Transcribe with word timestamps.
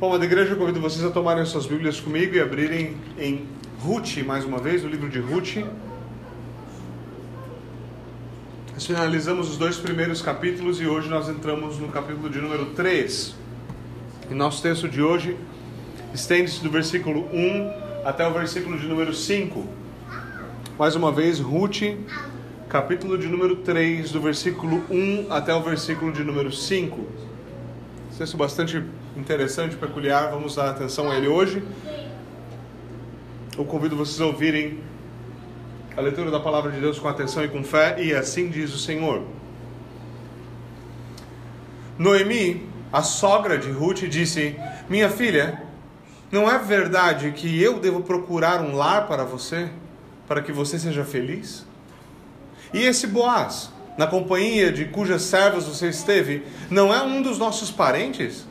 Bom, 0.00 0.14
a 0.14 0.24
igreja, 0.24 0.52
eu 0.52 0.56
convido 0.56 0.80
vocês 0.80 1.04
a 1.04 1.10
tomarem 1.10 1.44
suas 1.44 1.66
Bíblias 1.66 1.98
comigo 1.98 2.32
e 2.32 2.40
abrirem 2.40 2.96
em 3.18 3.44
Ruth, 3.80 4.18
mais 4.24 4.44
uma 4.44 4.58
vez, 4.58 4.84
o 4.84 4.86
livro 4.86 5.08
de 5.08 5.18
Ruth. 5.18 5.56
Nós 8.72 8.86
finalizamos 8.86 9.50
os 9.50 9.56
dois 9.56 9.76
primeiros 9.76 10.22
capítulos 10.22 10.80
e 10.80 10.86
hoje 10.86 11.08
nós 11.08 11.28
entramos 11.28 11.80
no 11.80 11.88
capítulo 11.88 12.30
de 12.30 12.40
número 12.40 12.66
3. 12.76 13.34
E 14.30 14.34
nosso 14.34 14.62
texto 14.62 14.88
de 14.88 15.02
hoje 15.02 15.36
estende-se 16.14 16.62
do 16.62 16.70
versículo 16.70 17.28
1 17.32 18.04
até 18.04 18.24
o 18.24 18.32
versículo 18.32 18.78
de 18.78 18.86
número 18.86 19.12
5. 19.12 19.66
Mais 20.78 20.94
uma 20.94 21.10
vez, 21.10 21.40
Ruth, 21.40 21.82
capítulo 22.68 23.18
de 23.18 23.26
número 23.26 23.56
3, 23.56 24.12
do 24.12 24.20
versículo 24.20 24.80
1 24.88 25.26
até 25.28 25.52
o 25.52 25.60
versículo 25.60 26.12
de 26.12 26.22
número 26.22 26.52
5. 26.52 27.04
Texto 28.16 28.36
bastante 28.36 28.82
interessante, 29.18 29.76
peculiar, 29.76 30.30
vamos 30.30 30.54
dar 30.54 30.70
atenção 30.70 31.10
a 31.10 31.16
ele 31.16 31.26
hoje. 31.26 31.62
Eu 33.56 33.64
convido 33.64 33.96
vocês 33.96 34.20
a 34.20 34.26
ouvirem 34.26 34.80
a 35.96 36.00
leitura 36.00 36.30
da 36.30 36.38
palavra 36.38 36.70
de 36.70 36.80
Deus 36.80 36.98
com 36.98 37.08
atenção 37.08 37.44
e 37.44 37.48
com 37.48 37.64
fé, 37.64 37.96
e 38.00 38.14
assim 38.14 38.48
diz 38.48 38.72
o 38.72 38.78
Senhor. 38.78 39.22
Noemi, 41.98 42.68
a 42.92 43.02
sogra 43.02 43.58
de 43.58 43.70
Ruth, 43.70 44.04
disse: 44.04 44.54
Minha 44.88 45.10
filha, 45.10 45.62
não 46.30 46.48
é 46.48 46.56
verdade 46.58 47.32
que 47.32 47.60
eu 47.60 47.80
devo 47.80 48.02
procurar 48.02 48.60
um 48.60 48.76
lar 48.76 49.08
para 49.08 49.24
você, 49.24 49.68
para 50.28 50.40
que 50.40 50.52
você 50.52 50.78
seja 50.78 51.04
feliz? 51.04 51.66
E 52.72 52.82
esse 52.82 53.08
Boaz, 53.08 53.72
na 53.96 54.06
companhia 54.06 54.70
de 54.70 54.84
cujas 54.84 55.22
servas 55.22 55.64
você 55.64 55.88
esteve, 55.88 56.44
não 56.70 56.94
é 56.94 57.02
um 57.02 57.20
dos 57.20 57.38
nossos 57.38 57.70
parentes? 57.70 58.47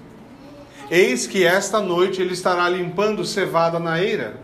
Eis 0.90 1.28
que 1.28 1.46
esta 1.46 1.82
noite 1.82 2.22
ele 2.22 2.34
estará 2.34 2.70
limpando 2.70 3.26
cevada 3.26 3.78
na 3.78 4.02
eira. 4.02 4.38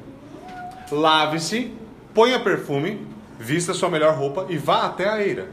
Lave-se 0.92 1.72
ponha 2.14 2.40
perfume, 2.40 3.08
vista 3.40 3.74
sua 3.74 3.90
melhor 3.90 4.16
roupa 4.16 4.46
e 4.50 4.58
vá 4.58 4.86
até 4.86 5.08
a 5.10 5.22
eira. 5.22 5.48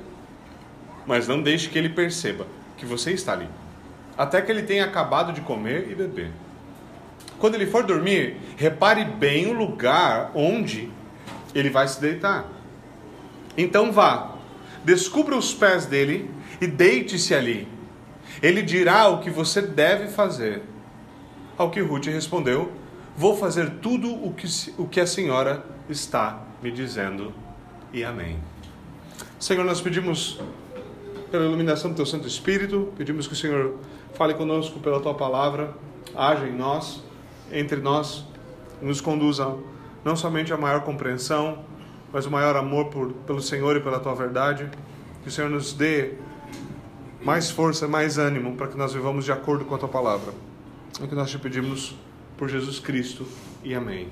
Mas 1.07 1.27
não 1.27 1.41
deixe 1.41 1.69
que 1.69 1.79
ele 1.79 1.89
perceba 1.89 2.47
que 2.77 2.85
você 2.85 3.13
está 3.13 3.33
ali, 3.33 3.49
até 4.17 4.43
que 4.43 4.51
ele 4.51 4.63
tenha 4.63 4.85
acabado 4.85 5.33
de 5.33 5.41
comer 5.41 5.89
e 5.91 5.95
beber. 5.95 6.31
Quando 7.39 7.55
ele 7.55 7.67
for 7.67 7.85
dormir, 7.85 8.37
repare 8.57 9.05
bem 9.05 9.47
o 9.47 9.53
lugar 9.53 10.31
onde 10.35 10.91
ele 11.55 11.71
vai 11.71 11.89
se 11.89 12.01
deitar. 12.01 12.47
Então 13.57 13.93
vá, 13.93 14.35
descubra 14.85 15.37
os 15.37 15.55
pés 15.55 15.87
dele 15.87 16.31
e 16.61 16.67
deite-se 16.67 17.35
ali. 17.35 17.67
Ele 18.43 18.63
dirá 18.63 19.09
o 19.09 19.21
que 19.21 19.31
você 19.31 19.63
deve 19.63 20.09
fazer. 20.09 20.63
Ao 21.61 21.71
que 21.71 21.83
Ruth 21.83 22.07
respondeu: 22.07 22.73
Vou 23.15 23.37
fazer 23.37 23.69
tudo 23.83 24.11
o 24.11 24.33
que, 24.33 24.47
o 24.79 24.89
que 24.89 24.99
a 24.99 25.07
senhora 25.07 25.63
está 25.91 26.43
me 26.63 26.71
dizendo, 26.71 27.35
e 27.93 28.03
amém. 28.03 28.39
Senhor, 29.39 29.63
nós 29.63 29.79
pedimos 29.79 30.41
pela 31.31 31.45
iluminação 31.45 31.91
do 31.91 31.97
teu 31.97 32.07
Santo 32.07 32.27
Espírito, 32.27 32.91
pedimos 32.97 33.27
que 33.27 33.35
o 33.35 33.37
Senhor 33.37 33.75
fale 34.15 34.33
conosco 34.33 34.81
pela 34.81 35.01
tua 35.01 35.13
palavra, 35.13 35.75
haja 36.17 36.49
em 36.49 36.57
nós, 36.57 37.05
entre 37.53 37.79
nós, 37.79 38.25
nos 38.81 39.03
conduza 39.03 39.55
não 40.03 40.17
somente 40.17 40.55
a 40.55 40.57
maior 40.57 40.81
compreensão, 40.81 41.59
mas 42.11 42.25
o 42.25 42.31
maior 42.31 42.57
amor 42.57 42.87
por, 42.87 43.13
pelo 43.27 43.43
Senhor 43.43 43.77
e 43.77 43.81
pela 43.81 44.01
tua 44.01 44.15
verdade. 44.15 44.67
Que 45.23 45.29
o 45.29 45.31
Senhor 45.31 45.51
nos 45.51 45.75
dê 45.75 46.15
mais 47.23 47.51
força, 47.51 47.87
mais 47.87 48.17
ânimo 48.17 48.57
para 48.57 48.67
que 48.67 48.79
nós 48.79 48.95
vivamos 48.95 49.27
de 49.27 49.33
acordo 49.33 49.67
com 49.67 49.75
a 49.75 49.79
tua 49.79 49.91
palavra. 49.91 50.33
É 50.99 51.05
o 51.05 51.09
que 51.09 51.15
nós 51.15 51.31
te 51.31 51.39
pedimos 51.39 51.95
por 52.37 52.49
Jesus 52.49 52.79
Cristo 52.79 53.27
e 53.63 53.75
amém. 53.75 54.09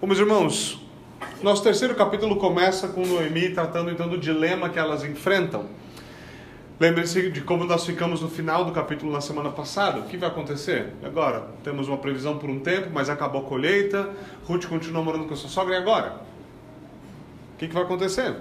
Bom, 0.00 0.06
meus 0.06 0.18
irmãos, 0.18 0.80
nosso 1.42 1.62
terceiro 1.62 1.94
capítulo 1.94 2.36
começa 2.36 2.88
com 2.88 3.04
Noemi 3.04 3.50
tratando 3.50 3.90
então 3.90 4.08
do 4.08 4.16
dilema 4.16 4.68
que 4.68 4.78
elas 4.78 5.04
enfrentam. 5.04 5.66
Lembre-se 6.80 7.30
de 7.30 7.40
como 7.42 7.64
nós 7.64 7.86
ficamos 7.86 8.20
no 8.20 8.28
final 8.28 8.64
do 8.64 8.72
capítulo 8.72 9.12
na 9.12 9.20
semana 9.20 9.50
passada. 9.50 10.00
O 10.00 10.04
que 10.04 10.16
vai 10.16 10.28
acontecer? 10.28 10.94
Agora, 11.02 11.48
temos 11.62 11.86
uma 11.86 11.98
previsão 11.98 12.38
por 12.38 12.50
um 12.50 12.58
tempo, 12.58 12.88
mas 12.92 13.08
acabou 13.08 13.42
a 13.42 13.44
colheita. 13.44 14.10
Ruth 14.44 14.66
continua 14.66 15.02
morando 15.02 15.26
com 15.26 15.36
sua 15.36 15.48
sogra 15.48 15.74
e 15.74 15.78
agora? 15.78 16.20
O 17.54 17.58
que, 17.58 17.68
que 17.68 17.74
vai 17.74 17.84
acontecer? 17.84 18.34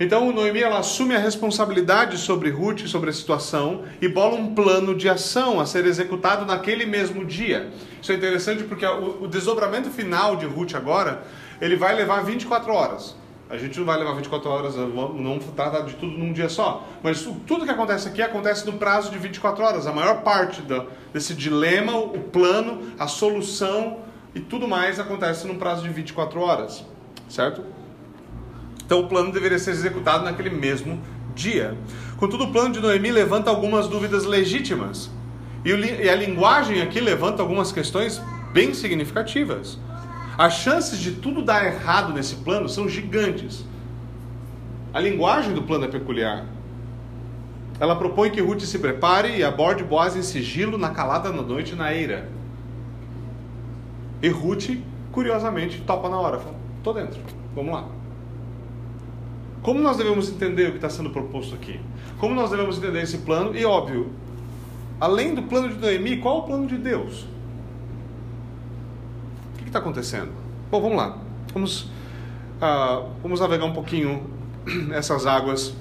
Então, 0.00 0.32
Noemi 0.32 0.60
ela 0.60 0.78
assume 0.78 1.14
a 1.14 1.18
responsabilidade 1.18 2.16
sobre 2.18 2.50
Ruth, 2.50 2.86
sobre 2.86 3.10
a 3.10 3.12
situação, 3.12 3.84
e 4.00 4.08
bola 4.08 4.36
um 4.36 4.54
plano 4.54 4.94
de 4.94 5.08
ação 5.08 5.60
a 5.60 5.66
ser 5.66 5.84
executado 5.86 6.46
naquele 6.46 6.86
mesmo 6.86 7.24
dia. 7.24 7.70
Isso 8.00 8.10
é 8.10 8.14
interessante 8.14 8.64
porque 8.64 8.86
o, 8.86 9.26
desdobramento 9.28 9.90
final 9.90 10.36
de 10.36 10.46
Ruth 10.46 10.74
agora, 10.74 11.22
ele 11.60 11.76
vai 11.76 11.94
levar 11.94 12.24
24 12.24 12.72
horas. 12.72 13.16
A 13.50 13.58
gente 13.58 13.78
não 13.78 13.84
vai 13.84 13.98
levar 13.98 14.14
24 14.14 14.48
horas, 14.48 14.76
não 14.76 15.38
trata 15.54 15.82
de 15.82 15.92
tudo 15.94 16.16
num 16.16 16.32
dia 16.32 16.48
só. 16.48 16.88
Mas 17.02 17.22
tudo 17.46 17.66
que 17.66 17.70
acontece 17.70 18.08
aqui 18.08 18.22
acontece 18.22 18.64
no 18.64 18.72
prazo 18.72 19.10
de 19.10 19.18
24 19.18 19.62
horas. 19.62 19.86
A 19.86 19.92
maior 19.92 20.22
parte 20.22 20.62
desse 21.12 21.34
dilema, 21.34 21.94
o 21.98 22.18
plano, 22.18 22.80
a 22.98 23.06
solução 23.06 23.98
e 24.34 24.40
tudo 24.40 24.66
mais 24.66 24.98
acontece 24.98 25.46
num 25.46 25.58
prazo 25.58 25.82
de 25.82 25.90
24 25.90 26.40
horas. 26.40 26.82
Certo? 27.28 27.62
Então 28.92 29.00
o 29.00 29.08
plano 29.08 29.32
deveria 29.32 29.58
ser 29.58 29.70
executado 29.70 30.22
naquele 30.22 30.50
mesmo 30.50 31.00
dia. 31.34 31.74
Contudo, 32.18 32.44
o 32.44 32.52
plano 32.52 32.74
de 32.74 32.80
Noemi 32.80 33.10
levanta 33.10 33.48
algumas 33.48 33.88
dúvidas 33.88 34.26
legítimas. 34.26 35.10
E 35.64 36.10
a 36.10 36.14
linguagem 36.14 36.82
aqui 36.82 37.00
levanta 37.00 37.40
algumas 37.40 37.72
questões 37.72 38.20
bem 38.52 38.74
significativas. 38.74 39.78
As 40.36 40.58
chances 40.58 40.98
de 40.98 41.12
tudo 41.12 41.40
dar 41.40 41.64
errado 41.64 42.12
nesse 42.12 42.34
plano 42.34 42.68
são 42.68 42.86
gigantes. 42.86 43.64
A 44.92 45.00
linguagem 45.00 45.54
do 45.54 45.62
plano 45.62 45.86
é 45.86 45.88
peculiar. 45.88 46.44
Ela 47.80 47.96
propõe 47.96 48.28
que 48.28 48.42
Ruth 48.42 48.60
se 48.60 48.78
prepare 48.78 49.38
e 49.38 49.42
aborde 49.42 49.82
Boaz 49.82 50.14
em 50.16 50.22
sigilo 50.22 50.76
na 50.76 50.90
calada 50.90 51.32
na 51.32 51.40
noite 51.40 51.74
na 51.74 51.94
eira. 51.94 52.28
E 54.20 54.28
Ruth, 54.28 54.68
curiosamente, 55.10 55.80
topa 55.80 56.10
na 56.10 56.20
hora. 56.20 56.38
Fala, 56.38 56.56
tô 56.84 56.92
dentro, 56.92 57.18
vamos 57.54 57.72
lá. 57.72 58.01
Como 59.62 59.80
nós 59.80 59.96
devemos 59.96 60.28
entender 60.28 60.68
o 60.68 60.70
que 60.70 60.76
está 60.76 60.90
sendo 60.90 61.10
proposto 61.10 61.54
aqui? 61.54 61.80
Como 62.18 62.34
nós 62.34 62.50
devemos 62.50 62.78
entender 62.78 63.02
esse 63.02 63.18
plano? 63.18 63.56
E 63.56 63.64
óbvio, 63.64 64.10
além 65.00 65.34
do 65.34 65.42
plano 65.44 65.68
de 65.68 65.76
Noemi, 65.76 66.18
qual 66.18 66.36
é 66.36 66.38
o 66.40 66.42
plano 66.42 66.66
de 66.66 66.76
Deus? 66.76 67.26
O 69.54 69.58
que 69.58 69.64
está 69.64 69.78
acontecendo? 69.78 70.32
Bom, 70.68 70.80
vamos 70.80 70.96
lá. 70.96 71.18
Vamos, 71.52 71.82
uh, 71.82 73.08
vamos 73.22 73.38
navegar 73.38 73.64
um 73.64 73.72
pouquinho 73.72 74.28
essas 74.92 75.26
águas 75.26 75.74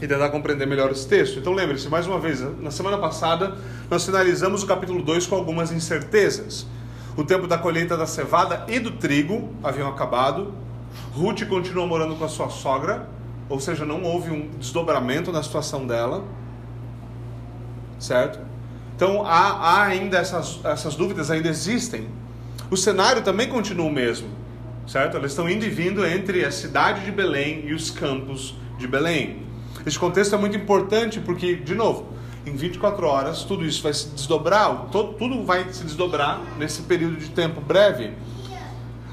e 0.00 0.06
tentar 0.06 0.30
compreender 0.30 0.66
melhor 0.66 0.90
esse 0.92 1.08
texto. 1.08 1.40
Então 1.40 1.52
lembre-se, 1.52 1.88
mais 1.88 2.06
uma 2.06 2.20
vez, 2.20 2.40
na 2.60 2.70
semana 2.70 2.98
passada 2.98 3.56
nós 3.90 4.04
finalizamos 4.04 4.62
o 4.62 4.66
capítulo 4.66 5.02
2 5.02 5.26
com 5.26 5.34
algumas 5.34 5.72
incertezas. 5.72 6.66
O 7.16 7.24
tempo 7.24 7.48
da 7.48 7.58
colheita 7.58 7.96
da 7.96 8.06
cevada 8.06 8.64
e 8.68 8.78
do 8.78 8.92
trigo 8.92 9.48
haviam 9.64 9.88
acabado, 9.88 10.54
Ruth 11.12 11.44
continua 11.48 11.86
morando 11.86 12.16
com 12.16 12.24
a 12.24 12.28
sua 12.28 12.48
sogra, 12.48 13.08
ou 13.48 13.58
seja, 13.58 13.84
não 13.84 14.02
houve 14.02 14.30
um 14.30 14.48
desdobramento 14.58 15.32
na 15.32 15.42
situação 15.42 15.86
dela, 15.86 16.24
certo? 17.98 18.38
Então 18.94 19.24
há, 19.24 19.52
há 19.52 19.82
ainda 19.84 20.18
essas, 20.18 20.60
essas 20.64 20.94
dúvidas, 20.94 21.30
ainda 21.30 21.48
existem. 21.48 22.08
O 22.70 22.76
cenário 22.76 23.22
também 23.22 23.48
continua 23.48 23.86
o 23.86 23.92
mesmo, 23.92 24.28
certo? 24.86 25.16
Elas 25.16 25.32
estão 25.32 25.48
indo 25.48 25.64
e 25.64 25.70
vindo 25.70 26.04
entre 26.04 26.44
a 26.44 26.50
cidade 26.50 27.04
de 27.04 27.10
Belém 27.10 27.64
e 27.66 27.72
os 27.72 27.90
campos 27.90 28.54
de 28.78 28.86
Belém. 28.86 29.42
Esse 29.86 29.98
contexto 29.98 30.34
é 30.34 30.38
muito 30.38 30.56
importante 30.56 31.20
porque, 31.20 31.54
de 31.54 31.74
novo, 31.74 32.12
em 32.44 32.54
24 32.54 33.06
horas 33.06 33.42
tudo 33.44 33.64
isso 33.64 33.82
vai 33.82 33.92
se 33.92 34.08
desdobrar, 34.08 34.88
todo, 34.90 35.14
tudo 35.14 35.44
vai 35.44 35.72
se 35.72 35.84
desdobrar 35.84 36.40
nesse 36.58 36.82
período 36.82 37.16
de 37.16 37.28
tempo 37.30 37.60
breve. 37.60 38.12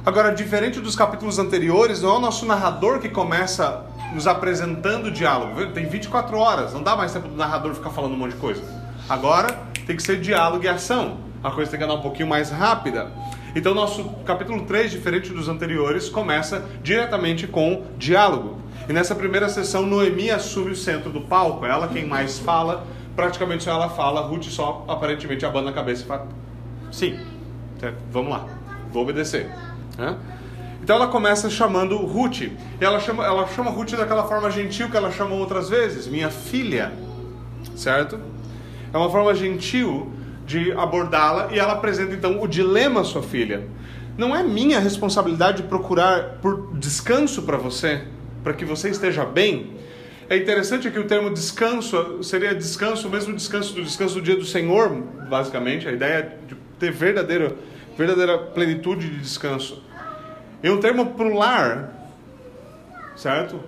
Agora, 0.06 0.32
diferente 0.32 0.80
dos 0.80 0.96
capítulos 0.96 1.40
anteriores, 1.40 2.04
não 2.04 2.12
é 2.12 2.18
o 2.18 2.20
nosso 2.20 2.46
narrador 2.46 3.00
que 3.00 3.10
começa 3.10 3.84
nos 4.14 4.28
apresentando 4.28 5.08
o 5.08 5.12
diálogo. 5.12 5.72
Tem 5.72 5.88
24 5.88 6.38
horas, 6.38 6.74
não 6.74 6.84
dá 6.84 6.96
mais 6.96 7.12
tempo 7.12 7.28
do 7.28 7.36
narrador 7.36 7.74
ficar 7.74 7.90
falando 7.90 8.14
um 8.14 8.18
monte 8.18 8.34
de 8.34 8.38
coisa. 8.38 8.62
Agora 9.10 9.52
tem 9.88 9.96
que 9.96 10.04
ser 10.04 10.22
diálogo 10.22 10.64
e 10.64 10.68
ação. 10.68 11.18
A 11.44 11.50
coisa 11.50 11.72
tem 11.72 11.80
que 11.80 11.84
andar 11.84 11.96
um 11.96 12.02
pouquinho 12.02 12.30
mais 12.30 12.52
rápida. 12.52 13.12
Então, 13.56 13.74
nosso 13.74 14.04
capítulo 14.24 14.62
3, 14.66 14.92
diferente 14.92 15.34
dos 15.34 15.50
anteriores, 15.50 16.08
começa 16.08 16.64
diretamente 16.84 17.48
com 17.48 17.86
diálogo. 17.98 18.60
E 18.88 18.94
nessa 18.94 19.16
primeira 19.16 19.50
sessão, 19.50 19.88
Noemi 19.88 20.30
assume 20.30 20.70
o 20.70 20.76
centro 20.76 21.10
do 21.10 21.22
palco. 21.22 21.66
É 21.66 21.70
ela 21.70 21.88
quem 21.88 22.06
mais 22.06 22.38
fala. 22.38 22.86
Praticamente 23.16 23.64
só 23.64 23.72
ela 23.72 23.90
fala. 23.90 24.22
Ruth 24.22 24.44
só 24.44 24.86
aparentemente 24.88 25.44
abana 25.48 25.72
a 25.72 25.74
cabeça 25.74 26.04
e 26.04 26.06
fala: 26.06 26.28
Sim, 26.92 27.20
vamos 28.12 28.30
lá, 28.30 28.46
vou 28.92 29.02
obedecer. 29.02 29.50
Né? 29.98 30.16
Então 30.84 30.96
ela 30.98 31.08
começa 31.08 31.50
chamando 31.50 31.98
Ruth. 31.98 32.44
Ela 32.80 33.00
chama, 33.00 33.26
ela 33.26 33.48
chama 33.48 33.72
Ruth 33.72 33.92
daquela 33.92 34.24
forma 34.28 34.52
gentil 34.52 34.90
que 34.90 34.98
ela 34.98 35.12
chamou 35.12 35.40
outras 35.40 35.70
vezes, 35.70 36.08
minha 36.08 36.30
filha. 36.30 36.94
Certo? 37.76 38.20
É 38.94 38.98
uma 38.98 39.10
forma 39.10 39.34
gentil 39.34 40.12
de 40.46 40.72
abordá-la 40.74 41.50
e 41.52 41.60
ela 41.60 41.74
apresenta 41.74 42.14
então 42.14 42.42
o 42.42 42.48
dilema 42.48 43.02
à 43.02 43.04
sua 43.04 43.24
filha. 43.24 43.68
Não 44.18 44.36
é 44.36 44.44
minha 44.44 44.80
responsabilidade 44.80 45.64
procurar 45.64 46.38
por 46.42 46.74
descanso 46.78 47.42
para 47.42 47.58
você, 47.58 48.04
para 48.44 48.54
que 48.54 48.64
você 48.64 48.90
esteja 48.90 49.26
bem? 49.26 49.76
É 50.30 50.38
interessante 50.38 50.90
que 50.90 50.98
o 50.98 51.04
termo 51.04 51.30
descanso 51.32 52.24
seria 52.24 52.56
descanso, 52.56 53.10
mesmo 53.10 53.36
descanso 53.36 53.74
do 53.74 53.84
descanso 53.84 54.16
do 54.16 54.22
dia 54.22 54.36
do 54.36 54.46
Senhor, 54.46 54.90
basicamente, 55.30 55.88
a 55.88 55.92
ideia 55.92 56.38
de 56.48 56.56
ter 56.80 56.92
verdadeira, 56.92 57.56
verdadeira 57.98 58.38
plenitude 58.38 59.10
de 59.10 59.20
descanso. 59.20 59.84
E 60.62 60.70
um 60.70 60.80
termo 60.80 61.14
para 61.14 61.28
o 61.28 61.34
lar, 61.34 61.94
certo? 63.16 63.60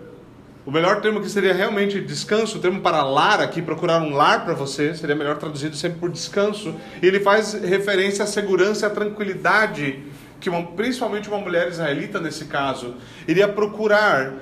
O 0.66 0.72
melhor 0.72 1.00
termo 1.00 1.22
que 1.22 1.30
seria 1.30 1.54
realmente 1.54 2.02
descanso, 2.02 2.58
o 2.58 2.62
termo 2.62 2.82
para 2.82 3.02
lar 3.02 3.40
aqui, 3.40 3.62
procurar 3.62 4.02
um 4.02 4.14
lar 4.14 4.44
para 4.44 4.54
você, 4.54 4.94
seria 4.94 5.16
melhor 5.16 5.38
traduzido 5.38 5.78
sempre 5.78 6.00
por 6.00 6.12
descanso. 6.12 6.76
E 7.02 7.06
ele 7.06 7.22
faz 7.22 7.54
referência 7.54 8.26
à 8.26 8.28
segurança 8.28 8.86
e 8.86 8.88
à 8.88 8.90
tranquilidade 8.90 10.04
que 10.40 10.50
uma, 10.50 10.64
principalmente 10.64 11.30
uma 11.30 11.40
mulher 11.40 11.70
israelita 11.70 12.20
nesse 12.20 12.46
caso 12.46 12.96
iria 13.28 13.48
procurar 13.48 14.34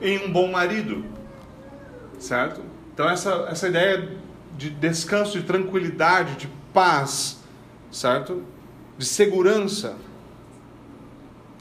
em 0.00 0.24
um 0.24 0.32
bom 0.32 0.50
marido, 0.50 1.04
certo? 2.18 2.62
Então 2.94 3.08
essa 3.08 3.48
essa 3.50 3.68
ideia 3.68 4.08
de 4.56 4.70
descanso, 4.70 5.38
de 5.38 5.44
tranquilidade, 5.44 6.36
de 6.36 6.48
paz, 6.72 7.42
certo? 7.90 8.42
De 8.98 9.04
segurança. 9.04 9.96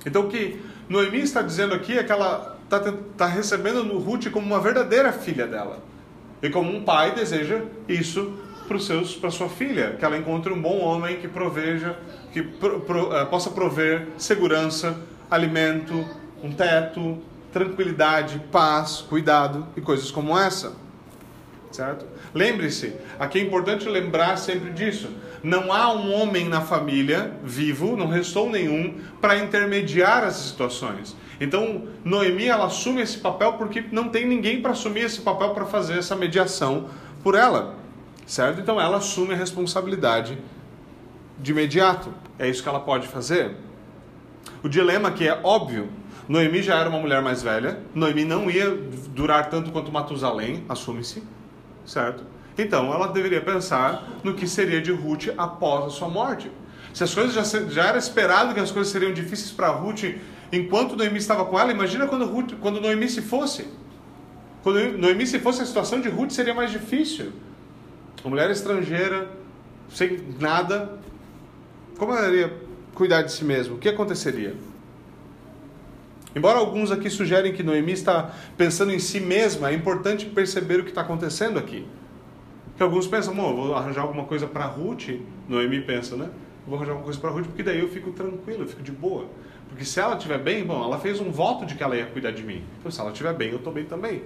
Então 0.06 0.24
o 0.24 0.30
que 0.30 0.62
Noemi 0.88 1.20
está 1.20 1.42
dizendo 1.42 1.74
aqui 1.74 1.98
é 1.98 2.04
que 2.04 2.12
ela 2.12 2.58
está 2.64 2.80
tá 3.18 3.26
recebendo 3.26 3.84
no 3.84 3.98
Ruth 3.98 4.30
como 4.32 4.46
uma 4.46 4.60
verdadeira 4.60 5.12
filha 5.12 5.48
dela. 5.48 5.80
E 6.42 6.50
como 6.50 6.72
um 6.72 6.84
pai 6.84 7.14
deseja 7.16 7.62
isso 7.88 8.38
para 9.20 9.32
sua 9.32 9.50
filha, 9.50 9.96
que 9.98 10.04
ela 10.04 10.18
encontre 10.18 10.52
um 10.52 10.62
bom 10.62 10.80
homem 10.80 11.18
que 11.18 11.28
proveja, 11.28 11.98
que 12.32 12.42
pro, 12.42 12.82
pro, 12.82 13.10
uh, 13.10 13.26
possa 13.28 13.52
prover 13.52 14.08
segurança, 14.18 14.98
alimento, 15.30 16.06
um 16.44 16.52
teto, 16.52 17.20
tranquilidade, 17.54 18.42
paz, 18.52 19.02
cuidado 19.08 19.68
e 19.78 19.82
coisas 19.82 20.12
como 20.12 20.38
essa. 20.38 20.74
Certo? 21.72 22.06
Lembre-se, 22.36 22.94
aqui 23.18 23.40
é 23.40 23.42
importante 23.42 23.88
lembrar 23.88 24.36
sempre 24.36 24.72
disso. 24.72 25.10
Não 25.42 25.72
há 25.72 25.94
um 25.94 26.14
homem 26.14 26.50
na 26.50 26.60
família 26.60 27.32
vivo, 27.42 27.96
não 27.96 28.08
restou 28.08 28.50
nenhum, 28.50 28.96
para 29.22 29.38
intermediar 29.38 30.26
essas 30.26 30.48
situações. 30.48 31.16
Então, 31.40 31.88
Noemi 32.04 32.48
ela 32.48 32.66
assume 32.66 33.02
esse 33.02 33.20
papel 33.20 33.54
porque 33.54 33.86
não 33.90 34.10
tem 34.10 34.28
ninguém 34.28 34.62
para 34.62 34.72
assumir 34.72 35.06
esse 35.06 35.22
papel 35.22 35.52
para 35.52 35.66
fazer 35.66 35.98
essa 35.98 36.14
mediação 36.14 36.90
por 37.24 37.36
ela. 37.36 37.76
Certo? 38.28 38.60
Então, 38.60 38.82
ela 38.82 38.98
assume 38.98 39.34
a 39.34 39.38
responsabilidade 39.38 40.38
de 41.40 41.52
imediato. 41.52 42.14
É 42.38 42.50
isso 42.50 42.62
que 42.62 42.68
ela 42.68 42.82
pode 42.82 43.08
fazer. 43.08 43.56
O 44.62 44.68
dilema 44.68 45.10
que 45.10 45.26
é 45.26 45.40
óbvio, 45.42 45.88
Noemi 46.28 46.62
já 46.62 46.76
era 46.76 46.90
uma 46.90 47.00
mulher 47.00 47.22
mais 47.22 47.42
velha, 47.42 47.80
Noemi 47.94 48.26
não 48.26 48.52
ia 48.52 48.76
durar 49.14 49.50
tanto 49.50 49.72
quanto 49.72 49.90
Matusalém, 49.90 50.66
assume-se, 50.68 51.24
certo? 51.86 52.24
Então 52.58 52.94
ela 52.94 53.08
deveria 53.08 53.42
pensar 53.42 54.08
no 54.24 54.34
que 54.34 54.48
seria 54.48 54.82
de 54.82 54.92
Ruth 54.92 55.28
após 55.38 55.86
a 55.86 55.90
sua 55.90 56.10
morte. 56.10 56.50
Se 56.94 57.04
as 57.04 57.14
coisas 57.14 57.34
já, 57.34 57.70
já 57.70 57.88
era 57.88 57.98
esperado 57.98 58.54
que 58.54 58.60
as 58.60 58.72
coisas 58.72 58.92
seriam 58.92 59.14
difíceis 59.14 59.52
para 59.52 59.68
Ruth 59.68 60.04
enquanto 60.52 60.96
Noemi 60.96 61.18
estava 61.18 61.44
com 61.46 61.60
ela, 61.60 61.72
imagina 61.72 62.08
quando, 62.08 62.26
Ruth, 62.26 62.54
quando 62.62 62.80
Noemi 62.80 63.10
se 63.10 63.22
fosse. 63.22 63.68
Quando 64.64 64.98
Noemi 64.98 65.28
se 65.28 65.40
fosse, 65.40 65.62
a 65.62 65.66
situação 65.66 66.00
de 66.00 66.10
Ruth 66.10 66.32
seria 66.32 66.54
mais 66.54 66.72
difícil. 66.72 67.34
Uma 68.24 68.32
mulher 68.32 68.50
estrangeira, 68.50 69.30
sem 69.90 70.36
nada, 70.40 70.98
como 71.98 72.14
ela 72.14 72.28
iria 72.28 72.54
cuidar 72.94 73.22
de 73.22 73.32
si 73.32 73.44
mesma? 73.44 73.76
O 73.76 73.78
que 73.78 73.90
aconteceria? 73.90 74.56
Embora 76.36 76.60
alguns 76.60 76.92
aqui 76.92 77.10
sugerem 77.10 77.54
que 77.54 77.64
Noemi 77.64 77.94
está 77.94 78.32
pensando 78.58 78.92
em 78.92 79.00
si 79.00 79.22
mesma, 79.22 79.70
é 79.70 79.74
importante 79.74 80.26
perceber 80.26 80.82
o 80.82 80.84
que 80.84 80.90
está 80.90 81.02
acontecendo 81.02 81.58
aqui. 81.58 81.88
Que 82.76 82.84
alguns 82.84 83.08
pensam, 83.08 83.34
vou 83.34 83.74
arranjar 83.74 84.02
alguma 84.02 84.26
coisa 84.26 84.46
para 84.46 84.66
Ruth. 84.66 85.18
Noemi 85.48 85.82
pensa, 85.82 86.18
né? 86.18 86.30
Vou 86.68 86.76
arranjar 86.76 86.92
alguma 86.92 87.06
coisa 87.06 87.20
para 87.20 87.30
Ruth 87.30 87.46
porque 87.46 87.64
daí 87.64 87.80
eu 87.80 87.88
fico 87.88 88.12
tranquilo, 88.12 88.64
eu 88.64 88.68
fico 88.68 88.84
de 88.84 88.92
boa. 88.92 89.28
Porque 89.70 89.86
se 89.86 90.00
ela 90.00 90.16
estiver 90.16 90.38
bem, 90.38 90.66
bom, 90.66 90.84
ela 90.84 91.00
fez 91.00 91.22
um 91.22 91.32
voto 91.32 91.66
de 91.66 91.76
que 91.76 91.82
ela 91.82 91.96
ia 91.96 92.06
cuidar 92.06 92.32
de 92.32 92.44
mim. 92.44 92.64
Então 92.80 92.92
se 92.92 93.00
ela 93.00 93.12
estiver 93.12 93.34
bem, 93.34 93.52
eu 93.52 93.58
estou 93.58 93.72
bem 93.72 93.86
também. 93.86 94.24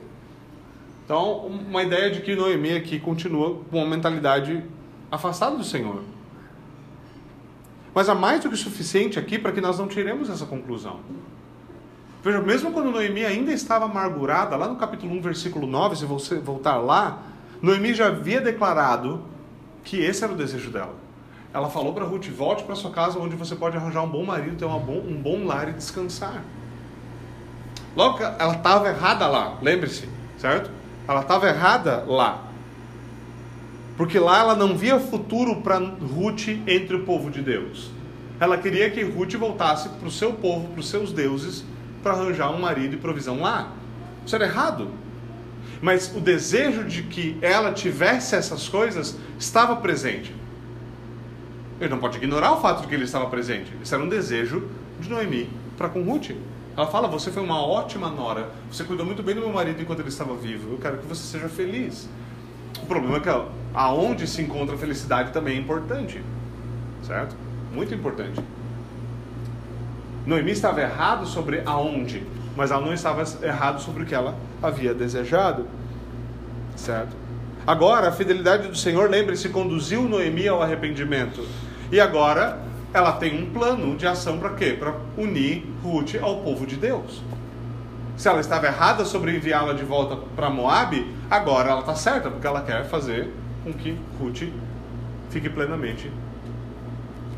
Então, 1.05 1.45
uma 1.47 1.81
ideia 1.81 2.11
de 2.11 2.21
que 2.21 2.35
Noemi 2.35 2.73
aqui 2.73 2.99
continua 2.99 3.61
com 3.69 3.77
uma 3.77 3.87
mentalidade 3.87 4.63
afastada 5.11 5.55
do 5.55 5.63
Senhor. 5.63 6.03
Mas 7.95 8.09
há 8.09 8.15
mais 8.15 8.41
do 8.43 8.49
que 8.49 8.55
suficiente 8.55 9.17
aqui 9.17 9.39
para 9.39 9.51
que 9.51 9.59
nós 9.59 9.79
não 9.79 9.87
tiremos 9.87 10.29
essa 10.29 10.45
conclusão. 10.45 10.99
Veja, 12.21 12.41
mesmo 12.41 12.71
quando 12.71 12.91
Noemi 12.91 13.23
ainda 13.25 13.51
estava 13.51 13.85
amargurada, 13.85 14.55
lá 14.57 14.67
no 14.67 14.75
capítulo 14.75 15.13
1, 15.15 15.21
versículo 15.21 15.65
9, 15.65 15.95
se 15.95 16.05
você 16.05 16.37
voltar 16.37 16.77
lá, 16.77 17.23
Noemi 17.61 17.93
já 17.93 18.07
havia 18.07 18.41
declarado 18.41 19.21
que 19.83 20.01
esse 20.01 20.23
era 20.23 20.33
o 20.33 20.35
desejo 20.35 20.69
dela. 20.69 20.95
Ela 21.53 21.69
falou 21.69 21.93
para 21.93 22.03
Ruth: 22.03 22.27
volte 22.27 22.63
para 22.63 22.75
sua 22.75 22.91
casa 22.91 23.17
onde 23.17 23.35
você 23.35 23.55
pode 23.55 23.77
arranjar 23.77 24.03
um 24.03 24.09
bom 24.09 24.25
marido, 24.25 24.57
ter 24.57 24.65
bom, 24.65 25.01
um 25.07 25.21
bom 25.21 25.45
lar 25.45 25.69
e 25.69 25.73
descansar. 25.73 26.43
Logo 27.95 28.21
ela 28.21 28.53
estava 28.53 28.89
errada 28.89 29.27
lá, 29.27 29.57
lembre-se, 29.61 30.07
certo? 30.37 30.69
Ela 31.07 31.21
estava 31.21 31.47
errada 31.47 32.03
lá. 32.07 32.43
Porque 33.97 34.19
lá 34.19 34.39
ela 34.39 34.55
não 34.55 34.77
via 34.77 34.99
futuro 34.99 35.61
para 35.61 35.77
Ruth 35.77 36.47
entre 36.67 36.95
o 36.95 37.03
povo 37.03 37.31
de 37.31 37.41
Deus. 37.41 37.91
Ela 38.39 38.57
queria 38.57 38.89
que 38.89 39.03
Ruth 39.03 39.33
voltasse 39.33 39.89
para 39.89 40.07
o 40.07 40.11
seu 40.11 40.33
povo, 40.33 40.69
para 40.69 40.79
os 40.79 40.87
seus 40.87 41.11
deuses, 41.11 41.65
para 42.01 42.13
arranjar 42.13 42.51
um 42.51 42.59
marido 42.59 42.95
e 42.95 42.97
provisão 42.97 43.41
lá. 43.41 43.71
Isso 44.25 44.35
era 44.35 44.45
errado. 44.45 44.89
Mas 45.81 46.13
o 46.15 46.19
desejo 46.19 46.83
de 46.83 47.03
que 47.03 47.37
ela 47.41 47.71
tivesse 47.71 48.35
essas 48.35 48.67
coisas 48.67 49.17
estava 49.37 49.75
presente. 49.77 50.35
Ele 51.79 51.89
não 51.89 51.99
pode 51.99 52.17
ignorar 52.17 52.51
o 52.51 52.61
fato 52.61 52.81
de 52.81 52.87
que 52.87 52.95
ele 52.95 53.05
estava 53.05 53.27
presente. 53.27 53.71
Isso 53.81 53.95
era 53.95 54.03
um 54.03 54.09
desejo 54.09 54.67
de 54.99 55.09
Noemi 55.09 55.49
para 55.77 55.87
com 55.87 56.03
Ruth. 56.03 56.31
Ela 56.75 56.87
fala: 56.87 57.07
Você 57.07 57.31
foi 57.31 57.41
uma 57.41 57.65
ótima 57.65 58.09
nora. 58.09 58.49
Você 58.69 58.83
cuidou 58.83 59.05
muito 59.05 59.23
bem 59.23 59.33
do 59.33 59.41
meu 59.41 59.51
marido 59.51 59.81
enquanto 59.81 59.99
ele 59.99 60.09
estava 60.09 60.35
vivo. 60.35 60.73
Eu 60.73 60.77
quero 60.77 60.97
que 60.97 61.05
você 61.05 61.23
seja 61.23 61.47
feliz. 61.47 62.09
O 62.83 62.85
problema 62.85 63.17
é 63.17 63.19
que 63.21 63.29
aonde 63.73 64.27
se 64.27 64.41
encontra 64.41 64.75
a 64.75 64.77
felicidade 64.77 65.31
também 65.31 65.57
é 65.57 65.59
importante. 65.59 66.21
Certo? 67.03 67.35
Muito 67.73 67.93
importante. 67.93 68.41
Noemi 70.25 70.51
estava 70.51 70.81
errado 70.81 71.25
sobre 71.25 71.61
aonde, 71.65 72.23
mas 72.55 72.71
ela 72.71 72.85
não 72.85 72.93
estava 72.93 73.23
errado 73.43 73.81
sobre 73.81 74.03
o 74.03 74.05
que 74.05 74.13
ela 74.13 74.35
havia 74.61 74.93
desejado. 74.93 75.65
Certo? 76.75 77.15
Agora, 77.65 78.09
a 78.09 78.11
fidelidade 78.11 78.67
do 78.67 78.75
Senhor, 78.75 79.09
lembre-se, 79.09 79.49
conduziu 79.49 80.03
Noemi 80.03 80.47
ao 80.47 80.61
arrependimento. 80.61 81.45
E 81.91 81.99
agora 81.99 82.59
ela 82.93 83.13
tem 83.13 83.43
um 83.43 83.51
plano 83.51 83.95
de 83.95 84.07
ação 84.07 84.39
para 84.39 84.51
quê? 84.51 84.75
Para 84.77 84.95
unir 85.17 85.65
Ruth 85.83 86.15
ao 86.21 86.37
povo 86.37 86.65
de 86.65 86.75
Deus. 86.75 87.21
Se 88.17 88.27
ela 88.27 88.41
estava 88.41 88.65
errada 88.65 89.05
sobre 89.05 89.35
enviá-la 89.35 89.73
de 89.73 89.83
volta 89.83 90.17
para 90.35 90.49
Moab, 90.49 91.05
agora 91.29 91.69
ela 91.69 91.79
está 91.81 91.95
certa, 91.95 92.29
porque 92.29 92.45
ela 92.45 92.61
quer 92.61 92.85
fazer 92.85 93.31
com 93.63 93.71
que 93.71 93.97
Ruth 94.19 94.49
fique 95.29 95.49
plenamente 95.49 96.11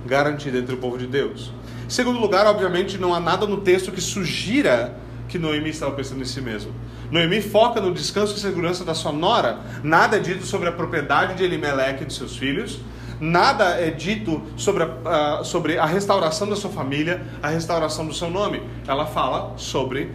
garantida 0.05 0.57
entre 0.57 0.73
o 0.73 0.77
povo 0.77 0.97
de 0.97 1.07
Deus. 1.07 1.51
Em 1.91 1.93
segundo 1.93 2.21
lugar, 2.21 2.47
obviamente, 2.47 2.97
não 2.97 3.13
há 3.13 3.19
nada 3.19 3.45
no 3.45 3.57
texto 3.57 3.91
que 3.91 3.99
sugira 3.99 4.95
que 5.27 5.37
Noemi 5.37 5.71
estava 5.71 5.91
pensando 5.91 6.21
em 6.21 6.25
si 6.25 6.39
mesmo. 6.39 6.71
Noemi 7.11 7.41
foca 7.41 7.81
no 7.81 7.93
descanso 7.93 8.33
e 8.33 8.39
segurança 8.39 8.85
da 8.85 8.93
sua 8.93 9.11
nora. 9.11 9.59
Nada 9.83 10.15
é 10.15 10.19
dito 10.21 10.45
sobre 10.45 10.69
a 10.69 10.71
propriedade 10.71 11.35
de 11.35 11.43
Elimelech 11.43 12.01
e 12.01 12.05
de 12.05 12.13
seus 12.13 12.37
filhos. 12.37 12.79
Nada 13.19 13.71
é 13.71 13.89
dito 13.89 14.41
sobre 14.55 14.83
a, 14.83 15.41
uh, 15.41 15.43
sobre 15.43 15.77
a 15.77 15.85
restauração 15.85 16.47
da 16.47 16.55
sua 16.55 16.69
família, 16.69 17.23
a 17.43 17.49
restauração 17.49 18.07
do 18.07 18.13
seu 18.13 18.29
nome. 18.29 18.63
Ela 18.87 19.05
fala 19.05 19.55
sobre 19.57 20.11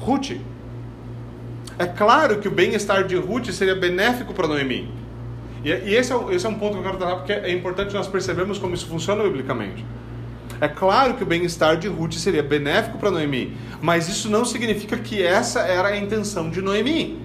Ruth. 0.00 0.32
É 1.78 1.86
claro 1.86 2.40
que 2.40 2.48
o 2.48 2.50
bem-estar 2.50 3.04
de 3.04 3.16
Ruth 3.16 3.46
seria 3.52 3.74
benéfico 3.74 4.34
para 4.34 4.46
Noemi. 4.46 4.92
E, 5.64 5.70
e 5.70 5.94
esse, 5.94 6.12
é, 6.12 6.34
esse 6.34 6.44
é 6.44 6.48
um 6.50 6.56
ponto 6.56 6.72
que 6.72 6.80
eu 6.80 6.82
quero 6.82 6.98
tratar 6.98 7.16
porque 7.16 7.32
é 7.32 7.50
importante 7.50 7.94
nós 7.94 8.06
percebermos 8.06 8.58
como 8.58 8.74
isso 8.74 8.86
funciona 8.86 9.22
biblicamente. 9.22 9.82
É 10.60 10.68
claro 10.68 11.14
que 11.14 11.22
o 11.22 11.26
bem-estar 11.26 11.78
de 11.78 11.88
Ruth 11.88 12.14
seria 12.14 12.42
benéfico 12.42 12.98
para 12.98 13.10
Noemi, 13.10 13.56
mas 13.80 14.08
isso 14.08 14.28
não 14.28 14.44
significa 14.44 14.98
que 14.98 15.22
essa 15.22 15.60
era 15.60 15.88
a 15.88 15.96
intenção 15.96 16.50
de 16.50 16.60
Noemi. 16.60 17.18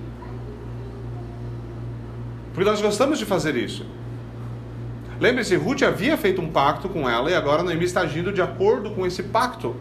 Porque 2.54 2.70
nós 2.70 2.82
gostamos 2.82 3.20
de 3.20 3.25
fazer 3.25 3.58
isso. 3.58 3.86
Lembre-se, 5.20 5.56
Ruth 5.58 5.84
havia 5.84 6.15
feito 6.18 6.42
um 6.42 6.50
pacto 6.50 6.88
com 6.88 7.10
ela 7.10 7.30
e 7.30 7.36
agora 7.36 7.62
Noemi 7.62 7.84
está 7.84 8.01
agindo 8.01 8.32
de 8.32 8.42
acordo 8.42 8.92
com 8.92 9.06
esse 9.06 9.24
pacto. 9.24 9.75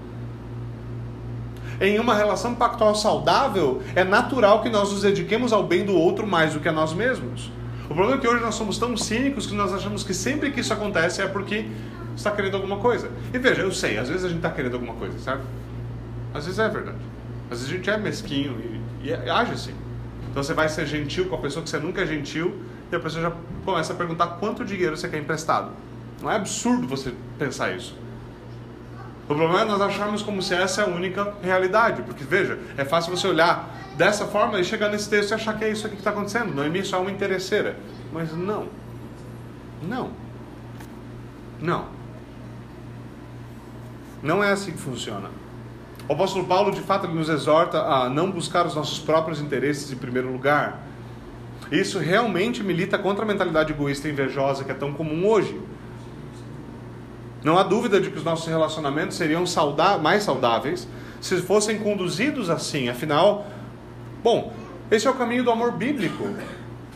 Em 1.80 1.99
uma 2.00 2.14
relação 2.14 2.54
pactual 2.56 2.94
saudável, 2.96 3.82
é 3.94 4.02
natural 4.02 4.62
que 4.62 4.68
nós 4.68 4.92
nos 4.92 5.02
dediquemos 5.02 5.52
ao 5.52 5.62
bem 5.62 5.84
do 5.84 5.94
outro 5.94 6.26
mais 6.26 6.54
do 6.54 6.61
que 6.61 6.68
a 6.68 6.73
nós 6.73 6.92
mesmos. 6.92 7.52
O 7.84 7.94
problema 7.94 8.16
é 8.16 8.18
que 8.18 8.26
hoje 8.26 8.42
nós 8.42 8.54
somos 8.54 8.78
tão 8.78 8.96
cínicos 8.96 9.46
que 9.46 9.54
nós 9.54 9.73
achamos 9.73 10.02
que 10.02 10.14
sempre 10.14 10.50
que 10.50 10.61
isso 10.61 10.73
acontece 10.73 11.20
é 11.20 11.26
porque 11.26 11.66
está 12.16 12.30
querendo 12.30 12.56
alguma 12.56 12.78
coisa. 12.78 13.11
E 13.33 13.38
veja, 13.38 13.62
eu 13.62 13.73
sei, 13.73 13.99
às 13.99 14.09
vezes 14.09 14.25
a 14.25 14.28
gente 14.28 14.38
está 14.38 14.50
querendo 14.50 14.75
alguma 14.75 14.94
coisa, 14.94 15.18
sabe? 15.18 15.42
Às 16.33 16.44
vezes 16.44 16.59
é 16.59 16.68
verdade. 16.68 16.99
Às 17.50 17.59
vezes 17.61 17.73
a 17.73 17.76
gente 17.76 17.90
é 17.90 17.97
mesquinho 17.97 18.80
e, 19.02 19.09
e 19.09 19.12
age 19.12 19.52
assim. 19.52 19.75
Então 20.30 20.42
você 20.42 20.54
vai 20.54 20.68
ser 20.68 20.87
gentil 20.87 21.26
com 21.28 21.37
a 21.37 21.38
pessoa 21.38 21.62
que 21.62 21.71
você 21.71 21.78
nunca 21.78 22.02
é 22.02 22.06
gentil 22.06 22.61
e 22.90 22.97
a 22.97 23.00
pessoa 23.00 23.23
já 23.23 23.33
começa 23.64 23.92
a 23.92 23.97
perguntar 23.97 24.26
quanto 24.38 24.64
dinheiro 24.64 24.97
você 24.97 25.09
quer 25.09 25.18
emprestado. 25.18 25.71
Não 26.21 26.30
é 26.30 26.37
absurdo 26.37 26.87
você 26.88 27.12
pensar 27.38 27.75
isso. 27.76 27.97
O 29.25 29.26
problema 29.26 29.62
é 29.62 29.64
nós 29.64 29.80
acharmos 29.80 30.23
como 30.23 30.42
se 30.42 30.54
essa 30.54 30.83
é 30.83 30.85
a 30.85 30.88
única 30.88 31.35
realidade. 31.42 32.02
Porque, 32.02 32.25
veja, 32.25 32.59
é 32.76 32.85
fácil 32.85 33.16
você 33.16 33.26
olhar 33.26 33.75
dessa 33.97 34.26
forma 34.26 34.61
e 34.61 34.64
chegar 34.64 34.90
nesse 34.90 35.09
texto 35.09 35.30
e 35.30 35.35
achar 35.35 35.56
que 35.56 35.64
é 35.64 35.71
isso 35.71 35.87
aqui 35.87 35.97
que 35.97 36.00
está 36.00 36.11
acontecendo. 36.11 36.54
Noemi 36.54 36.80
é 36.80 36.85
só 36.85 37.00
uma 37.00 37.11
interesseira. 37.11 37.76
Mas 38.12 38.35
não. 38.37 38.68
Não. 39.83 40.11
Não. 41.61 41.87
Não 44.25 44.43
é 44.43 44.50
assim 44.50 44.73
que 44.73 44.78
funciona. 44.78 45.28
O 46.09 46.14
apóstolo 46.14 46.47
Paulo, 46.47 46.73
de 46.73 46.81
fato, 46.81 47.07
ele 47.07 47.12
nos 47.12 47.28
exorta 47.28 47.78
a 47.83 48.09
não 48.09 48.31
buscar 48.31 48.66
os 48.66 48.75
nossos 48.75 48.99
próprios 48.99 49.38
interesses 49.38 49.93
em 49.93 49.97
primeiro 49.97 50.33
lugar. 50.33 50.83
Isso 51.71 51.99
realmente 51.99 52.62
milita 52.62 52.99
contra 52.99 53.23
a 53.23 53.28
mentalidade 53.28 53.73
egoísta 53.73 54.09
e 54.09 54.12
invejosa 54.12 54.64
que 54.64 54.71
é 54.71 54.75
tão 54.75 54.95
comum 54.95 55.28
hoje. 55.28 55.61
Não 57.43 57.59
há 57.59 57.62
dúvida 57.62 58.00
de 58.00 58.11
que 58.11 58.16
os 58.16 58.25
nossos 58.25 58.47
relacionamentos 58.47 59.19
seriam 59.19 59.45
mais 60.02 60.23
saudáveis 60.23 60.88
se 61.21 61.37
fossem 61.43 61.78
conduzidos 61.78 62.49
assim. 62.49 62.88
Afinal, 62.88 63.47
bom, 64.23 64.54
esse 64.90 65.07
é 65.07 65.11
o 65.11 65.14
caminho 65.14 65.45
do 65.45 65.50
amor 65.50 65.73
bíblico, 65.73 66.26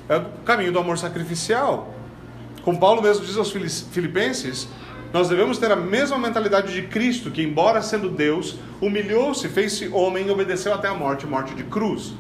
é 0.09 0.17
o 0.17 0.25
caminho 0.47 0.73
do 0.73 0.79
amor 0.79 0.97
sacrificial. 0.97 1.95
Como 2.63 2.81
Paulo 2.81 3.03
mesmo 3.03 3.25
diz 3.25 3.37
aos 3.37 3.51
Filipenses, 3.51 4.69
nós 5.13 5.29
devemos 5.29 5.59
ter 5.59 5.71
a 5.73 5.77
mesma 5.77 6.19
mentalidade 6.19 6.73
de 6.73 6.83
Cristo, 6.83 7.31
que, 7.31 7.43
embora 7.43 7.81
sendo 7.81 8.11
Deus, 8.11 8.57
humilhou-se, 8.81 9.49
fez-se 9.49 9.89
homem 9.89 10.27
e 10.27 10.31
obedeceu 10.31 10.75
até 10.75 10.89
a 10.89 10.95
morte 10.95 11.27
morte 11.27 11.55
de 11.55 11.65
cruz. 11.65 12.13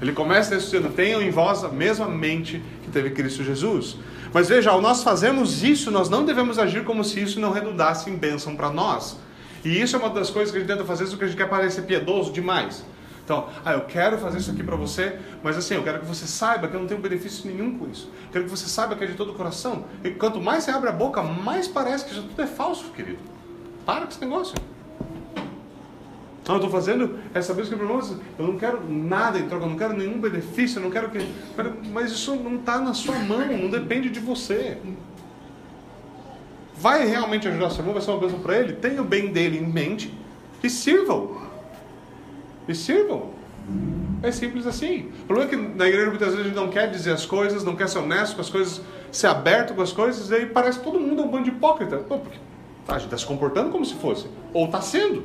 Ele 0.00 0.12
começa 0.12 0.56
dizendo: 0.56 0.90
Tenham 0.90 1.22
em 1.22 1.30
vós 1.30 1.64
a 1.64 1.68
mesma 1.68 2.06
mente 2.06 2.62
que 2.82 2.90
teve 2.90 3.10
Cristo 3.10 3.42
Jesus. 3.42 3.96
Mas 4.32 4.48
veja, 4.48 4.70
ao 4.70 4.82
nós 4.82 5.02
fazermos 5.02 5.62
isso, 5.62 5.90
nós 5.90 6.10
não 6.10 6.24
devemos 6.24 6.58
agir 6.58 6.84
como 6.84 7.04
se 7.04 7.22
isso 7.22 7.40
não 7.40 7.52
redundasse 7.52 8.10
em 8.10 8.16
bênção 8.16 8.56
para 8.56 8.68
nós. 8.68 9.16
E 9.64 9.80
isso 9.80 9.96
é 9.96 9.98
uma 9.98 10.10
das 10.10 10.28
coisas 10.28 10.50
que 10.50 10.58
a 10.58 10.60
gente 10.60 10.68
tenta 10.68 10.84
fazer, 10.84 11.06
porque 11.06 11.24
a 11.24 11.28
gente 11.28 11.36
quer 11.36 11.48
parecer 11.48 11.82
piedoso 11.82 12.32
demais. 12.32 12.84
Então, 13.24 13.48
ah, 13.64 13.72
eu 13.72 13.80
quero 13.82 14.18
fazer 14.18 14.38
isso 14.38 14.50
aqui 14.50 14.62
para 14.62 14.76
você, 14.76 15.18
mas 15.42 15.56
assim, 15.56 15.74
eu 15.74 15.82
quero 15.82 16.00
que 16.00 16.04
você 16.04 16.26
saiba 16.26 16.68
que 16.68 16.74
eu 16.74 16.80
não 16.80 16.86
tenho 16.86 17.00
benefício 17.00 17.50
nenhum 17.50 17.78
com 17.78 17.88
isso. 17.90 18.10
Eu 18.26 18.32
quero 18.32 18.44
que 18.44 18.50
você 18.50 18.66
saiba 18.66 18.94
que 18.94 19.02
é 19.02 19.06
de 19.06 19.14
todo 19.14 19.32
o 19.32 19.34
coração. 19.34 19.84
E 20.04 20.10
quanto 20.10 20.40
mais 20.40 20.64
você 20.64 20.70
abre 20.70 20.90
a 20.90 20.92
boca, 20.92 21.22
mais 21.22 21.66
parece 21.66 22.04
que 22.04 22.12
isso 22.12 22.22
tudo 22.22 22.42
é 22.42 22.46
falso, 22.46 22.90
querido. 22.90 23.18
Para 23.86 24.02
com 24.02 24.10
esse 24.10 24.20
negócio. 24.20 24.54
Não, 26.46 26.56
eu 26.56 26.60
estou 26.60 26.70
fazendo 26.70 27.18
essa 27.32 27.54
vez 27.54 27.68
que 27.68 27.74
eu 27.74 28.02
eu 28.38 28.46
não 28.46 28.58
quero 28.58 28.86
nada 28.86 29.38
em 29.38 29.48
troca, 29.48 29.64
eu 29.64 29.70
não 29.70 29.78
quero 29.78 29.96
nenhum 29.96 30.20
benefício, 30.20 30.78
eu 30.78 30.82
não 30.82 30.90
quero 30.90 31.10
que. 31.10 31.18
Mas 31.90 32.12
isso 32.12 32.36
não 32.36 32.56
está 32.56 32.78
na 32.78 32.92
sua 32.92 33.18
mão, 33.20 33.46
não 33.56 33.70
depende 33.70 34.10
de 34.10 34.20
você. 34.20 34.76
Vai 36.76 37.06
realmente 37.06 37.48
ajudar 37.48 37.70
seu 37.70 37.78
irmão, 37.78 37.94
vai 37.94 38.02
ser 38.02 38.10
uma 38.10 38.20
bênção 38.20 38.40
para 38.40 38.58
ele? 38.58 38.74
Tenha 38.74 39.00
o 39.00 39.04
bem 39.04 39.32
dele 39.32 39.56
em 39.56 39.66
mente 39.66 40.12
e 40.62 40.68
sirvam. 40.68 41.43
E 42.66 42.74
sirvam. 42.74 43.30
É 44.22 44.30
simples 44.30 44.66
assim. 44.66 45.12
O 45.22 45.26
problema 45.26 45.50
é 45.50 45.54
que 45.54 45.76
na 45.76 45.86
igreja 45.86 46.08
muitas 46.08 46.28
vezes 46.28 46.40
a 46.40 46.48
gente 46.48 46.56
não 46.56 46.68
quer 46.68 46.90
dizer 46.90 47.12
as 47.12 47.26
coisas, 47.26 47.62
não 47.64 47.76
quer 47.76 47.88
ser 47.88 47.98
honesto 47.98 48.34
com 48.34 48.40
as 48.40 48.50
coisas, 48.50 48.80
ser 49.12 49.26
aberto 49.26 49.74
com 49.74 49.82
as 49.82 49.92
coisas, 49.92 50.30
e 50.30 50.34
aí 50.34 50.46
parece 50.46 50.78
que 50.78 50.84
todo 50.84 50.98
mundo 50.98 51.22
é 51.22 51.24
um 51.24 51.28
bando 51.28 51.44
de 51.44 51.50
hipócrita. 51.50 51.98
Pô, 51.98 52.18
porque 52.18 52.38
a 52.88 52.94
gente 52.94 53.04
está 53.04 53.18
se 53.18 53.26
comportando 53.26 53.70
como 53.70 53.84
se 53.84 53.94
fosse. 53.94 54.28
Ou 54.52 54.66
está 54.66 54.80
sendo. 54.80 55.24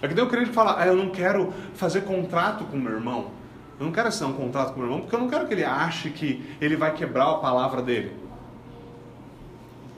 É 0.00 0.08
que 0.08 0.14
nem 0.14 0.24
o 0.24 0.28
crente 0.28 0.50
fala, 0.50 0.80
ah, 0.80 0.86
eu 0.86 0.96
não 0.96 1.10
quero 1.10 1.52
fazer 1.74 2.00
contrato 2.02 2.64
com 2.64 2.76
meu 2.76 2.92
irmão. 2.92 3.30
Eu 3.78 3.86
não 3.86 3.92
quero 3.92 4.08
assinar 4.08 4.30
um 4.30 4.34
contrato 4.34 4.72
com 4.72 4.80
meu 4.80 4.88
irmão 4.88 5.00
porque 5.00 5.14
eu 5.14 5.20
não 5.20 5.28
quero 5.28 5.46
que 5.46 5.54
ele 5.54 5.64
ache 5.64 6.10
que 6.10 6.44
ele 6.60 6.76
vai 6.76 6.92
quebrar 6.92 7.30
a 7.30 7.34
palavra 7.34 7.80
dele. 7.80 8.16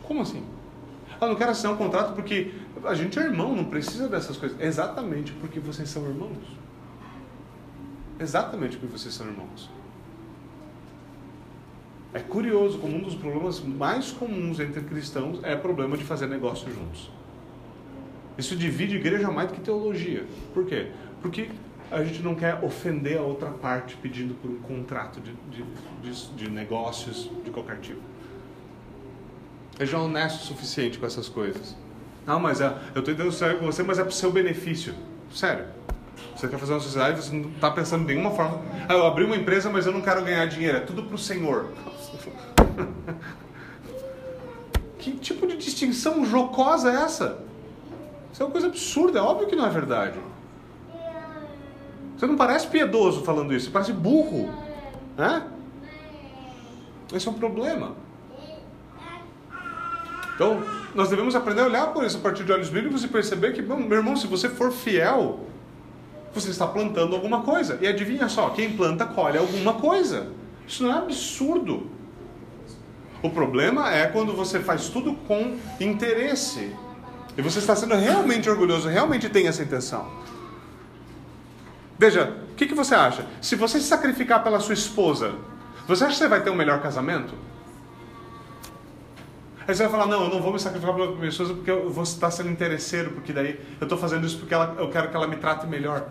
Como 0.03 0.21
assim? 0.21 0.45
Eu 1.21 1.29
não 1.29 1.35
quero 1.35 1.51
assinar 1.53 1.73
um 1.73 1.77
contrato 1.77 2.13
porque 2.15 2.53
a 2.87 2.95
gente 2.95 3.19
é 3.19 3.23
irmão, 3.23 3.55
não 3.55 3.65
precisa 3.65 4.09
dessas 4.09 4.37
coisas. 4.37 4.61
Exatamente 4.61 5.33
porque 5.33 5.61
vocês 5.61 5.89
são 5.89 6.05
irmãos. 6.05 6.39
Exatamente 8.19 8.77
porque 8.77 8.97
vocês 8.97 9.15
são 9.15 9.27
irmãos. 9.27 9.71
É 12.13 12.21
curioso 12.21 12.79
como 12.79 12.97
um 12.97 13.01
dos 13.01 13.15
problemas 13.15 13.61
mais 13.61 14.13
comuns 14.13 14.61
entre 14.61 14.81
cristãos 14.83 15.41
é 15.43 15.55
o 15.55 15.59
problema 15.59 15.97
de 15.97 16.05
fazer 16.05 16.29
negócio 16.29 16.73
juntos. 16.73 17.11
Isso 18.39 18.55
divide 18.55 18.97
igreja 18.97 19.31
mais 19.31 19.49
do 19.49 19.55
que 19.55 19.61
teologia. 19.61 20.25
Por 20.53 20.65
quê? 20.65 20.91
Porque 21.21 21.51
a 21.91 22.03
gente 22.05 22.23
não 22.23 22.35
quer 22.35 22.63
ofender 22.63 23.19
a 23.19 23.23
outra 23.23 23.51
parte 23.51 23.97
pedindo 23.97 24.35
por 24.35 24.51
um 24.51 24.61
contrato 24.61 25.21
de, 25.21 25.33
de, 25.51 25.65
de, 26.03 26.27
de 26.35 26.51
negócios 26.51 27.31
de 27.45 27.51
qualquer 27.51 27.79
tipo. 27.81 28.01
Seja 29.77 29.99
honesto 29.99 30.43
o 30.43 30.45
suficiente 30.45 30.99
com 30.99 31.07
essas 31.07 31.29
coisas. 31.29 31.77
Não, 32.27 32.41
mas 32.41 32.61
é, 32.61 32.67
eu 32.95 33.01
estou 33.01 33.15
entendendo 33.15 33.33
sério 33.33 33.59
com 33.59 33.67
você, 33.67 33.83
mas 33.83 33.99
é 33.99 34.03
para 34.03 34.11
o 34.11 34.13
seu 34.13 34.33
benefício. 34.33 34.95
Sério. 35.33 35.67
Você 36.35 36.49
quer 36.49 36.59
fazer 36.59 36.73
uma 36.73 36.81
sociedade, 36.81 37.23
você 37.23 37.35
não 37.35 37.51
está 37.51 37.71
pensando 37.71 38.07
de 38.07 38.15
nenhuma 38.15 38.31
forma. 38.31 38.63
Ah, 38.89 38.95
eu 38.95 39.07
abri 39.07 39.25
uma 39.25 39.37
empresa, 39.37 39.71
mas 39.71 39.87
eu 39.87 39.93
não 39.93 40.01
quero 40.01 40.25
ganhar 40.25 40.47
dinheiro. 40.47 40.79
É 40.79 40.81
tudo 40.81 41.03
para 41.03 41.15
o 41.15 41.19
Senhor. 41.19 41.71
que 44.99 45.13
tipo 45.13 45.47
de 45.47 45.57
distinção 45.57 46.25
jocosa 46.25 46.91
é 46.91 47.03
essa? 47.03 47.39
Isso 48.33 48.43
é 48.43 48.47
uma 48.47 48.53
coisa 48.53 48.69
absurda, 48.69 49.19
é 49.19 49.23
óbvio 49.23 49.47
que 49.47 49.55
não 49.55 49.67
é 49.67 49.71
verdade. 49.71 50.19
Você 52.17 52.27
não 52.27 52.37
parece 52.37 52.67
piedoso 52.69 53.23
falando 53.23 53.53
isso, 53.53 53.67
você 53.67 53.71
parece 53.71 53.93
burro. 53.93 54.51
Né? 55.17 55.47
Esse 57.13 57.29
é 57.29 57.31
um 57.31 57.35
problema. 57.35 57.93
Então, 60.35 60.65
nós 60.95 61.11
devemos 61.11 61.35
aprender 61.35 61.63
a 61.63 61.67
olhar 61.67 61.87
por 61.89 62.05
isso 62.05 62.17
a 62.19 62.21
partir 62.21 62.45
de 62.45 62.53
olhos 62.53 62.69
bíblicos 62.69 63.03
e 63.03 63.09
perceber 63.09 63.53
que, 63.53 63.61
meu 63.61 63.79
irmão, 63.91 64.17
se 64.17 64.27
você 64.27 64.49
for 64.49 64.71
fiel, 64.71 65.41
você 66.33 66.51
está 66.51 66.67
plantando 66.67 67.15
alguma 67.15 67.43
coisa. 67.43 67.79
E 67.81 67.87
adivinha 67.87 68.29
só, 68.29 68.51
quem 68.51 68.77
planta 68.77 69.05
colhe 69.05 69.39
alguma 69.39 69.75
coisa. 69.75 70.29
Isso 70.67 70.83
não 70.85 70.93
é 70.93 70.99
absurdo. 70.99 71.89
O 73.23 73.31
problema 73.31 73.93
é 73.93 74.07
quando 74.07 74.35
você 74.35 74.61
faz 74.61 74.89
tudo 74.89 75.15
com 75.27 75.57
interesse 75.81 76.75
e 77.37 77.43
você 77.43 77.59
está 77.59 77.75
sendo 77.75 77.95
realmente 77.95 78.49
orgulhoso, 78.49 78.89
realmente 78.89 79.29
tem 79.29 79.49
essa 79.49 79.63
intenção. 79.63 80.07
Veja, 81.99 82.37
o 82.53 82.55
que, 82.55 82.67
que 82.67 82.75
você 82.75 82.95
acha? 82.95 83.27
Se 83.41 83.57
você 83.57 83.81
se 83.81 83.87
sacrificar 83.87 84.43
pela 84.45 84.61
sua 84.61 84.75
esposa, 84.75 85.33
você 85.89 86.05
acha 86.05 86.13
que 86.13 86.19
você 86.19 86.29
vai 86.29 86.43
ter 86.43 86.51
um 86.51 86.55
melhor 86.55 86.81
casamento? 86.81 87.35
Aí 89.67 89.75
você 89.75 89.83
vai 89.85 89.93
falar, 89.93 90.07
não, 90.07 90.25
eu 90.25 90.31
não 90.31 90.43
vou 90.43 90.53
me 90.53 90.61
sacrificar 90.61 90.95
pela 90.95 91.27
esposa 91.27 91.55
porque 91.55 91.71
eu 91.71 91.91
vou 91.91 92.05
estar 92.05 92.31
sendo 92.31 92.51
interesseiro, 92.51 93.13
porque 93.13 93.33
daí 93.33 93.59
eu 93.81 93.85
estou 93.85 93.97
fazendo 93.97 94.27
isso 94.27 94.39
porque 94.39 94.53
ela, 94.53 94.75
eu 94.79 94.91
quero 94.91 95.09
que 95.09 95.17
ela 95.17 95.27
me 95.27 95.37
trate 95.37 95.67
melhor. 95.67 96.09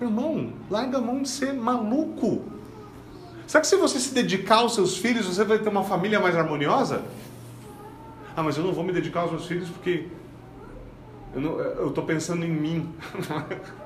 Irmão, 0.00 0.52
larga 0.70 0.98
a 0.98 1.00
mão 1.00 1.20
de 1.20 1.28
ser 1.28 1.52
maluco. 1.52 2.42
Será 3.46 3.60
que 3.60 3.66
se 3.66 3.76
você 3.76 4.00
se 4.00 4.14
dedicar 4.14 4.56
aos 4.56 4.74
seus 4.74 4.96
filhos, 4.96 5.26
você 5.26 5.44
vai 5.44 5.58
ter 5.58 5.68
uma 5.68 5.84
família 5.84 6.18
mais 6.18 6.34
harmoniosa? 6.34 7.02
Ah, 8.34 8.42
mas 8.42 8.56
eu 8.56 8.64
não 8.64 8.72
vou 8.72 8.82
me 8.82 8.92
dedicar 8.92 9.20
aos 9.20 9.30
meus 9.30 9.46
filhos 9.46 9.68
porque 9.68 10.08
eu 11.34 11.88
estou 11.88 12.04
pensando 12.04 12.44
em 12.44 12.50
mim. 12.50 12.94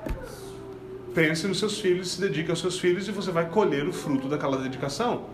Pense 1.13 1.47
nos 1.47 1.59
seus 1.59 1.79
filhos, 1.79 2.11
se 2.11 2.21
dedique 2.21 2.49
aos 2.49 2.59
seus 2.59 2.79
filhos 2.79 3.07
e 3.07 3.11
você 3.11 3.31
vai 3.31 3.49
colher 3.49 3.87
o 3.87 3.91
fruto 3.91 4.29
daquela 4.29 4.57
dedicação. 4.57 5.25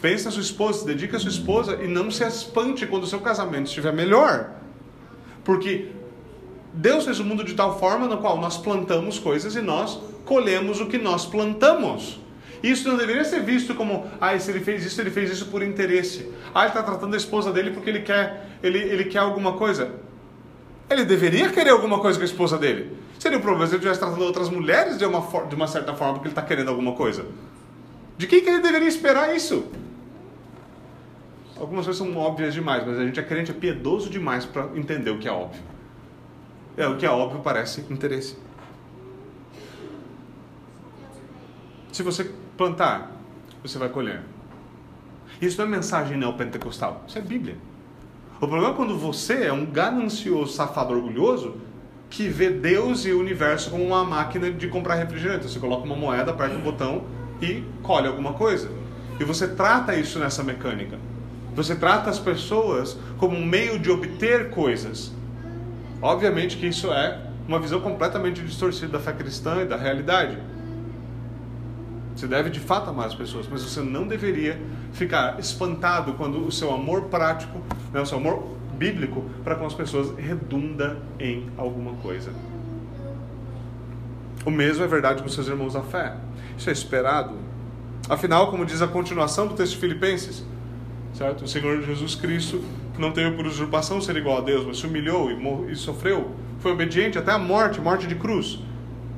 Pense 0.00 0.24
na 0.24 0.30
sua 0.30 0.42
esposa, 0.42 0.80
se 0.80 0.86
dedique 0.86 1.16
à 1.16 1.18
sua 1.18 1.30
esposa 1.30 1.82
e 1.82 1.88
não 1.88 2.10
se 2.10 2.24
espante 2.24 2.86
quando 2.86 3.04
o 3.04 3.06
seu 3.06 3.20
casamento 3.20 3.66
estiver 3.66 3.92
melhor. 3.92 4.50
Porque 5.42 5.88
Deus 6.72 7.04
fez 7.04 7.18
o 7.18 7.24
mundo 7.24 7.42
de 7.42 7.54
tal 7.54 7.78
forma 7.78 8.06
na 8.06 8.16
qual 8.16 8.38
nós 8.38 8.58
plantamos 8.58 9.18
coisas 9.18 9.56
e 9.56 9.62
nós 9.62 9.98
colhemos 10.24 10.80
o 10.80 10.86
que 10.86 10.98
nós 10.98 11.24
plantamos. 11.24 12.20
Isso 12.62 12.88
não 12.88 12.96
deveria 12.96 13.24
ser 13.24 13.42
visto 13.42 13.74
como, 13.74 14.06
ah, 14.20 14.38
se 14.38 14.50
ele 14.50 14.60
fez 14.60 14.84
isso, 14.84 15.00
ele 15.00 15.10
fez 15.10 15.30
isso 15.30 15.46
por 15.46 15.62
interesse. 15.62 16.30
Ah, 16.54 16.60
ele 16.62 16.68
está 16.68 16.82
tratando 16.82 17.14
a 17.14 17.16
esposa 17.16 17.52
dele 17.52 17.70
porque 17.70 17.88
ele 17.88 18.00
quer, 18.00 18.58
ele, 18.62 18.78
ele 18.78 19.04
quer 19.04 19.20
alguma 19.20 19.52
coisa. 19.52 19.90
Ele 20.90 21.04
deveria 21.04 21.48
querer 21.50 21.70
alguma 21.70 21.98
coisa 21.98 22.18
com 22.18 22.22
a 22.22 22.26
esposa 22.26 22.58
dele. 22.58 22.92
Seria 23.18 23.38
um 23.38 23.40
problema 23.40 23.66
se 23.66 23.72
ele 23.72 23.78
estivesse 23.78 24.00
tratando 24.00 24.22
outras 24.24 24.48
mulheres 24.48 24.98
de 24.98 25.04
uma, 25.04 25.20
de 25.48 25.54
uma 25.54 25.66
certa 25.66 25.94
forma 25.94 26.14
porque 26.14 26.28
ele 26.28 26.32
está 26.32 26.42
querendo 26.42 26.68
alguma 26.68 26.92
coisa. 26.92 27.24
De 28.18 28.26
quem 28.26 28.42
que 28.42 28.48
ele 28.48 28.60
deveria 28.60 28.88
esperar 28.88 29.34
isso? 29.34 29.66
Algumas 31.58 31.86
coisas 31.86 31.96
são 31.96 32.16
óbvias 32.16 32.52
demais, 32.52 32.86
mas 32.86 32.98
a 32.98 33.04
gente 33.04 33.18
é 33.18 33.22
crente, 33.22 33.50
é 33.50 33.54
piedoso 33.54 34.10
demais 34.10 34.44
para 34.44 34.68
entender 34.74 35.10
o 35.10 35.18
que 35.18 35.26
é 35.26 35.32
óbvio. 35.32 35.62
É, 36.76 36.86
o 36.86 36.96
que 36.96 37.06
é 37.06 37.10
óbvio 37.10 37.40
parece 37.40 37.84
interesse. 37.90 38.36
Se 41.90 42.02
você 42.02 42.30
plantar, 42.56 43.10
você 43.62 43.78
vai 43.78 43.88
colher. 43.88 44.20
Isso 45.40 45.58
não 45.58 45.66
é 45.66 45.70
mensagem 45.70 46.18
neopentecostal, 46.18 47.02
isso 47.08 47.18
é 47.18 47.22
Bíblia. 47.22 47.56
O 48.36 48.46
problema 48.46 48.68
é 48.68 48.76
quando 48.76 48.98
você 48.98 49.44
é 49.44 49.52
um 49.52 49.64
ganancioso, 49.64 50.52
safado, 50.52 50.92
orgulhoso 50.92 51.56
que 52.10 52.28
vê 52.28 52.50
Deus 52.50 53.06
e 53.06 53.12
o 53.12 53.18
universo 53.18 53.70
como 53.70 53.82
uma 53.82 54.04
máquina 54.04 54.50
de 54.50 54.68
comprar 54.68 54.96
refrigerante. 54.96 55.48
Você 55.48 55.58
coloca 55.58 55.84
uma 55.84 55.96
moeda, 55.96 56.30
aperta 56.30 56.54
um 56.54 56.60
botão 56.60 57.04
e 57.40 57.64
colhe 57.82 58.06
alguma 58.06 58.34
coisa. 58.34 58.70
E 59.18 59.24
você 59.24 59.48
trata 59.48 59.94
isso 59.94 60.18
nessa 60.18 60.42
mecânica. 60.42 60.98
Você 61.56 61.74
trata 61.74 62.10
as 62.10 62.18
pessoas 62.18 62.98
como 63.16 63.34
um 63.34 63.44
meio 63.44 63.78
de 63.78 63.90
obter 63.90 64.50
coisas. 64.50 65.10
Obviamente 66.02 66.58
que 66.58 66.66
isso 66.66 66.92
é 66.92 67.18
uma 67.48 67.58
visão 67.58 67.80
completamente 67.80 68.42
distorcida 68.42 68.92
da 68.92 69.00
fé 69.00 69.14
cristã 69.14 69.62
e 69.62 69.64
da 69.64 69.76
realidade. 69.76 70.38
Você 72.14 72.26
deve 72.26 72.50
de 72.50 72.60
fato 72.60 72.90
amar 72.90 73.06
as 73.06 73.14
pessoas, 73.14 73.48
mas 73.50 73.62
você 73.62 73.80
não 73.80 74.06
deveria 74.06 74.60
ficar 74.92 75.40
espantado 75.40 76.12
quando 76.12 76.46
o 76.46 76.52
seu 76.52 76.72
amor 76.74 77.04
prático, 77.04 77.58
né, 77.90 78.02
o 78.02 78.06
seu 78.06 78.18
amor 78.18 78.54
bíblico 78.74 79.24
para 79.42 79.54
com 79.54 79.64
as 79.64 79.72
pessoas 79.72 80.14
redunda 80.18 80.98
em 81.18 81.48
alguma 81.56 81.94
coisa. 82.02 82.30
O 84.44 84.50
mesmo 84.50 84.84
é 84.84 84.86
verdade 84.86 85.22
com 85.22 85.28
seus 85.30 85.48
irmãos 85.48 85.72
da 85.72 85.82
fé. 85.82 86.16
Isso 86.56 86.68
é 86.68 86.72
esperado. 86.72 87.34
Afinal, 88.10 88.50
como 88.50 88.66
diz 88.66 88.82
a 88.82 88.86
continuação 88.86 89.46
do 89.46 89.54
texto 89.54 89.72
de 89.72 89.78
Filipenses, 89.78 90.44
certo? 91.16 91.44
O 91.44 91.48
Senhor 91.48 91.82
Jesus 91.82 92.14
Cristo 92.14 92.62
não 92.98 93.10
teve 93.10 93.34
por 93.34 93.46
usurpação 93.46 94.00
ser 94.00 94.16
igual 94.16 94.38
a 94.38 94.40
Deus, 94.42 94.66
mas 94.66 94.78
se 94.78 94.86
humilhou 94.86 95.30
e, 95.30 95.72
e 95.72 95.76
sofreu, 95.76 96.30
foi 96.58 96.72
obediente 96.72 97.18
até 97.18 97.32
a 97.32 97.38
morte, 97.38 97.80
morte 97.80 98.06
de 98.06 98.14
cruz. 98.14 98.58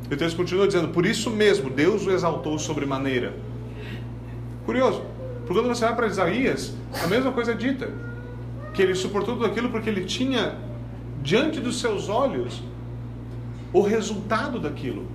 E 0.08 0.14
o 0.14 0.16
texto 0.16 0.36
continua 0.36 0.66
dizendo: 0.66 0.88
Por 0.88 1.04
isso 1.04 1.30
mesmo, 1.30 1.68
Deus 1.68 2.06
o 2.06 2.10
exaltou 2.10 2.58
sobremaneira. 2.58 3.34
Curioso, 4.64 5.02
porque 5.46 5.54
quando 5.54 5.68
você 5.68 5.84
vai 5.84 5.96
para 5.96 6.06
Isaías, 6.06 6.74
a 7.02 7.06
mesma 7.06 7.32
coisa 7.32 7.52
é 7.52 7.54
dita. 7.54 7.90
Que 8.72 8.82
ele 8.82 8.94
suportou 8.94 9.34
tudo 9.34 9.46
aquilo 9.46 9.70
porque 9.70 9.90
ele 9.90 10.04
tinha 10.04 10.56
diante 11.22 11.58
dos 11.58 11.80
seus 11.80 12.08
olhos 12.08 12.62
o 13.72 13.80
resultado 13.82 14.60
daquilo. 14.60 15.06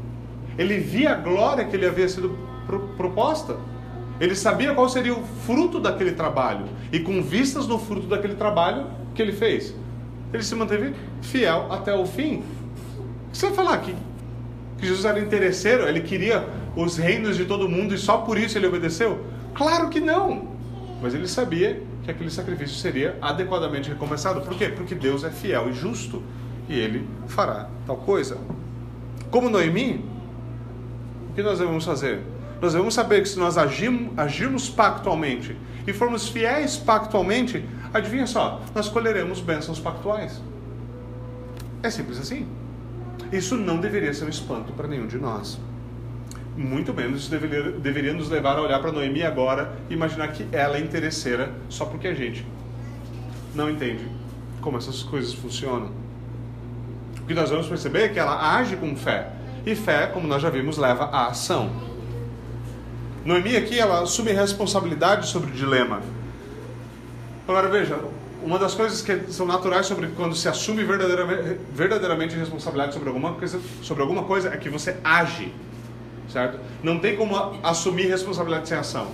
Ele 0.57 0.77
via 0.79 1.13
a 1.13 1.15
glória 1.15 1.65
que 1.65 1.77
lhe 1.77 1.85
havia 1.85 2.09
sido 2.09 2.37
proposta. 2.97 3.57
Ele 4.19 4.35
sabia 4.35 4.73
qual 4.73 4.87
seria 4.89 5.13
o 5.13 5.23
fruto 5.45 5.79
daquele 5.79 6.11
trabalho. 6.11 6.65
E 6.91 6.99
com 6.99 7.21
vistas 7.21 7.67
no 7.67 7.79
fruto 7.79 8.07
daquele 8.07 8.35
trabalho, 8.35 8.87
que 9.15 9.21
ele 9.21 9.31
fez? 9.31 9.75
Ele 10.31 10.43
se 10.43 10.55
manteve 10.55 10.93
fiel 11.21 11.67
até 11.71 11.93
o 11.95 12.05
fim. 12.05 12.43
Você 13.31 13.47
vai 13.47 13.55
falar 13.55 13.77
que 13.79 13.95
que 14.83 14.87
Jesus 14.87 15.05
era 15.05 15.19
interesseiro, 15.19 15.87
ele 15.87 16.01
queria 16.01 16.45
os 16.75 16.97
reinos 16.97 17.37
de 17.37 17.45
todo 17.45 17.69
mundo 17.69 17.95
e 17.95 17.97
só 17.97 18.17
por 18.17 18.37
isso 18.37 18.57
ele 18.57 18.67
obedeceu? 18.67 19.23
Claro 19.55 19.89
que 19.89 20.01
não! 20.01 20.49
Mas 21.01 21.13
ele 21.13 21.27
sabia 21.27 21.81
que 22.03 22.11
aquele 22.11 22.29
sacrifício 22.29 22.75
seria 22.75 23.17
adequadamente 23.21 23.89
recompensado. 23.89 24.41
Por 24.41 24.55
quê? 24.57 24.67
Porque 24.67 24.93
Deus 24.93 25.23
é 25.23 25.29
fiel 25.29 25.69
e 25.69 25.73
justo 25.73 26.21
e 26.67 26.77
ele 26.77 27.07
fará 27.27 27.69
tal 27.87 27.97
coisa. 27.97 28.37
Como 29.31 29.49
Noemi, 29.49 30.03
o 31.29 31.33
que 31.33 31.41
nós 31.41 31.59
devemos 31.59 31.85
fazer? 31.85 32.21
Nós 32.61 32.73
devemos 32.73 32.93
saber 32.93 33.21
que 33.21 33.29
se 33.29 33.37
nós 33.37 33.57
agirmos, 33.57 34.17
agirmos 34.17 34.69
pactualmente 34.69 35.55
e 35.85 35.93
formos 35.93 36.29
fiéis 36.29 36.77
pactualmente, 36.77 37.65
adivinha 37.93 38.25
só, 38.25 38.61
nós 38.73 38.87
colheremos 38.87 39.41
bênçãos 39.41 39.79
pactuais. 39.79 40.41
É 41.81 41.89
simples 41.89 42.19
assim. 42.19 42.47
Isso 43.31 43.57
não 43.57 43.79
deveria 43.79 44.13
ser 44.13 44.25
um 44.25 44.29
espanto 44.29 44.71
para 44.73 44.87
nenhum 44.87 45.07
de 45.07 45.17
nós. 45.17 45.59
Muito 46.55 46.93
menos 46.93 47.21
isso 47.21 47.31
deveria, 47.31 47.71
deveria 47.71 48.13
nos 48.13 48.29
levar 48.29 48.57
a 48.57 48.61
olhar 48.61 48.79
para 48.79 48.91
Noemi 48.91 49.23
agora 49.23 49.73
e 49.89 49.93
imaginar 49.93 50.27
que 50.29 50.47
ela 50.51 50.77
é 50.77 50.79
interesseira 50.79 51.51
só 51.67 51.85
porque 51.85 52.07
a 52.07 52.13
gente 52.13 52.45
não 53.55 53.69
entende 53.69 54.07
como 54.61 54.77
essas 54.77 55.03
coisas 55.03 55.33
funcionam. 55.33 55.91
O 57.21 57.25
que 57.25 57.33
nós 57.33 57.49
vamos 57.49 57.67
perceber 57.67 58.03
é 58.03 58.09
que 58.09 58.19
ela 58.19 58.55
age 58.55 58.75
com 58.75 58.95
fé. 58.95 59.31
E 59.65 59.75
fé, 59.75 60.07
como 60.07 60.27
nós 60.27 60.41
já 60.41 60.49
vimos, 60.49 60.77
leva 60.77 61.05
à 61.05 61.27
ação. 61.27 61.69
Noemi 63.25 63.55
aqui, 63.55 63.79
ela 63.79 64.01
assume 64.01 64.31
responsabilidade 64.31 65.27
sobre 65.27 65.49
o 65.49 65.53
dilema. 65.53 66.01
Agora 67.47 67.69
veja, 67.69 67.99
uma 68.43 68.59
das 68.59 68.73
coisas 68.73 69.01
que 69.01 69.31
são 69.31 69.45
naturais 69.45 69.85
sobre 69.85 70.07
quando 70.07 70.35
se 70.35 70.47
assume 70.49 70.83
verdadeiramente, 70.83 71.59
verdadeiramente 71.73 72.35
responsabilidade 72.35 72.93
sobre 72.93 73.07
alguma 73.07 73.33
coisa, 73.33 73.61
sobre 73.81 74.03
alguma 74.03 74.23
coisa 74.23 74.49
é 74.49 74.57
que 74.57 74.69
você 74.69 74.97
age, 75.03 75.53
certo? 76.29 76.59
Não 76.81 76.99
tem 76.99 77.15
como 77.15 77.35
assumir 77.63 78.07
responsabilidade 78.07 78.67
sem 78.67 78.77
ação. 78.77 79.07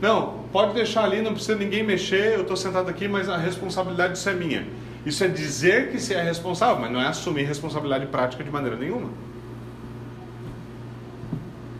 Não, 0.00 0.44
pode 0.52 0.74
deixar 0.74 1.04
ali, 1.04 1.22
não 1.22 1.32
precisa 1.32 1.56
ninguém 1.56 1.82
mexer, 1.82 2.34
eu 2.34 2.42
estou 2.42 2.56
sentado 2.56 2.90
aqui, 2.90 3.08
mas 3.08 3.28
a 3.28 3.38
responsabilidade 3.38 4.18
isso 4.18 4.28
é 4.28 4.34
minha. 4.34 4.66
Isso 5.06 5.24
é 5.24 5.28
dizer 5.28 5.90
que 5.90 5.98
se 5.98 6.12
é 6.12 6.22
responsável, 6.22 6.78
mas 6.78 6.90
não 6.90 7.00
é 7.00 7.06
assumir 7.06 7.44
responsabilidade 7.44 8.06
prática 8.06 8.44
de 8.44 8.50
maneira 8.50 8.76
nenhuma. 8.76 9.08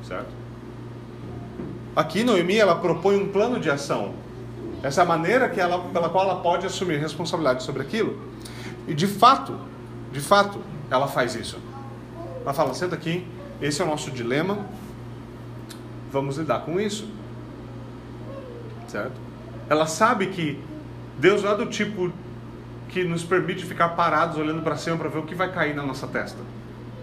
Certo? 0.03 0.29
Aqui 1.95 2.25
Noemi 2.25 2.57
ela 2.57 2.75
propõe 2.75 3.17
um 3.17 3.29
plano 3.29 3.61
de 3.61 3.71
ação 3.71 4.15
essa 4.85 5.01
é 5.01 5.03
a 5.03 5.07
maneira 5.07 5.49
que 5.49 5.59
ela, 5.59 5.79
pela 5.79 6.11
qual 6.11 6.29
ela 6.29 6.43
pode 6.43 6.67
assumir 6.67 6.99
responsabilidade 6.99 7.63
sobre 7.63 7.81
aquilo. 7.81 8.21
E 8.87 8.93
de 8.93 9.07
fato, 9.07 9.59
de 10.13 10.21
fato, 10.21 10.61
ela 10.91 11.09
faz 11.09 11.35
isso. 11.35 11.59
Ela 12.43 12.53
fala: 12.53 12.75
senta 12.75 12.95
aqui, 12.95 13.27
esse 13.63 13.81
é 13.81 13.85
o 13.85 13.89
nosso 13.89 14.11
dilema, 14.11 14.59
vamos 16.13 16.37
lidar 16.37 16.67
com 16.67 16.79
isso. 16.79 17.09
Certo? 18.87 19.19
Ela 19.71 19.87
sabe 19.87 20.27
que 20.27 20.63
Deus 21.19 21.43
não 21.43 21.53
é 21.53 21.57
do 21.57 21.65
tipo 21.65 22.13
que 22.91 23.05
nos 23.05 23.25
permite 23.25 23.65
ficar 23.65 23.89
parados 23.91 24.37
olhando 24.37 24.61
para 24.61 24.77
cima 24.77 24.99
para 24.99 25.09
ver 25.09 25.19
o 25.19 25.23
que 25.23 25.35
vai 25.35 25.51
cair 25.51 25.75
na 25.75 25.83
nossa 25.83 26.07
testa. 26.07 26.39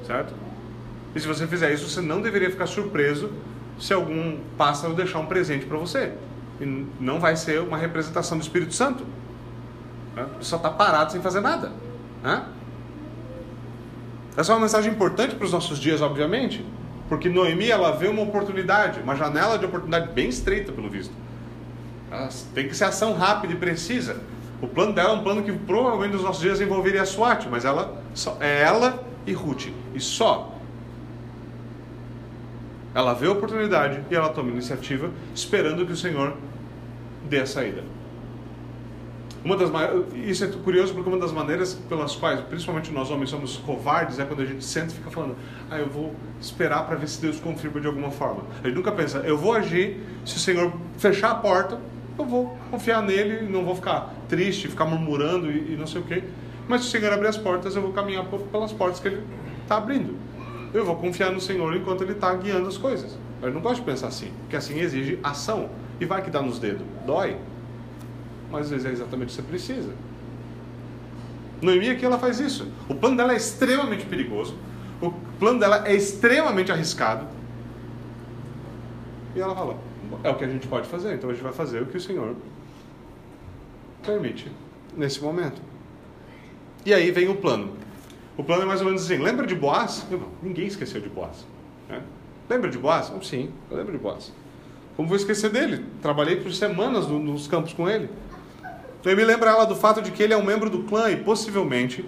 Certo? 0.06 0.36
E 1.16 1.20
se 1.20 1.26
você 1.28 1.48
fizer 1.48 1.74
isso, 1.74 1.90
você 1.90 2.00
não 2.00 2.22
deveria 2.22 2.52
ficar 2.52 2.68
surpreso 2.68 3.32
se 3.80 3.94
algum 3.94 4.38
pássaro 4.58 4.94
deixar 4.94 5.20
um 5.20 5.26
presente 5.26 5.66
para 5.66 5.78
você 5.78 6.14
e 6.60 6.88
não 7.00 7.20
vai 7.20 7.36
ser 7.36 7.60
uma 7.62 7.78
representação 7.78 8.38
do 8.38 8.42
Espírito 8.42 8.74
Santo. 8.74 9.04
Né? 10.16 10.26
Só 10.40 10.58
está 10.58 10.70
parado 10.70 11.12
sem 11.12 11.22
fazer 11.22 11.42
nada. 11.42 11.72
Né? 12.24 12.46
Essa 14.38 14.52
é 14.52 14.56
uma 14.56 14.62
mensagem 14.62 14.92
importante 14.92 15.36
para 15.36 15.46
os 15.46 15.52
nossos 15.52 15.80
dias, 15.80 16.02
obviamente, 16.02 16.66
porque 17.10 17.28
Noemi 17.28 17.70
ela 17.70 17.92
vê 17.92 18.08
uma 18.08 18.22
oportunidade, 18.22 19.02
uma 19.02 19.16
janela 19.16 19.58
de 19.58 19.66
oportunidade 19.66 20.12
bem 20.14 20.30
estreita, 20.30 20.72
pelo 20.72 20.90
visto. 20.90 21.14
Ela 22.10 22.30
tem 22.54 22.68
que 22.68 22.76
ser 22.76 22.86
ação 22.86 23.14
rápida 23.14 23.54
e 23.54 23.58
precisa. 23.58 24.22
O 24.62 24.68
plano 24.68 24.94
dela 24.94 25.10
é 25.10 25.14
um 25.14 25.24
plano 25.24 25.44
que 25.44 25.52
provavelmente 25.52 26.14
nos 26.14 26.24
nossos 26.24 26.42
dias 26.42 26.62
envolveria 26.62 27.02
a 27.02 27.06
SWAT, 27.06 27.48
mas 27.50 27.66
ela 27.66 28.02
só, 28.14 28.38
é 28.40 28.62
ela 28.62 29.04
e 29.26 29.34
Ruth, 29.34 29.68
e 29.94 30.00
só. 30.00 30.56
Ela 32.94 33.14
vê 33.14 33.28
a 33.28 33.32
oportunidade 33.32 34.02
e 34.10 34.16
ela 34.16 34.30
toma 34.30 34.50
iniciativa, 34.50 35.10
esperando 35.34 35.86
que 35.86 35.94
o 35.94 35.98
Senhor 35.98 36.36
dê 37.30 37.40
a 37.40 37.46
saída. 37.46 37.84
Uma 39.44 39.58
das 39.58 39.72
isso 40.14 40.44
é 40.44 40.48
curioso 40.48 40.94
porque 40.94 41.10
uma 41.10 41.18
das 41.18 41.32
maneiras 41.32 41.74
pelas 41.90 42.16
quais, 42.16 42.40
principalmente 42.42 42.92
nós 42.92 43.10
homens, 43.10 43.32
somos 43.32 43.58
covardes 43.58 44.20
é 44.20 44.26
quando 44.26 44.42
a 44.42 44.46
gente 44.46 44.64
senta 44.64 44.94
e 44.94 44.96
fica 44.96 45.10
falando: 45.10 45.36
"Ah, 45.70 45.80
eu 45.80 45.88
vou 45.88 46.14
esperar 46.40 46.86
para 46.86 46.96
ver 46.96 47.08
se 47.08 47.20
Deus 47.20 47.40
confirma 47.40 47.82
de 47.82 47.88
alguma 47.88 48.12
forma". 48.12 48.44
A 48.64 48.68
gente 48.68 48.76
nunca 48.76 48.92
pensa: 48.92 49.18
"Eu 49.20 49.38
vou 49.38 49.54
agir 49.54 50.00
se 50.24 50.36
o 50.36 50.40
Senhor 50.40 50.72
fechar 51.00 51.32
a 51.32 51.36
porta, 51.36 51.80
eu 52.20 52.26
vou 52.26 52.56
confiar 52.70 53.02
nele 53.02 53.46
e 53.46 53.50
não 53.50 53.66
vou 53.66 53.74
ficar 53.74 54.14
triste, 54.30 54.68
ficar 54.68 54.86
murmurando 54.86 55.50
e, 55.50 55.74
e 55.74 55.76
não 55.78 55.88
sei 55.88 56.02
o 56.02 56.04
quê. 56.04 56.24
Mas 56.68 56.82
se 56.82 56.88
o 56.88 56.92
Senhor 56.92 57.12
abrir 57.12 57.28
as 57.28 57.38
portas, 57.38 57.76
eu 57.76 57.82
vou 57.82 57.94
caminhar 57.94 58.26
pelas 58.52 58.72
portas 58.72 59.00
que 59.00 59.08
ele 59.08 59.24
está 59.64 59.78
abrindo. 59.78 60.16
Eu 60.74 60.86
vou 60.86 60.96
confiar 60.96 61.32
no 61.32 61.42
Senhor 61.42 61.76
enquanto 61.76 62.04
ele 62.04 62.14
está 62.14 62.34
guiando 62.34 62.68
as 62.68 62.78
coisas. 62.78 63.18
Eu 63.42 63.52
não 63.52 63.62
gosto 63.62 63.78
de 63.78 63.86
pensar 63.86 64.08
assim, 64.08 64.32
porque 64.42 64.56
assim 64.56 64.80
exige 64.80 65.20
ação. 65.24 65.70
E 66.00 66.06
vai 66.06 66.22
que 66.22 66.30
dá 66.30 66.42
nos 66.42 66.60
dedos. 66.60 66.86
Dói. 67.06 67.38
Mas 68.50 68.66
às 68.66 68.72
vezes 68.72 68.86
é 68.86 68.92
exatamente 68.92 69.28
o 69.28 69.30
que 69.30 69.36
você 69.36 69.42
precisa. 69.42 69.94
Noemi 71.62 71.90
aqui 71.90 72.06
ela 72.06 72.18
faz 72.18 72.40
isso. 72.40 72.68
O 72.90 72.96
plano 72.96 73.18
dela 73.18 73.34
é 73.34 73.38
extremamente 73.38 74.06
perigoso. 74.06 74.56
O 75.02 75.12
plano 75.40 75.60
dela 75.60 75.88
é 75.88 75.96
extremamente 75.96 76.72
arriscado. 76.72 77.28
E 79.36 79.40
ela 79.40 79.56
fala: 79.56 79.78
é 80.24 80.30
o 80.30 80.36
que 80.36 80.44
a 80.44 80.48
gente 80.48 80.68
pode 80.68 80.88
fazer, 80.88 81.16
então 81.16 81.30
a 81.30 81.34
gente 81.34 81.44
vai 81.44 81.54
fazer 81.54 81.82
o 81.82 81.86
que 81.86 81.98
o 81.98 82.02
Senhor 82.02 82.36
permite 84.04 84.52
nesse 84.96 85.22
momento. 85.22 85.62
E 86.86 86.94
aí 86.94 87.12
vem 87.12 87.30
o 87.30 87.36
plano. 87.36 87.74
O 88.42 88.44
plano 88.44 88.64
é 88.64 88.66
mais 88.66 88.80
ou 88.82 88.88
menos 88.88 89.04
assim: 89.04 89.18
lembra 89.18 89.46
de 89.46 89.54
Boaz? 89.54 90.04
Ninguém 90.42 90.66
esqueceu 90.66 91.00
de 91.00 91.08
Boaz. 91.08 91.46
Né? 91.88 92.02
Lembra 92.50 92.72
de 92.72 92.78
Boaz? 92.80 93.12
Sim, 93.22 93.52
eu 93.70 93.78
lembro 93.78 93.92
de 93.92 94.00
Boaz. 94.00 94.34
Como 94.98 95.08
vou 95.08 95.16
esquecer 95.16 95.52
dele? 95.52 95.86
Trabalhei 96.02 96.38
por 96.38 96.52
semanas 96.52 97.06
no, 97.06 97.20
nos 97.20 97.46
campos 97.46 97.72
com 97.72 97.88
ele. 97.88 98.10
Então 99.00 99.16
me 99.16 99.24
lembra 99.24 99.52
ela 99.52 99.66
do 99.66 99.76
fato 99.76 100.02
de 100.02 100.10
que 100.10 100.24
ele 100.24 100.34
é 100.34 100.38
um 100.38 100.44
membro 100.44 100.72
do 100.72 100.82
clã 100.86 101.12
e 101.12 101.18
possivelmente, 101.18 102.04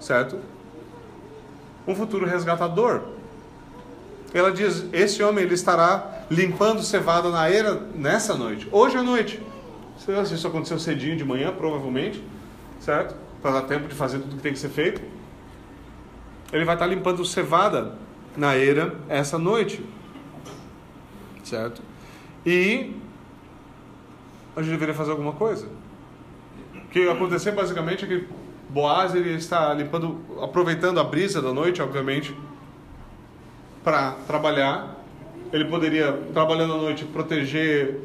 certo? 0.00 0.38
Um 1.88 1.94
futuro 1.96 2.24
resgatador. 2.24 3.00
Ela 4.32 4.52
diz: 4.52 4.86
esse 4.92 5.24
homem 5.24 5.42
ele 5.42 5.54
estará 5.54 6.24
limpando 6.30 6.84
cevada 6.84 7.30
na 7.30 7.50
eira 7.50 7.82
nessa 7.96 8.36
noite, 8.36 8.68
hoje 8.70 8.96
à 8.96 9.02
noite. 9.02 9.42
Se 9.98 10.34
isso 10.34 10.46
aconteceu 10.46 10.78
cedinho 10.78 11.16
de 11.16 11.24
manhã, 11.24 11.52
provavelmente, 11.52 12.22
certo? 12.78 13.16
Para 13.42 13.60
dar 13.60 13.62
tempo 13.62 13.88
de 13.88 13.94
fazer 13.96 14.20
tudo 14.20 14.36
que 14.36 14.42
tem 14.42 14.52
que 14.52 14.58
ser 14.60 14.68
feito. 14.68 15.13
Ele 16.52 16.64
vai 16.64 16.74
estar 16.74 16.86
limpando 16.86 17.24
cevada 17.24 17.94
na 18.36 18.56
eira 18.56 18.94
essa 19.08 19.38
noite, 19.38 19.84
certo? 21.42 21.82
E 22.44 22.92
a 24.56 24.62
gente 24.62 24.72
deveria 24.72 24.94
fazer 24.94 25.10
alguma 25.10 25.32
coisa. 25.32 25.66
O 26.74 26.88
que 26.88 27.08
aconteceu 27.08 27.54
basicamente 27.54 28.04
é 28.04 28.08
que 28.08 28.28
Boaz 28.68 29.14
ele 29.14 29.34
está 29.34 29.72
limpando, 29.72 30.20
aproveitando 30.42 30.98
a 30.98 31.04
brisa 31.04 31.40
da 31.40 31.52
noite, 31.52 31.80
obviamente, 31.80 32.34
para 33.84 34.12
trabalhar. 34.26 34.96
Ele 35.52 35.66
poderia, 35.66 36.12
trabalhando 36.32 36.74
à 36.74 36.76
noite, 36.78 37.04
proteger 37.04 38.00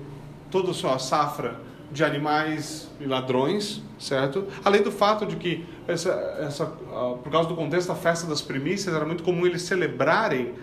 toda 0.52 0.70
a 0.70 0.74
sua 0.74 1.00
safra 1.00 1.60
de 1.92 2.04
animais 2.04 2.88
e 3.00 3.06
ladrões, 3.06 3.82
certo? 3.98 4.46
Além 4.64 4.84
do 4.84 4.92
fato 4.92 5.26
de 5.26 5.38
que, 5.38 5.66
essa, 5.92 6.12
essa, 6.40 6.66
por 6.66 7.32
causa 7.32 7.50
do 7.50 7.56
contexto 7.56 7.88
da 7.88 7.96
festa 7.96 8.28
das 8.28 8.42
primícias, 8.42 8.94
era 8.94 9.06
muito 9.06 9.24
comum 9.24 9.46
eles 9.46 9.62
celebrarem 9.64 10.54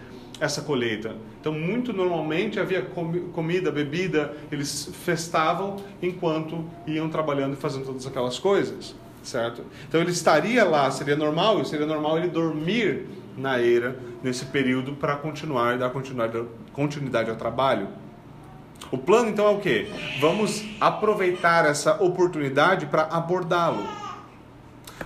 essa 0.40 0.62
colheita. 0.62 1.14
Então, 1.40 1.52
muito 1.52 1.92
normalmente 1.92 2.60
havia 2.60 2.82
comida, 3.32 3.70
bebida, 3.70 4.34
eles 4.50 4.90
festavam 5.04 5.76
enquanto 6.02 6.64
iam 6.86 7.08
trabalhando 7.08 7.54
e 7.54 7.56
fazendo 7.56 7.86
todas 7.86 8.06
aquelas 8.06 8.38
coisas, 8.38 8.94
certo? 9.22 9.62
Então, 9.88 10.00
ele 10.00 10.10
estaria 10.10 10.64
lá, 10.64 10.90
seria 10.90 11.16
normal, 11.16 11.64
seria 11.64 11.86
normal 11.86 12.18
ele 12.18 12.28
dormir 12.28 13.06
na 13.36 13.60
eira 13.60 13.98
nesse 14.22 14.46
período 14.46 14.92
para 14.92 15.16
continuar 15.16 15.74
e 15.74 15.78
dar 15.78 15.90
continuidade, 15.90 17.30
ao 17.30 17.36
trabalho. 17.36 17.88
O 18.90 18.98
plano 18.98 19.30
então 19.30 19.46
é 19.46 19.50
o 19.50 19.58
que? 19.58 19.88
Vamos 20.20 20.64
aproveitar 20.80 21.66
essa 21.66 22.02
oportunidade 22.02 22.86
para 22.86 23.02
abordá-lo. 23.02 24.05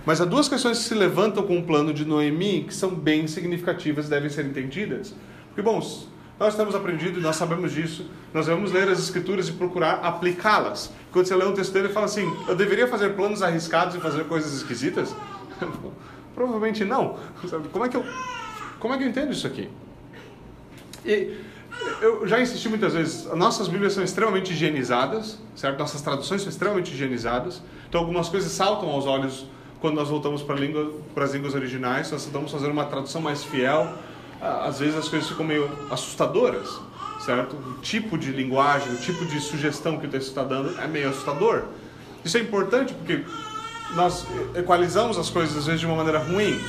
Mas 0.05 0.21
há 0.21 0.25
duas 0.25 0.47
questões 0.47 0.79
que 0.79 0.83
se 0.85 0.93
levantam 0.95 1.43
com 1.43 1.59
o 1.59 1.63
plano 1.63 1.93
de 1.93 2.05
Noemi 2.05 2.63
que 2.63 2.73
são 2.73 2.89
bem 2.95 3.27
significativas 3.27 4.07
e 4.07 4.09
devem 4.09 4.29
ser 4.29 4.45
entendidas. 4.45 5.13
Porque, 5.47 5.61
bons, 5.61 6.07
nós 6.39 6.55
temos 6.55 6.73
aprendido 6.73 7.19
e 7.19 7.21
nós 7.21 7.35
sabemos 7.35 7.71
disso, 7.71 8.09
nós 8.33 8.47
devemos 8.47 8.71
ler 8.71 8.89
as 8.89 8.99
Escrituras 8.99 9.47
e 9.47 9.51
procurar 9.51 9.99
aplicá-las. 10.01 10.91
Quando 11.11 11.27
você 11.27 11.35
lê 11.35 11.45
um 11.45 11.53
texto 11.53 11.71
dele 11.71 11.89
e 11.89 11.93
fala 11.93 12.07
assim, 12.07 12.25
eu 12.47 12.55
deveria 12.55 12.87
fazer 12.87 13.09
planos 13.15 13.43
arriscados 13.43 13.95
e 13.95 13.99
fazer 13.99 14.23
coisas 14.23 14.53
esquisitas? 14.53 15.15
Provavelmente 16.33 16.83
não. 16.83 17.19
Como 17.71 17.85
é 17.85 17.89
que 17.89 17.97
eu, 17.97 18.05
como 18.79 18.93
é 18.93 18.97
que 18.97 19.03
eu 19.03 19.09
entendo 19.09 19.31
isso 19.31 19.45
aqui? 19.45 19.69
E 21.05 21.37
eu 22.01 22.25
já 22.27 22.41
insisti 22.41 22.67
muitas 22.67 22.93
vezes, 22.93 23.25
nossas 23.35 23.67
Bíblias 23.67 23.93
são 23.93 24.03
extremamente 24.03 24.51
higienizadas, 24.51 25.37
certo? 25.55 25.77
Nossas 25.77 26.01
traduções 26.01 26.41
são 26.41 26.49
extremamente 26.49 26.91
higienizadas. 26.91 27.61
Então 27.87 28.01
algumas 28.01 28.29
coisas 28.29 28.51
saltam 28.51 28.89
aos 28.89 29.05
olhos 29.05 29.45
quando 29.81 29.95
nós 29.95 30.09
voltamos 30.09 30.43
para, 30.43 30.55
língua, 30.55 30.93
as 31.15 31.33
línguas 31.33 31.55
originais, 31.55 32.11
nós 32.11 32.23
tentamos 32.23 32.51
fazer 32.51 32.67
uma 32.67 32.85
tradução 32.85 33.19
mais 33.19 33.43
fiel. 33.43 33.91
Às 34.39 34.79
vezes 34.79 34.95
as 34.95 35.09
coisas 35.09 35.27
ficam 35.27 35.45
meio 35.45 35.69
assustadoras, 35.89 36.79
certo? 37.19 37.55
O 37.55 37.81
tipo 37.81 38.17
de 38.17 38.31
linguagem, 38.31 38.93
o 38.93 38.97
tipo 38.97 39.25
de 39.25 39.39
sugestão 39.39 39.97
que 39.99 40.05
o 40.05 40.09
texto 40.09 40.29
está 40.29 40.43
dando 40.43 40.79
é 40.79 40.87
meio 40.87 41.09
assustador. 41.09 41.63
Isso 42.23 42.37
é 42.37 42.41
importante 42.41 42.93
porque 42.93 43.23
nós 43.95 44.25
equalizamos 44.55 45.17
as 45.17 45.29
coisas 45.29 45.57
às 45.57 45.65
vezes 45.65 45.81
de 45.81 45.87
uma 45.87 45.95
maneira 45.95 46.19
ruim. 46.19 46.59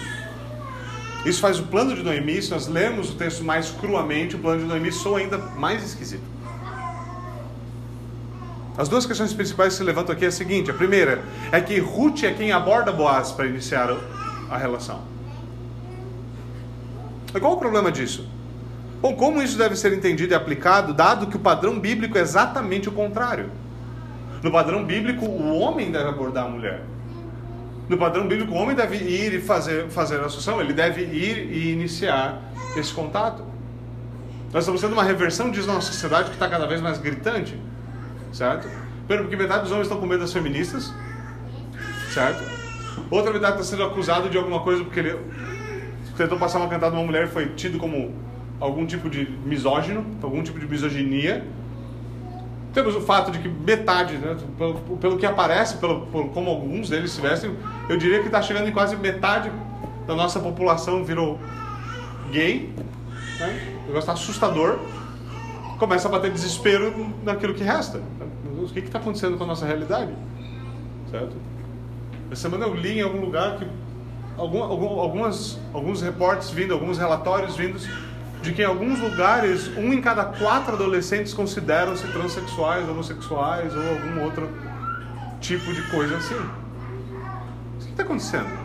Isso 1.25 1.41
faz 1.41 1.59
o 1.59 1.65
plano 1.65 1.95
de 1.95 2.03
Noemi, 2.03 2.43
se 2.43 2.51
nós 2.51 2.67
lemos 2.67 3.11
o 3.11 3.15
texto 3.15 3.45
mais 3.45 3.71
cruamente, 3.71 4.37
o 4.37 4.39
plano 4.39 4.63
de 4.63 4.67
Noemi 4.67 4.91
soa 4.91 5.19
ainda 5.21 5.39
mais 5.39 5.85
esquisito. 5.85 6.25
As 8.77 8.89
duas 8.89 9.05
questões 9.05 9.35
principais 9.35 9.75
que 9.75 9.79
se 9.79 9.85
levantam 9.85 10.15
aqui 10.15 10.25
é 10.25 10.29
a 10.29 10.33
seguinte: 10.33 10.71
a 10.71 10.75
primeira 10.75 11.23
é 11.51 11.61
que 11.61 11.79
Ruth 11.79 12.23
é 12.25 12.33
quem 12.33 12.53
aborda 12.53 12.91
Boaz 12.91 13.31
para 13.31 13.47
iniciar 13.47 13.95
a 14.51 14.57
relação. 14.57 15.03
Qual 17.39 17.55
o 17.55 17.57
problema 17.57 17.91
disso? 17.91 18.29
Bom, 19.01 19.15
como 19.15 19.43
isso 19.43 19.59
deve 19.59 19.75
ser 19.75 19.93
entendido 19.93 20.33
e 20.33 20.37
aplicado, 20.37 20.95
dado 20.95 21.27
que 21.27 21.37
o 21.37 21.41
padrão 21.41 21.79
bíblico 21.79 22.17
é 22.17 22.21
exatamente 22.21 22.89
o 22.89 22.93
contrário? 22.93 23.51
No 24.43 24.51
padrão 24.51 24.85
bíblico, 24.85 25.25
o 25.25 25.59
homem 25.59 25.91
deve 25.91 26.09
abordar 26.09 26.47
a 26.47 26.49
mulher. 26.49 26.83
No 27.89 27.99
padrão 27.99 28.29
bíblico, 28.29 28.53
o 28.53 28.57
homem 28.57 28.77
deve 28.77 28.97
ir 28.97 29.35
e 29.35 29.41
fazer, 29.41 29.89
fazer 29.89 30.21
a 30.21 30.27
associação, 30.27 30.61
ele 30.61 30.73
deve 30.73 31.03
ir 31.03 31.51
e 31.51 31.73
iniciar 31.73 32.41
esse 32.77 32.93
contato. 32.93 33.45
Nós 34.53 34.65
estamos 34.65 34.81
tendo 34.81 34.93
uma 34.93 35.03
reversão 35.03 35.51
disso 35.51 35.67
na 35.67 35.75
nossa 35.75 35.93
sociedade 35.93 36.29
que 36.29 36.37
está 36.37 36.49
cada 36.49 36.67
vez 36.67 36.81
mais 36.81 36.99
gritante, 36.99 37.59
certo? 38.33 38.69
Primeiro, 39.07 39.25
porque 39.25 39.37
metade 39.37 39.63
dos 39.63 39.73
homens 39.73 39.87
estão 39.87 40.01
com 40.01 40.07
medo 40.07 40.21
das 40.21 40.33
feministas, 40.33 40.93
certo? 42.13 42.43
Outra 43.11 43.33
metade 43.33 43.61
está 43.61 43.65
sendo 43.65 43.85
acusado 43.85 44.29
de 44.29 44.39
alguma 44.39 44.61
coisa 44.61 44.83
porque 44.85 45.01
ele 45.01 45.19
tentou 46.17 46.39
passar 46.39 46.59
uma 46.59 46.69
cantada 46.69 46.95
numa 46.95 47.05
mulher 47.05 47.25
e 47.25 47.29
foi 47.29 47.47
tido 47.51 47.79
como 47.79 48.15
algum 48.61 48.87
tipo 48.87 49.11
de 49.11 49.29
misógino, 49.45 50.05
algum 50.23 50.43
tipo 50.43 50.59
de 50.59 50.67
misoginia. 50.67 51.45
Temos 52.73 52.97
o 52.97 53.01
fato 53.03 53.31
de 53.31 53.39
que 53.39 53.49
metade, 53.49 54.17
né, 54.17 54.37
pelo, 54.57 54.75
pelo 54.97 55.19
que 55.19 55.27
aparece, 55.27 55.77
pelo, 55.77 56.07
por, 56.07 56.29
como 56.29 56.51
alguns 56.51 56.89
deles 56.89 57.11
se 57.11 57.21
vestem, 57.21 57.55
eu 57.89 57.99
diria 57.99 58.21
que 58.21 58.27
está 58.27 58.41
chegando 58.41 58.69
em 58.69 58.73
quase 58.73 58.97
metade 58.97 59.51
da 60.07 60.15
nossa 60.15 60.41
população 60.41 61.05
virou 61.05 61.39
gay. 62.31 62.73
Né? 63.39 63.79
O 63.85 63.87
negócio 63.89 63.99
está 63.99 64.13
assustador. 64.13 64.79
Começa 65.83 66.07
a 66.07 66.13
bater 66.13 66.31
desespero 66.31 67.13
naquilo 67.25 67.55
que 67.55 67.65
resta. 67.65 68.01
O 68.57 68.69
que 68.69 68.79
está 68.79 69.01
acontecendo 69.01 69.37
com 69.37 69.43
a 69.43 69.49
nossa 69.49 69.67
realidade? 69.67 70.15
Certo? 71.11 71.35
Essa 72.31 72.43
semana 72.43 72.67
eu 72.67 72.73
li 72.73 73.01
em 73.01 73.03
algum 73.03 73.21
lugar 73.21 73.59
que 73.59 73.67
algum, 74.39 74.63
algum, 74.63 75.01
algumas, 75.01 75.59
alguns 75.75 76.01
reportes 76.01 76.51
vindo, 76.51 76.73
alguns 76.73 76.99
relatórios 76.99 77.57
vindos 77.57 77.89
de 78.43 78.53
que 78.53 78.63
em 78.63 78.65
alguns 78.65 79.01
lugares 79.01 79.77
um 79.77 79.93
em 79.93 80.01
cada 80.01 80.25
quatro 80.25 80.75
adolescentes 80.77 81.35
consideram-se 81.35 82.07
transexuais, 82.13 82.89
homossexuais 82.89 83.75
ou 83.75 83.83
algum 83.83 84.23
outro 84.23 84.49
tipo 85.41 85.75
de 85.75 85.83
coisa 85.91 86.17
assim. 86.17 86.37
O 86.37 87.79
que 87.81 87.91
está 87.91 88.05
acontecendo? 88.05 88.57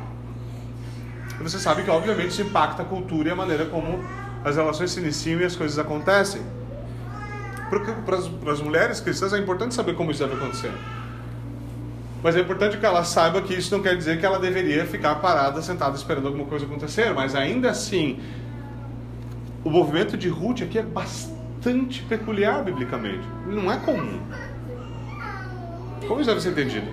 Você 1.41 1.57
sabe 1.57 1.81
que 1.81 1.89
obviamente 1.89 2.29
isso 2.29 2.43
impacta 2.43 2.83
a 2.83 2.85
cultura 2.85 3.29
e 3.29 3.31
a 3.31 3.35
maneira 3.35 3.65
como 3.65 4.05
as 4.45 4.55
relações 4.55 4.91
se 4.91 4.99
iniciam 4.99 5.41
e 5.41 5.45
as 5.45 5.55
coisas 5.55 5.79
acontecem. 5.79 6.43
Para 7.69 8.51
as 8.51 8.61
mulheres 8.61 8.99
cristãs 8.99 9.33
é 9.33 9.37
importante 9.37 9.75
saber 9.75 9.95
como 9.95 10.11
isso 10.11 10.25
deve 10.25 10.35
acontecer. 10.35 10.71
Mas 12.23 12.35
é 12.35 12.39
importante 12.39 12.77
que 12.77 12.85
ela 12.85 13.03
saiba 13.03 13.41
que 13.41 13.53
isso 13.53 13.75
não 13.75 13.83
quer 13.83 13.95
dizer 13.95 14.19
que 14.19 14.25
ela 14.25 14.39
deveria 14.39 14.85
ficar 14.85 15.15
parada, 15.15 15.61
sentada, 15.61 15.95
esperando 15.95 16.27
alguma 16.27 16.45
coisa 16.45 16.65
acontecer. 16.65 17.13
Mas 17.13 17.35
ainda 17.35 17.69
assim, 17.69 18.19
o 19.63 19.69
movimento 19.69 20.17
de 20.17 20.27
Ruth 20.27 20.61
aqui 20.61 20.79
é 20.79 20.83
bastante 20.83 22.01
peculiar 22.03 22.63
biblicamente. 22.63 23.27
Não 23.45 23.71
é 23.71 23.77
comum. 23.77 24.19
Como 26.07 26.21
isso 26.21 26.29
deve 26.29 26.41
ser 26.41 26.51
entendido? 26.51 26.87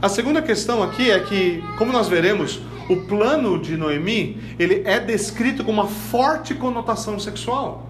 A 0.00 0.08
segunda 0.08 0.42
questão 0.42 0.82
aqui 0.82 1.10
é 1.10 1.20
que, 1.20 1.62
como 1.78 1.92
nós 1.92 2.08
veremos, 2.08 2.60
o 2.88 2.96
plano 2.96 3.60
de 3.60 3.76
Noemi 3.76 4.56
ele 4.58 4.82
é 4.84 4.98
descrito 4.98 5.62
com 5.62 5.70
uma 5.70 5.86
forte 5.86 6.54
conotação 6.54 7.18
sexual. 7.20 7.86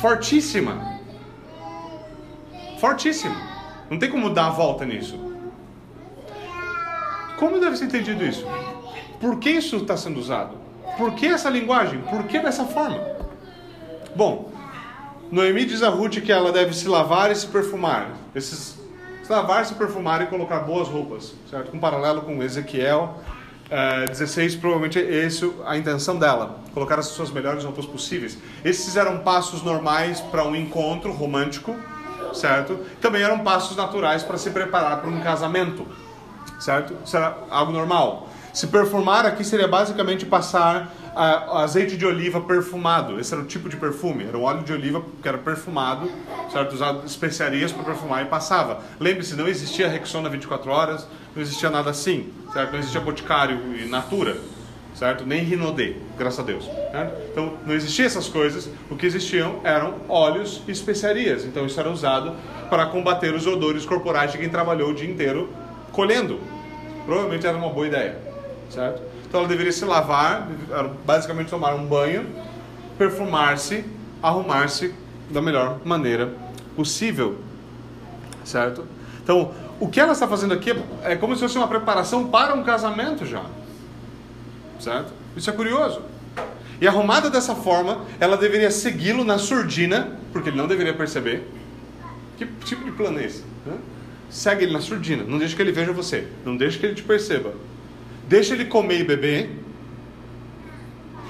Fortíssima. 0.00 0.98
Fortíssima. 2.78 3.36
Não 3.90 3.98
tem 3.98 4.08
como 4.08 4.30
dar 4.30 4.46
a 4.46 4.50
volta 4.50 4.86
nisso. 4.86 5.18
Como 7.38 7.60
deve 7.60 7.76
ser 7.76 7.84
entendido 7.84 8.24
isso? 8.24 8.46
Por 9.20 9.38
que 9.38 9.50
isso 9.50 9.76
está 9.76 9.98
sendo 9.98 10.18
usado? 10.18 10.56
Por 10.96 11.12
que 11.14 11.26
essa 11.26 11.50
linguagem? 11.50 12.00
Por 12.00 12.24
que 12.24 12.38
dessa 12.38 12.64
forma? 12.64 12.98
Bom, 14.16 14.50
Noemi 15.30 15.66
diz 15.66 15.82
a 15.82 15.90
Ruth 15.90 16.20
que 16.22 16.32
ela 16.32 16.50
deve 16.50 16.72
se 16.72 16.88
lavar 16.88 17.30
e 17.30 17.34
se 17.34 17.46
perfumar. 17.46 18.08
Esses, 18.34 18.78
se 19.22 19.30
lavar, 19.30 19.66
se 19.66 19.74
perfumar 19.74 20.22
e 20.22 20.26
colocar 20.28 20.60
boas 20.60 20.88
roupas, 20.88 21.34
certo? 21.50 21.70
Com 21.70 21.78
paralelo 21.78 22.22
com 22.22 22.42
Ezequiel 22.42 23.18
uh, 23.70 24.04
eh, 24.04 24.06
16, 24.08 24.56
provavelmente 24.56 24.98
é 24.98 25.24
essa 25.24 25.48
a 25.66 25.76
intenção 25.76 26.18
dela, 26.18 26.60
colocar 26.74 26.98
as 26.98 27.06
suas 27.06 27.30
melhores 27.30 27.64
roupas 27.64 27.86
possíveis. 27.86 28.36
Esses 28.64 28.96
eram 28.96 29.18
passos 29.18 29.62
normais 29.62 30.20
para 30.20 30.44
um 30.44 30.54
encontro 30.54 31.12
romântico, 31.12 31.76
certo? 32.34 32.78
Também 33.00 33.22
eram 33.22 33.40
passos 33.40 33.76
naturais 33.76 34.22
para 34.22 34.36
se 34.36 34.50
preparar 34.50 35.00
para 35.00 35.08
um 35.08 35.20
casamento, 35.20 35.86
certo? 36.58 36.94
Era 37.14 37.38
algo 37.50 37.72
normal. 37.72 38.28
Se 38.52 38.66
perfumar 38.66 39.24
aqui 39.24 39.44
seria 39.44 39.68
basicamente 39.68 40.26
passar 40.26 40.92
uh, 41.14 41.56
azeite 41.58 41.96
de 41.96 42.06
oliva 42.06 42.40
perfumado. 42.40 43.18
Esse 43.18 43.32
era 43.34 43.42
o 43.42 43.46
tipo 43.46 43.68
de 43.68 43.76
perfume. 43.76 44.24
Era 44.24 44.36
um 44.38 44.42
óleo 44.42 44.62
de 44.62 44.72
oliva 44.72 45.02
que 45.22 45.28
era 45.28 45.38
perfumado, 45.38 46.10
certo? 46.52 46.74
Usado 46.74 47.06
especiarias 47.06 47.72
para 47.72 47.84
perfumar 47.84 48.22
e 48.22 48.26
passava. 48.26 48.80
Lembre-se, 48.98 49.34
não 49.36 49.48
existia 49.48 49.88
Rexona 49.88 50.28
24 50.28 50.70
horas, 50.70 51.06
não 51.34 51.42
existia 51.42 51.70
nada 51.70 51.90
assim, 51.90 52.32
certo? 52.52 52.72
Não 52.72 52.78
existia 52.78 53.00
Boticário 53.00 53.76
e 53.76 53.86
Natura. 53.86 54.36
certo? 54.94 55.24
Nem 55.24 55.42
rinodê, 55.42 55.96
graças 56.18 56.40
a 56.40 56.42
Deus. 56.42 56.64
Certo? 56.64 57.14
Então 57.30 57.54
não 57.66 57.74
existiam 57.74 58.06
essas 58.06 58.28
coisas, 58.28 58.68
o 58.90 58.96
que 58.96 59.06
existiam 59.06 59.60
eram 59.64 59.94
óleos 60.08 60.62
e 60.66 60.70
especiarias. 60.70 61.44
Então 61.44 61.64
isso 61.64 61.78
era 61.78 61.90
usado 61.90 62.34
para 62.68 62.86
combater 62.86 63.34
os 63.34 63.46
odores 63.46 63.86
corporais 63.86 64.32
de 64.32 64.38
quem 64.38 64.48
trabalhou 64.48 64.90
o 64.90 64.94
dia 64.94 65.10
inteiro 65.10 65.48
colhendo. 65.92 66.40
Provavelmente 67.06 67.46
era 67.46 67.56
uma 67.56 67.70
boa 67.70 67.86
ideia, 67.86 68.18
certo? 68.68 69.02
Então 69.30 69.38
ela 69.38 69.48
deveria 69.48 69.70
se 69.70 69.84
lavar, 69.84 70.48
basicamente 71.06 71.48
tomar 71.48 71.72
um 71.76 71.86
banho, 71.86 72.26
perfumar-se, 72.98 73.84
arrumar-se 74.20 74.92
da 75.30 75.40
melhor 75.40 75.78
maneira 75.84 76.34
possível, 76.74 77.38
certo? 78.44 78.84
Então, 79.22 79.52
o 79.78 79.86
que 79.86 80.00
ela 80.00 80.10
está 80.10 80.26
fazendo 80.26 80.52
aqui 80.52 80.74
é 81.04 81.14
como 81.14 81.36
se 81.36 81.42
fosse 81.42 81.56
uma 81.56 81.68
preparação 81.68 82.26
para 82.26 82.54
um 82.54 82.64
casamento 82.64 83.24
já, 83.24 83.44
certo? 84.80 85.12
Isso 85.36 85.48
é 85.48 85.52
curioso. 85.52 86.02
E 86.80 86.88
arrumada 86.88 87.30
dessa 87.30 87.54
forma, 87.54 88.04
ela 88.18 88.36
deveria 88.36 88.72
segui-lo 88.72 89.22
na 89.22 89.38
surdina, 89.38 90.18
porque 90.32 90.48
ele 90.48 90.56
não 90.56 90.66
deveria 90.66 90.92
perceber. 90.92 91.48
Que 92.36 92.46
tipo 92.64 92.84
de 92.84 92.90
plano 92.90 93.20
é 93.20 93.26
esse? 93.26 93.44
Segue 94.28 94.64
ele 94.64 94.72
na 94.72 94.80
surdina, 94.80 95.22
não 95.22 95.38
deixe 95.38 95.54
que 95.54 95.62
ele 95.62 95.70
veja 95.70 95.92
você, 95.92 96.26
não 96.44 96.56
deixe 96.56 96.80
que 96.80 96.86
ele 96.86 96.96
te 96.96 97.04
perceba. 97.04 97.52
Deixa 98.30 98.54
ele 98.54 98.66
comer 98.66 99.00
e 99.00 99.02
beber. 99.02 99.50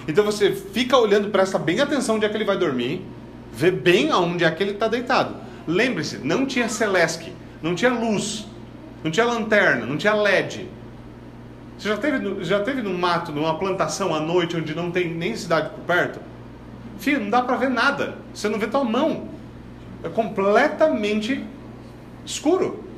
Então 0.07 0.23
você 0.23 0.53
fica 0.53 0.99
olhando, 0.99 1.31
presta 1.31 1.59
bem 1.59 1.81
atenção 1.81 2.17
onde 2.17 2.27
é 2.27 2.29
que 2.29 2.37
ele 2.37 2.45
vai 2.45 2.59
dormir, 2.59 3.03
vê 3.55 3.71
bem 3.71 4.11
aonde 4.11 4.45
é 4.45 4.51
que 4.51 4.63
ele 4.63 4.73
está 4.73 4.87
deitado. 4.87 5.35
Lembre-se, 5.67 6.19
não 6.19 6.45
tinha 6.45 6.69
Celeste, 6.69 7.33
não 7.63 7.75
tinha 7.75 7.91
luz, 7.91 8.47
não 9.03 9.11
tinha 9.11 9.25
lanterna, 9.25 9.87
não 9.87 9.97
tinha 9.97 10.13
LED. 10.13 10.69
Você 11.79 11.89
já 11.89 11.97
teve, 11.97 12.45
já 12.45 12.61
teve 12.61 12.83
no 12.83 12.93
mato, 12.93 13.33
numa 13.33 13.59
plantação 13.59 14.15
à 14.15 14.21
noite, 14.21 14.59
onde 14.59 14.75
não 14.75 14.91
tem 14.91 15.09
nem 15.09 15.35
cidade 15.35 15.71
por 15.71 15.81
perto? 15.85 16.21
Filho, 16.99 17.21
não 17.23 17.31
dá 17.31 17.41
para 17.41 17.57
ver 17.57 17.71
nada. 17.71 18.17
Você 18.35 18.47
não 18.47 18.59
vê 18.59 18.67
tua 18.67 18.85
mão. 18.85 19.27
É 20.05 20.11
completamente 20.11 21.43
escuro. 22.27 22.90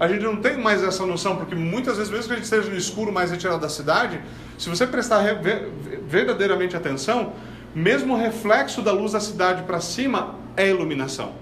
A 0.00 0.08
gente 0.08 0.24
não 0.24 0.36
tem 0.36 0.56
mais 0.56 0.82
essa 0.82 1.04
noção, 1.04 1.36
porque 1.36 1.54
muitas 1.54 1.98
vezes, 1.98 2.10
mesmo 2.10 2.26
que 2.26 2.32
a 2.32 2.36
gente 2.36 2.44
esteja 2.44 2.70
no 2.70 2.76
escuro 2.76 3.12
mais 3.12 3.30
retirado 3.30 3.60
da 3.60 3.68
cidade, 3.68 4.18
se 4.58 4.70
você 4.70 4.86
prestar 4.86 5.22
verdadeiramente 6.06 6.74
atenção, 6.74 7.34
mesmo 7.74 8.14
o 8.14 8.16
reflexo 8.16 8.80
da 8.80 8.92
luz 8.92 9.12
da 9.12 9.20
cidade 9.20 9.62
para 9.64 9.78
cima 9.78 10.36
é 10.56 10.66
iluminação. 10.70 11.32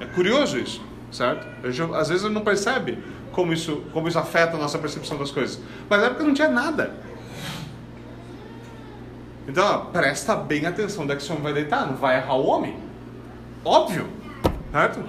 É 0.00 0.06
curioso 0.06 0.58
isso, 0.58 0.82
certo? 1.12 1.46
Gente, 1.70 1.94
às 1.94 2.08
vezes 2.08 2.24
a 2.24 2.28
gente 2.28 2.34
não 2.34 2.42
percebe 2.42 2.98
como 3.32 3.52
isso, 3.52 3.82
como 3.92 4.08
isso 4.08 4.18
afeta 4.18 4.56
a 4.56 4.58
nossa 4.58 4.78
percepção 4.78 5.18
das 5.18 5.30
coisas. 5.30 5.60
Mas 5.90 6.00
na 6.00 6.06
época 6.06 6.24
não 6.24 6.32
tinha 6.32 6.48
nada. 6.48 6.94
Então, 9.46 9.64
ó, 9.64 9.78
presta 9.90 10.34
bem 10.34 10.64
atenção 10.64 11.04
onde 11.04 11.12
é 11.12 11.16
que 11.16 11.22
esse 11.22 11.30
homem 11.30 11.44
vai 11.44 11.52
deitar, 11.52 11.86
não 11.86 11.96
vai 11.96 12.16
errar 12.16 12.34
o 12.34 12.46
homem. 12.46 12.78
Óbvio, 13.62 14.08
certo? 14.72 15.00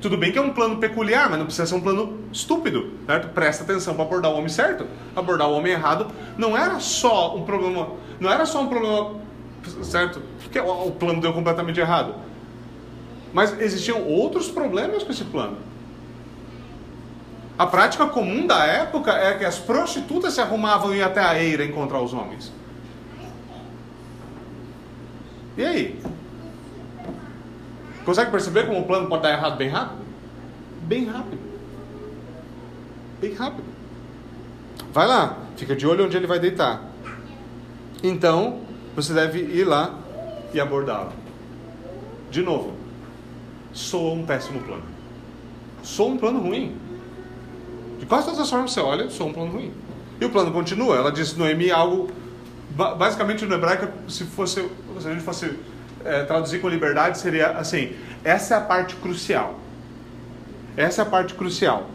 Tudo 0.00 0.16
bem 0.16 0.32
que 0.32 0.38
é 0.38 0.42
um 0.42 0.50
plano 0.50 0.78
peculiar, 0.78 1.28
mas 1.28 1.38
não 1.38 1.46
precisa 1.46 1.66
ser 1.66 1.74
um 1.74 1.80
plano 1.80 2.18
estúpido, 2.32 2.92
certo? 3.06 3.28
Presta 3.28 3.64
atenção 3.64 3.94
para 3.94 4.04
abordar 4.04 4.30
o 4.32 4.36
homem 4.36 4.48
certo. 4.48 4.86
Abordar 5.14 5.48
o 5.48 5.52
homem 5.52 5.72
errado 5.72 6.08
não 6.38 6.56
era 6.56 6.80
só 6.80 7.36
um 7.36 7.44
problema, 7.44 7.90
não 8.18 8.30
era 8.30 8.46
só 8.46 8.62
um 8.62 8.68
problema, 8.68 9.20
certo? 9.82 10.22
Porque 10.42 10.58
o 10.58 10.90
plano 10.92 11.20
deu 11.20 11.32
completamente 11.32 11.78
errado. 11.78 12.14
Mas 13.32 13.58
existiam 13.60 14.02
outros 14.02 14.48
problemas 14.48 15.02
com 15.02 15.12
esse 15.12 15.24
plano. 15.24 15.58
A 17.58 17.66
prática 17.66 18.06
comum 18.06 18.46
da 18.46 18.64
época 18.64 19.12
é 19.12 19.34
que 19.34 19.44
as 19.44 19.58
prostitutas 19.58 20.32
se 20.32 20.40
arrumavam 20.40 20.94
e 20.94 20.98
iam 20.98 21.06
até 21.06 21.20
a 21.20 21.38
eira 21.38 21.62
encontrar 21.62 22.00
os 22.00 22.14
homens. 22.14 22.50
E 25.58 25.62
aí? 25.62 26.00
Consegue 28.10 28.32
perceber 28.32 28.66
como 28.66 28.80
o 28.80 28.84
plano 28.84 29.08
pode 29.08 29.22
dar 29.22 29.30
errado 29.30 29.56
bem 29.56 29.68
rápido? 29.68 30.00
Bem 30.82 31.04
rápido. 31.04 31.38
Bem 33.20 33.34
rápido. 33.34 33.68
Vai 34.92 35.06
lá, 35.06 35.38
fica 35.56 35.76
de 35.76 35.86
olho 35.86 36.06
onde 36.06 36.16
ele 36.16 36.26
vai 36.26 36.40
deitar. 36.40 36.82
Então, 38.02 38.62
você 38.96 39.14
deve 39.14 39.38
ir 39.38 39.62
lá 39.62 39.94
e 40.52 40.58
abordá-lo. 40.58 41.12
De 42.32 42.42
novo, 42.42 42.72
soa 43.72 44.14
um 44.14 44.26
péssimo 44.26 44.60
plano. 44.60 44.82
Soa 45.84 46.08
um 46.08 46.16
plano 46.18 46.40
ruim. 46.40 46.74
De 48.00 48.06
quase 48.06 48.24
todas 48.24 48.40
as 48.40 48.50
formas 48.50 48.72
você 48.72 48.80
olha, 48.80 49.08
soa 49.08 49.28
um 49.28 49.32
plano 49.32 49.52
ruim. 49.52 49.72
E 50.20 50.24
o 50.24 50.30
plano 50.30 50.50
continua. 50.50 50.96
Ela 50.96 51.12
disse 51.12 51.38
Noemi 51.38 51.70
algo. 51.70 52.10
Basicamente 52.74 53.46
no 53.46 53.54
hebraico, 53.54 53.86
se 54.10 54.24
fosse. 54.24 54.68
Se 54.98 55.06
a 55.06 55.12
gente 55.12 55.22
fosse 55.22 55.56
é, 56.04 56.24
traduzir 56.24 56.60
com 56.60 56.68
liberdade, 56.68 57.18
seria 57.18 57.50
assim: 57.50 57.94
essa 58.24 58.54
é 58.54 58.58
a 58.58 58.60
parte 58.60 58.96
crucial. 58.96 59.58
Essa 60.76 61.02
é 61.02 61.04
a 61.04 61.08
parte 61.08 61.34
crucial. 61.34 61.88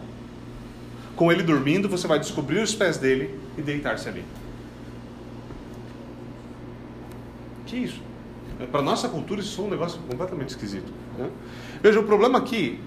Com 1.15 1.32
ele 1.32 1.44
dormindo, 1.44 1.88
você 1.88 2.08
vai 2.08 2.20
descobrir 2.20 2.60
os 2.60 2.76
pés 2.76 2.98
dele 2.98 3.39
e 3.58 3.62
deitar-se 3.62 4.08
ali. 4.10 4.24
Que 7.65 7.78
isso? 7.78 8.02
Para 8.72 8.82
nossa 8.82 9.10
cultura, 9.10 9.41
isso 9.41 9.62
é 9.62 9.65
um 9.65 9.70
negócio 9.70 10.00
completamente 10.10 10.50
esquisito. 10.50 10.91
Né? 11.18 11.30
Veja, 11.82 12.00
o 12.00 12.04
problema 12.04 12.38
aqui, 12.38 12.80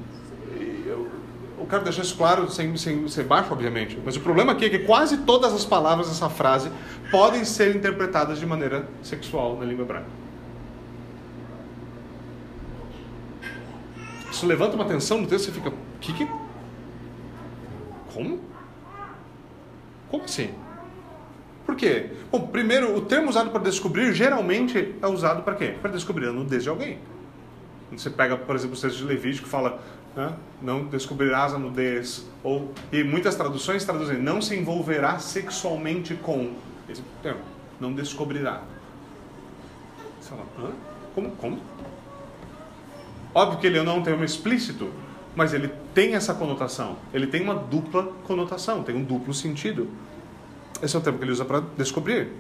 eu, 0.87 1.09
eu 1.59 1.67
quero 1.69 1.85
deixar 1.85 2.03
isso 2.03 2.17
claro, 2.17 2.51
sem, 2.51 2.75
sem 2.77 3.07
ser 3.09 3.25
baixo, 3.25 3.53
obviamente, 3.53 3.99
mas 4.05 4.17
o 4.17 4.21
problema 4.21 4.53
aqui 4.53 4.67
é 4.67 4.71
que 4.71 4.81
quase 4.81 5.19
todas 5.19 5.53
as 5.53 5.65
palavras 5.65 6.09
dessa 6.09 6.31
frase 6.31 6.71
podem 7.11 7.45
ser 7.45 7.75
interpretadas 7.77 8.39
de 8.39 8.47
maneira 8.47 8.89
sexual 9.03 9.59
na 9.59 9.65
língua 9.65 9.85
hebraica. 9.85 10.28
Isso 14.39 14.47
levanta 14.47 14.77
uma 14.77 14.85
atenção 14.85 15.21
no 15.21 15.27
texto 15.27 15.47
você 15.47 15.51
fica, 15.51 15.73
que 16.01 16.13
que... 16.13 16.29
Como? 18.15 18.39
Como 20.09 20.23
assim? 20.23 20.55
Por 21.67 21.75
quê? 21.75 22.13
Bom, 22.31 22.47
primeiro, 22.47 22.97
o 22.97 23.01
termo 23.01 23.29
usado 23.29 23.51
para 23.51 23.61
descobrir 23.63 24.15
geralmente 24.15 24.95
é 25.03 25.07
usado 25.09 25.43
para 25.43 25.57
quê? 25.57 25.75
Para 25.83 25.91
descobrir 25.91 26.29
a 26.29 26.33
nudez 26.33 26.63
de 26.63 26.69
alguém. 26.69 27.01
Você 27.91 28.11
pega, 28.11 28.37
por 28.37 28.55
exemplo, 28.55 28.79
o 28.79 28.81
texto 28.81 28.99
de 28.99 29.05
Levítico 29.07 29.47
que 29.47 29.51
fala 29.51 29.81
né, 30.15 30.33
não 30.63 30.85
descobrirás 30.85 31.53
a 31.53 31.59
nudez. 31.59 32.25
Ou, 32.45 32.73
e 32.93 33.03
muitas 33.03 33.35
traduções 33.35 33.85
traduzem 33.85 34.23
não 34.23 34.41
se 34.41 34.55
envolverá 34.55 35.19
sexualmente 35.19 36.15
com. 36.15 36.53
Esse 36.89 37.03
termo, 37.25 37.41
não 37.81 37.93
descobrirá. 37.93 38.63
Você 40.21 40.31
fala, 40.31 40.45
Hã? 40.61 40.71
Como? 41.13 41.31
Como? 41.33 41.61
Óbvio 43.39 43.61
que 43.61 43.69
ele 43.69 43.81
não 43.85 43.93
é 43.93 43.97
um 43.99 44.03
termo 44.03 44.25
explícito, 44.25 44.93
mas 45.37 45.55
ele 45.55 45.69
tem 45.95 46.17
essa 46.17 46.35
conotação. 46.35 46.97
Ele 47.15 47.25
tem 47.25 47.41
uma 47.41 47.55
dupla 47.55 48.11
conotação, 48.27 48.83
tem 48.83 48.97
um 48.97 49.05
duplo 49.05 49.33
sentido. 49.33 49.89
Esse 50.83 50.97
é 50.97 50.99
o 50.99 51.03
termo 51.03 51.21
que 51.21 51.25
ele 51.25 51.31
usa 51.31 51.45
para 51.45 51.63
descobrir. 51.77 52.33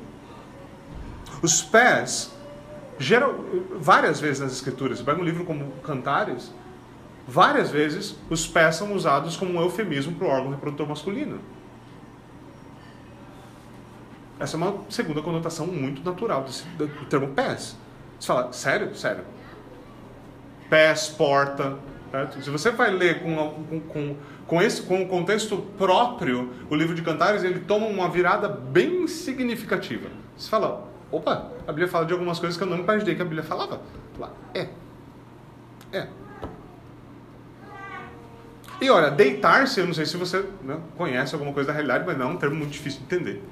Os 1.40 1.62
pés, 1.62 2.34
geral, 2.98 3.32
várias 3.78 4.18
vezes 4.18 4.40
nas 4.40 4.50
escrituras, 4.50 4.98
você 4.98 5.04
pega 5.04 5.20
um 5.20 5.24
livro 5.24 5.44
como 5.44 5.70
Cantares, 5.84 6.52
várias 7.28 7.70
vezes 7.70 8.16
os 8.28 8.48
pés 8.48 8.74
são 8.74 8.92
usados 8.92 9.37
como 9.37 9.52
um 9.52 9.62
eufemismo 9.62 10.16
para 10.16 10.26
o 10.26 10.30
órgão 10.30 10.50
reprodutor 10.50 10.88
masculino. 10.88 11.38
Essa 14.40 14.56
é 14.56 14.58
uma 14.58 14.82
segunda 14.90 15.22
conotação 15.22 15.64
muito 15.64 16.02
natural 16.02 16.44
do 16.76 16.88
termo 17.06 17.28
pés. 17.28 17.76
Você 18.18 18.26
fala, 18.26 18.52
sério? 18.52 18.96
Sério 18.96 19.38
pés, 20.68 21.09
porta. 21.09 21.78
Se 22.40 22.48
você 22.48 22.70
vai 22.70 22.90
ler 22.90 23.22
com, 23.22 23.37
com, 23.64 23.81
com, 23.81 24.16
com, 24.46 24.62
esse, 24.62 24.83
com 24.83 25.02
o 25.02 25.09
contexto 25.09 25.59
próprio, 25.76 26.50
o 26.70 26.74
livro 26.74 26.94
de 26.94 27.02
Cantares, 27.02 27.44
ele 27.44 27.61
toma 27.61 27.87
uma 27.87 28.09
virada 28.09 28.48
bem 28.48 29.07
significativa. 29.07 30.09
Você 30.37 30.48
fala, 30.48 30.88
opa, 31.11 31.52
a 31.66 31.72
Bíblia 31.72 31.88
fala 31.88 32.07
de 32.07 32.12
algumas 32.12 32.38
coisas 32.38 32.57
que 32.57 32.62
eu 32.62 32.68
não 32.68 32.78
imaginei 32.78 33.14
que 33.14 33.20
a 33.20 33.24
Bíblia 33.24 33.42
falava. 33.42 33.81
Lá, 34.18 34.33
é. 34.54 34.68
É. 35.92 36.09
E 38.81 38.88
olha, 38.90 39.11
deitar-se, 39.11 39.81
eu 39.81 39.87
não 39.87 39.92
sei 39.92 40.07
se 40.07 40.16
você 40.16 40.44
né, 40.62 40.78
conhece 40.96 41.35
alguma 41.35 41.52
coisa 41.52 41.68
da 41.68 41.72
realidade, 41.72 42.04
mas 42.07 42.16
não 42.16 42.31
é 42.31 42.33
um 42.33 42.37
termo 42.37 42.57
muito 42.57 42.70
difícil 42.70 43.00
de 43.00 43.07
entender. 43.07 43.42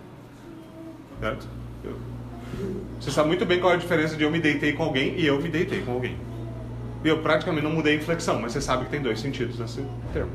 Certo? 1.20 1.46
Eu, 1.85 1.96
você 3.00 3.11
sabe 3.11 3.29
muito 3.29 3.44
bem 3.44 3.61
qual 3.61 3.72
é 3.72 3.76
a 3.76 3.79
diferença 3.79 4.16
de 4.16 4.22
eu 4.22 4.31
me 4.31 4.40
deitei 4.40 4.72
com 4.72 4.85
alguém 4.85 5.18
e 5.18 5.26
eu 5.26 5.40
me 5.40 5.48
deitei 5.48 5.83
com 5.83 5.92
alguém. 5.92 6.16
Eu 7.04 7.22
praticamente 7.22 7.64
não 7.64 7.72
mudei 7.72 7.94
a 7.94 7.96
inflexão, 7.96 8.40
mas 8.40 8.52
você 8.52 8.61
sabe 8.61 8.85
que 8.87 8.90
tem 8.90 9.00
dois 9.00 9.20
sentidos 9.20 9.59
nesse 9.59 9.85
termo. 10.12 10.30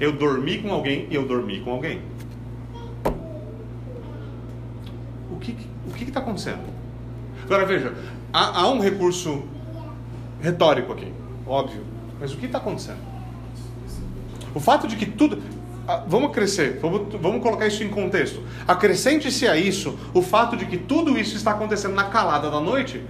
Eu 0.00 0.12
dormi 0.12 0.58
com 0.58 0.72
alguém 0.72 1.06
e 1.10 1.14
eu 1.14 1.26
dormi 1.26 1.60
com 1.60 1.72
alguém. 1.72 2.00
O 5.30 5.36
que 5.38 5.56
o 5.86 5.92
que 5.92 6.04
está 6.04 6.20
acontecendo? 6.20 6.62
Agora 7.44 7.66
veja, 7.66 7.92
há, 8.32 8.60
há 8.60 8.70
um 8.70 8.80
recurso 8.80 9.42
retórico 10.40 10.92
aqui, 10.92 11.12
óbvio. 11.46 11.82
Mas 12.18 12.32
o 12.32 12.36
que 12.36 12.46
está 12.46 12.58
acontecendo? 12.58 12.98
O 14.54 14.60
fato 14.60 14.86
de 14.86 14.96
que 14.96 15.06
tudo. 15.06 15.42
ah, 15.86 16.04
vamos 16.06 16.32
crescer, 16.32 16.78
vamos, 16.80 17.14
vamos 17.20 17.42
colocar 17.42 17.66
isso 17.66 17.82
em 17.82 17.88
contexto. 17.88 18.42
Acrescente-se 18.66 19.46
a 19.48 19.56
isso 19.56 19.98
o 20.14 20.22
fato 20.22 20.56
de 20.56 20.66
que 20.66 20.76
tudo 20.76 21.18
isso 21.18 21.36
está 21.36 21.52
acontecendo 21.52 21.94
na 21.94 22.04
calada 22.04 22.50
da 22.50 22.60
noite. 22.60 23.02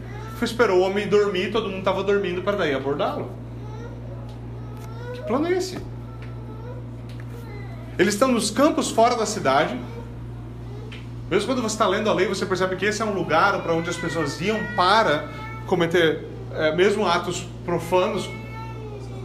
Esperou 0.45 0.79
o 0.79 0.83
homem 0.83 1.09
dormir, 1.09 1.53
todo 1.53 1.69
mundo 1.69 1.81
estava 1.81 2.03
dormindo 2.03 2.43
para 2.43 2.57
daí 2.57 2.75
abordá-lo. 2.75 3.31
Que 5.13 5.23
plano 5.23 5.47
é 5.47 5.53
esse? 5.53 5.79
Eles 7.99 8.15
estão 8.15 8.33
nos 8.33 8.51
campos 8.51 8.91
fora 8.91 9.15
da 9.15 9.27
cidade. 9.27 9.79
Mesmo 11.31 11.47
quando 11.47 11.61
você 11.61 11.75
está 11.75 11.87
lendo 11.87 12.09
a 12.09 12.15
lei, 12.15 12.27
você 12.27 12.47
percebe 12.47 12.77
que 12.77 12.87
esse 12.87 13.03
é 13.03 13.05
um 13.05 13.13
lugar 13.13 13.63
para 13.63 13.75
onde 13.75 13.91
as 13.91 13.97
pessoas 13.97 14.41
iam 14.41 14.59
para 14.75 15.29
cometer 15.67 16.27
é, 16.53 16.75
mesmo 16.75 17.07
atos 17.07 17.47
profanos. 17.65 18.29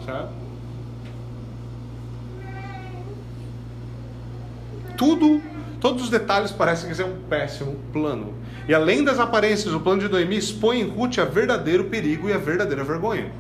Certo? 0.05 0.29
Tudo, 4.97 5.41
todos 5.85 6.05
os 6.05 6.09
detalhes 6.09 6.51
parecem 6.51 6.91
ser 6.95 7.03
um 7.03 7.15
péssimo 7.29 7.75
plano. 7.93 8.33
E 8.67 8.73
além 8.73 9.03
das 9.03 9.19
aparências, 9.19 9.71
o 9.71 9.79
plano 9.79 10.01
de 10.01 10.09
Noemi 10.09 10.35
expõe 10.35 10.81
em 10.81 10.89
Ruth 10.89 11.19
a 11.19 11.25
verdadeiro 11.25 11.83
perigo 11.83 12.27
e 12.27 12.33
a 12.33 12.39
verdadeira 12.39 12.83
vergonha. 12.83 13.31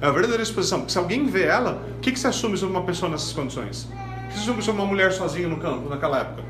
É 0.00 0.06
a 0.06 0.10
verdadeira 0.10 0.42
exposição. 0.42 0.80
Porque 0.80 0.90
se 0.90 0.98
alguém 0.98 1.24
vê 1.28 1.44
ela, 1.44 1.86
o 1.96 2.00
que, 2.00 2.10
que 2.10 2.18
assume 2.26 2.56
sobre 2.56 2.76
uma 2.76 2.84
pessoa 2.84 3.08
nessas 3.08 3.32
condições? 3.32 3.88
que 4.28 4.40
se 4.40 4.44
sobre 4.44 4.72
uma 4.72 4.84
mulher 4.84 5.12
sozinha 5.12 5.46
no 5.46 5.58
campo 5.58 5.88
naquela 5.88 6.18
época, 6.18 6.42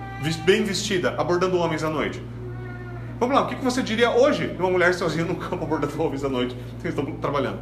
bem 0.47 0.65
vestida, 0.65 1.15
abordando 1.19 1.59
homens 1.59 1.85
à 1.85 1.91
noite? 1.91 2.23
Vamos 3.21 3.35
lá, 3.35 3.43
o 3.43 3.47
que 3.47 3.57
você 3.57 3.83
diria 3.83 4.13
hoje 4.13 4.47
de 4.47 4.59
uma 4.59 4.71
mulher 4.71 4.95
sozinha 4.95 5.27
no 5.27 5.35
campo 5.35 5.63
abordando 5.63 6.03
homens 6.03 6.25
à 6.25 6.29
noite 6.31 6.57
que 6.81 6.89
estão 6.89 7.05
trabalhando? 7.17 7.59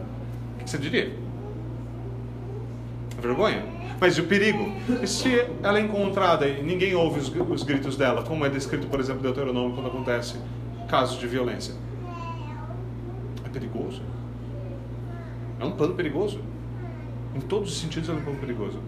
O 0.54 0.62
que 0.62 0.70
você 0.70 0.78
diria? 0.78 1.12
Vergonha? 3.20 3.81
Mas 4.02 4.18
o 4.18 4.24
perigo? 4.24 4.72
Se 5.06 5.46
ela 5.62 5.78
é 5.78 5.80
encontrada 5.80 6.48
e 6.48 6.60
ninguém 6.60 6.92
ouve 6.92 7.20
os, 7.20 7.28
os 7.28 7.62
gritos 7.62 7.96
dela, 7.96 8.24
como 8.24 8.44
é 8.44 8.48
descrito, 8.48 8.88
por 8.88 8.98
exemplo, 8.98 9.20
em 9.20 9.22
Deuteronômio, 9.22 9.76
quando 9.76 9.86
acontece 9.86 10.34
casos 10.88 11.20
de 11.20 11.28
violência? 11.28 11.72
É 13.44 13.48
perigoso. 13.48 14.02
É 15.60 15.64
um 15.64 15.70
plano 15.70 15.94
perigoso. 15.94 16.40
Em 17.32 17.40
todos 17.42 17.70
os 17.70 17.78
sentidos 17.78 18.08
é 18.08 18.12
um 18.12 18.20
plano 18.20 18.40
perigoso. 18.40 18.80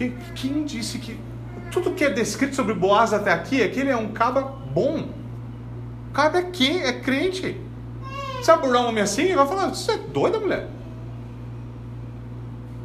E 0.00 0.08
quem 0.34 0.64
disse 0.64 0.98
que 0.98 1.20
tudo 1.70 1.90
que 1.90 2.02
é 2.02 2.08
descrito 2.08 2.56
sobre 2.56 2.72
Boaz 2.72 3.12
até 3.12 3.34
aqui 3.34 3.60
é 3.60 3.68
que 3.68 3.78
ele 3.78 3.90
é 3.90 3.96
um 3.98 4.12
caba 4.12 4.40
bom? 4.72 5.10
O 6.08 6.12
caba 6.14 6.38
é 6.38 6.42
quem? 6.42 6.82
É 6.82 7.00
crente. 7.00 7.60
Você 8.40 8.50
abordar 8.50 8.80
um 8.80 8.88
homem 8.88 9.02
assim 9.02 9.24
e 9.24 9.34
vai 9.34 9.46
falar: 9.46 9.68
Você 9.68 9.92
é 9.92 9.98
doida, 9.98 10.40
mulher? 10.40 10.70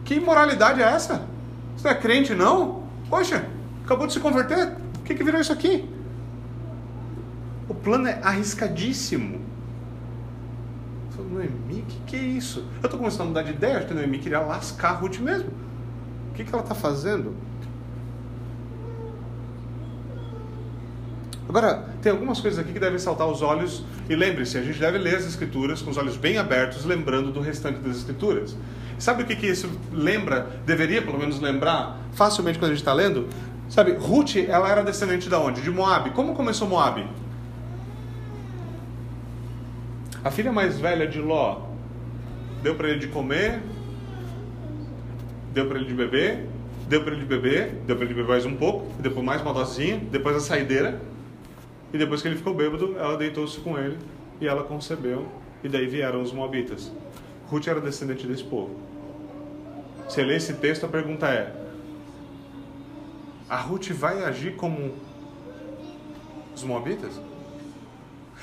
Que 0.04 0.16
imoralidade 0.16 0.82
é 0.82 0.86
essa? 0.86 1.39
Você 1.80 1.88
não 1.88 1.92
é 1.92 1.96
crente, 1.96 2.36
não? 2.36 2.84
Poxa, 3.10 3.48
acabou 3.86 4.06
de 4.06 4.14
se 4.14 4.20
converter? 4.20 4.74
O 5.00 5.04
que, 5.04 5.16
que 5.16 5.24
virou 5.24 5.40
isso 5.40 5.54
aqui? 5.54 5.90
O 7.68 7.74
plano 7.74 8.08
é 8.08 8.20
arriscadíssimo. 8.22 9.48
Noemi, 11.32 11.82
o 11.82 11.86
que, 11.86 12.00
que 12.08 12.16
é 12.16 12.20
isso? 12.20 12.66
Eu 12.82 12.86
estou 12.86 12.98
começando 12.98 13.22
a 13.22 13.26
mudar 13.26 13.44
de 13.44 13.52
ideia, 13.52 13.78
acho 13.78 13.88
que 13.88 13.94
Noemi 13.94 14.20
queria 14.20 14.40
lascar 14.40 14.92
a 14.92 14.94
Ruth 14.94 15.20
mesmo 15.20 15.52
que, 16.44 16.50
que 16.50 16.56
ela 16.56 16.64
está 16.64 16.76
fazendo? 16.76 17.36
Agora, 21.48 21.86
tem 22.02 22.12
algumas 22.12 22.40
coisas 22.40 22.60
aqui 22.60 22.72
que 22.72 22.80
devem 22.80 23.00
saltar 23.00 23.28
os 23.28 23.42
olhos, 23.42 23.84
e 24.08 24.16
lembre-se, 24.16 24.58
a 24.58 24.62
gente 24.62 24.80
deve 24.80 24.98
ler 25.00 25.16
as 25.16 25.26
Escrituras 25.26 25.82
com 25.82 25.90
os 25.90 25.98
olhos 25.98 26.16
bem 26.16 26.38
abertos, 26.38 26.86
lembrando 26.86 27.32
do 27.32 27.42
restante 27.42 27.80
das 27.80 27.98
Escrituras. 27.98 28.56
Sabe 29.00 29.24
o 29.24 29.26
que, 29.26 29.36
que 29.36 29.48
isso 29.48 29.72
lembra, 29.94 30.62
deveria 30.66 31.02
pelo 31.02 31.18
menos 31.18 31.40
lembrar, 31.40 31.98
facilmente 32.12 32.60
quando 32.60 32.72
a 32.72 32.74
gente 32.74 32.82
está 32.82 32.94
lendo? 32.94 33.30
Sabe, 33.70 33.94
Ruth, 33.94 34.36
ela 34.36 34.70
era 34.70 34.84
descendente 34.84 35.30
de 35.30 35.36
onde? 35.36 35.62
De 35.62 35.72
Moab. 35.72 36.10
Como 36.12 36.36
começou 36.36 36.68
Moab? 36.68 37.08
A 40.22 40.30
filha 40.30 40.52
mais 40.52 40.78
velha 40.78 41.08
de 41.08 41.20
Ló 41.22 41.62
deu 42.62 42.76
para 42.76 42.90
ele 42.90 43.00
de 43.00 43.08
comer, 43.08 43.62
deu 45.54 45.66
para 45.66 45.78
ele 45.78 45.88
de 45.88 45.94
beber, 45.94 46.46
deu 46.90 47.02
para 47.02 47.14
ele 47.14 47.22
de 47.22 47.28
beber, 47.28 47.76
deu 47.88 47.96
para 47.96 48.04
ele 48.04 48.14
de 48.14 48.20
beber 48.20 48.30
mais 48.30 48.46
um 48.46 48.58
pouco, 48.58 48.92
depois 49.00 49.26
mais 49.26 49.42
uma 49.42 49.54
dosinha, 49.54 49.98
depois 50.12 50.36
a 50.36 50.42
saideira, 50.42 51.00
e 51.94 51.98
depois 51.98 52.22
que 52.22 52.28
ele 52.28 52.36
ficou 52.36 52.54
bêbado, 52.54 52.98
ela 53.00 53.16
deitou-se 53.16 53.58
com 53.62 53.78
ele 53.78 53.98
e 54.42 54.48
ela 54.48 54.64
concebeu, 54.64 55.26
e 55.64 55.70
daí 55.70 55.88
vieram 55.88 56.22
os 56.22 56.34
moabitas. 56.34 56.92
Ruth 57.48 57.68
era 57.68 57.80
descendente 57.80 58.28
desse 58.28 58.44
povo. 58.44 58.89
Você 60.10 60.24
lê 60.24 60.36
esse 60.36 60.54
texto, 60.56 60.86
a 60.86 60.90
pergunta 60.90 61.28
é: 61.28 61.56
a 63.48 63.58
Ruth 63.58 63.90
vai 63.92 64.24
agir 64.24 64.56
como 64.56 64.96
os 66.56 66.64
moabitas? 66.64 67.22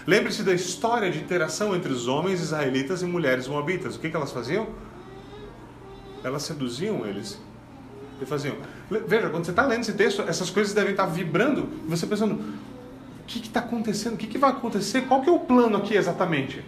Lembre-se 0.07 0.45
da 0.45 0.55
história 0.55 1.11
de 1.11 1.19
interação 1.19 1.75
entre 1.75 1.93
os 1.93 2.07
homens 2.07 2.41
israelitas 2.41 3.03
e 3.03 3.07
mulheres 3.07 3.49
moabitas. 3.49 3.97
O 3.97 3.99
que, 3.99 4.09
que 4.09 4.17
elas 4.17 4.31
faziam? 4.31 4.69
elas 6.27 6.43
seduziam 6.43 7.07
eles 7.07 7.41
e 8.21 8.27
faziam. 8.27 8.57
Veja, 9.07 9.31
quando 9.31 9.45
você 9.45 9.51
está 9.51 9.65
lendo 9.65 9.83
esse 9.83 9.93
texto, 9.93 10.23
essas 10.23 10.51
coisas 10.51 10.75
devem 10.75 10.91
estar 10.91 11.07
tá 11.07 11.13
vibrando 11.13 11.69
e 11.87 11.91
você 11.91 12.07
pensando: 12.07 12.35
o 12.35 13.25
que 13.27 13.39
está 13.39 13.61
acontecendo? 13.61 14.15
O 14.15 14.17
que, 14.17 14.27
que 14.27 14.39
vai 14.39 14.51
acontecer? 14.51 15.03
Qual 15.03 15.23
que 15.23 15.29
é 15.29 15.33
o 15.33 15.39
plano 15.39 15.77
aqui 15.77 15.95
exatamente? 15.95 16.65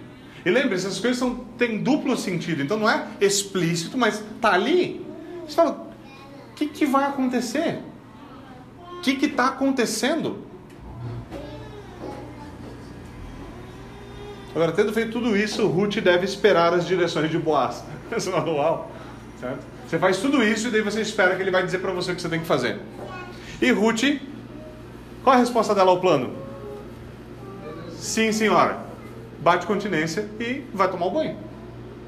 E 0.49 0.51
lembre-se, 0.51 0.87
essas 0.87 0.99
coisas 0.99 1.19
são, 1.19 1.35
têm 1.59 1.83
duplo 1.83 2.17
sentido, 2.17 2.63
então 2.63 2.79
não 2.79 2.89
é 2.89 3.07
explícito, 3.21 3.99
mas 3.99 4.25
está 4.35 4.55
ali. 4.55 5.05
Você 5.47 5.55
fala: 5.55 5.73
o 6.51 6.55
que, 6.55 6.69
que 6.69 6.87
vai 6.87 7.05
acontecer? 7.05 7.81
O 8.97 9.01
que 9.03 9.27
está 9.27 9.49
acontecendo? 9.49 10.39
Agora, 14.55 14.73
tendo 14.73 14.91
feito 14.91 15.13
tudo 15.13 15.37
isso, 15.37 15.67
Ruth 15.67 15.97
deve 15.97 16.25
esperar 16.25 16.73
as 16.73 16.87
direções 16.87 17.31
de 17.31 17.39
Boaz. 17.39 17.85
Esse 18.11 18.31
manual. 18.31 18.91
Certo? 19.39 19.67
Você 19.87 19.99
faz 19.99 20.17
tudo 20.17 20.43
isso 20.43 20.69
e 20.69 20.71
daí 20.71 20.81
você 20.81 21.03
espera 21.03 21.37
que 21.37 21.43
ele 21.43 21.51
vai 21.51 21.63
dizer 21.63 21.81
para 21.81 21.93
você 21.93 22.13
o 22.13 22.17
que 22.17 22.23
você 22.23 22.29
tem 22.31 22.41
que 22.41 22.47
fazer. 22.47 22.81
E 23.61 23.71
Ruth, 23.71 24.19
qual 25.23 25.37
a 25.37 25.39
resposta 25.39 25.75
dela 25.75 25.91
ao 25.91 26.01
plano? 26.01 26.35
Sim, 27.99 28.33
senhora. 28.33 28.88
Bate 29.41 29.67
continência 29.67 30.29
e 30.41 30.65
vai 30.75 30.91
tomar 30.91 31.07
o 31.07 31.11
banho. 31.11 31.37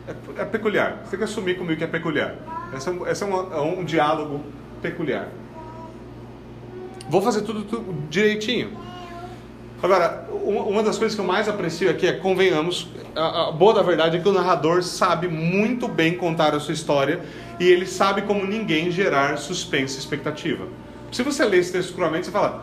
É, 0.09 0.43
é 0.43 0.45
peculiar. 0.45 1.01
Você 1.05 1.11
tem 1.11 1.19
que 1.19 1.25
assumir 1.25 1.57
comigo 1.57 1.79
que 1.79 1.85
é 1.85 1.87
peculiar. 1.87 2.35
Esse 2.77 2.90
é, 2.90 3.11
esse 3.11 3.23
é, 3.23 3.27
um, 3.27 3.53
é 3.53 3.61
um 3.61 3.85
diálogo 3.85 4.40
peculiar. 4.83 5.29
Vou 7.09 7.21
fazer 7.21 7.43
tudo, 7.43 7.64
tudo 7.64 8.09
direitinho. 8.09 8.77
Agora, 9.83 10.29
uma 10.31 10.83
das 10.83 10.99
coisas 10.99 11.14
que 11.14 11.21
eu 11.21 11.27
mais 11.27 11.49
aprecio 11.49 11.90
aqui 11.90 12.07
é, 12.07 12.12
convenhamos, 12.12 12.88
a, 13.16 13.49
a, 13.49 13.53
boa 13.53 13.73
da 13.73 13.83
verdade 13.83 14.19
é 14.19 14.21
que 14.21 14.29
o 14.29 14.33
narrador 14.33 14.83
sabe 14.83 15.27
muito 15.27 15.88
bem 15.88 16.16
contar 16.16 16.55
a 16.55 16.61
sua 16.61 16.75
história 16.75 17.21
e 17.59 17.66
ele 17.66 17.87
sabe 17.87 18.23
como 18.23 18.45
ninguém 18.45 18.90
gerar 18.90 19.38
suspense 19.38 19.97
e 19.97 19.99
expectativa. 19.99 20.66
Se 21.11 21.23
você 21.23 21.45
lê 21.45 21.59
esse 21.59 21.73
texto 21.73 21.95
cruamente, 21.95 22.27
você 22.27 22.33
fala: 22.33 22.62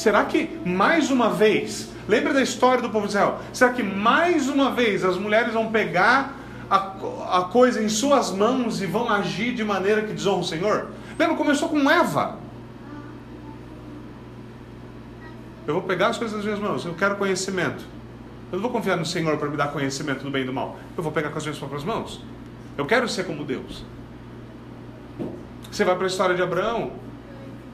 será 0.00 0.24
que 0.24 0.48
mais 0.64 1.10
uma 1.10 1.28
vez, 1.28 1.90
lembra 2.08 2.32
da 2.32 2.42
história 2.42 2.82
do 2.82 2.88
povo 2.88 3.06
de 3.06 3.12
Israel? 3.12 3.38
Será 3.52 3.72
que 3.72 3.82
mais 3.82 4.48
uma 4.48 4.70
vez 4.70 5.04
as 5.04 5.18
mulheres 5.18 5.52
vão 5.52 5.70
pegar 5.70 6.36
a, 6.70 7.38
a 7.38 7.42
coisa 7.52 7.82
em 7.82 7.88
suas 7.88 8.30
mãos 8.30 8.80
e 8.80 8.86
vão 8.86 9.10
agir 9.10 9.54
de 9.54 9.62
maneira 9.62 10.02
que 10.02 10.14
desonra 10.14 10.40
o 10.40 10.44
Senhor? 10.44 10.90
Lembra, 11.18 11.36
começou 11.36 11.68
com 11.68 11.90
Eva. 11.90 12.38
Eu 15.66 15.74
vou 15.74 15.82
pegar 15.82 16.08
as 16.08 16.16
coisas 16.16 16.34
nas 16.34 16.44
minhas 16.46 16.58
mãos. 16.58 16.84
Eu 16.84 16.94
quero 16.94 17.16
conhecimento. 17.16 17.84
Eu 18.50 18.56
não 18.56 18.62
vou 18.62 18.70
confiar 18.70 18.96
no 18.96 19.04
Senhor 19.04 19.36
para 19.36 19.50
me 19.50 19.56
dar 19.56 19.68
conhecimento 19.68 20.24
do 20.24 20.30
bem 20.30 20.42
e 20.42 20.46
do 20.46 20.52
mal. 20.52 20.78
Eu 20.96 21.02
vou 21.02 21.12
pegar 21.12 21.28
com 21.28 21.36
as 21.36 21.44
minhas 21.44 21.58
próprias 21.58 21.84
mãos. 21.84 22.24
Eu 22.76 22.86
quero 22.86 23.06
ser 23.06 23.24
como 23.24 23.44
Deus. 23.44 23.84
Você 25.70 25.84
vai 25.84 25.94
para 25.94 26.04
a 26.04 26.08
história 26.08 26.34
de 26.34 26.42
Abraão. 26.42 26.90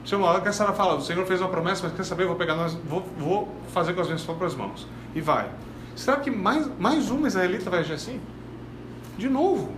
Se 0.07 0.15
uma 0.15 0.27
hora 0.27 0.39
que 0.39 0.47
a 0.47 0.53
Sara 0.53 0.71
fala, 0.71 0.95
o 0.95 1.01
Senhor 1.01 1.25
fez 1.25 1.41
uma 1.41 1.49
promessa, 1.49 1.83
mas 1.83 1.93
quer 1.93 2.05
saber, 2.05 2.23
eu 2.23 2.29
vou 2.29 2.37
pegar, 2.37 2.55
nós, 2.55 2.73
vou, 2.75 3.05
vou 3.17 3.53
fazer 3.73 3.93
com 3.93 3.99
as 3.99 4.07
minhas 4.07 4.23
próprias 4.23 4.55
mãos. 4.55 4.87
E 5.13 5.19
vai. 5.19 5.49
Será 5.97 6.15
que 6.15 6.31
mais, 6.31 6.65
mais 6.79 7.11
uma 7.11 7.27
israelita 7.27 7.69
vai 7.69 7.81
agir 7.81 7.91
assim? 7.91 8.21
De 9.17 9.27
novo. 9.27 9.73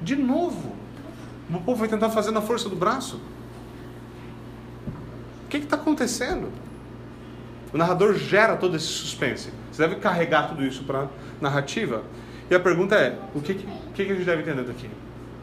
De 0.00 0.16
novo. 0.16 0.74
O 1.50 1.60
povo 1.60 1.80
vai 1.80 1.88
tentar 1.88 2.08
fazer 2.08 2.30
na 2.30 2.40
força 2.40 2.70
do 2.70 2.76
braço. 2.76 3.20
O 5.44 5.48
que 5.50 5.58
está 5.58 5.76
acontecendo? 5.76 6.50
O 7.70 7.76
narrador 7.76 8.14
gera 8.14 8.56
todo 8.56 8.76
esse 8.76 8.86
suspense. 8.86 9.52
Você 9.70 9.86
deve 9.86 9.96
carregar 9.96 10.48
tudo 10.48 10.64
isso 10.64 10.84
para 10.84 11.06
narrativa. 11.38 12.02
E 12.50 12.54
a 12.54 12.60
pergunta 12.60 12.94
é: 12.94 13.18
o 13.34 13.42
que, 13.42 13.56
que, 13.56 13.66
que 13.94 14.10
a 14.10 14.14
gente 14.14 14.24
deve 14.24 14.40
entender 14.40 14.64
daqui? 14.64 14.88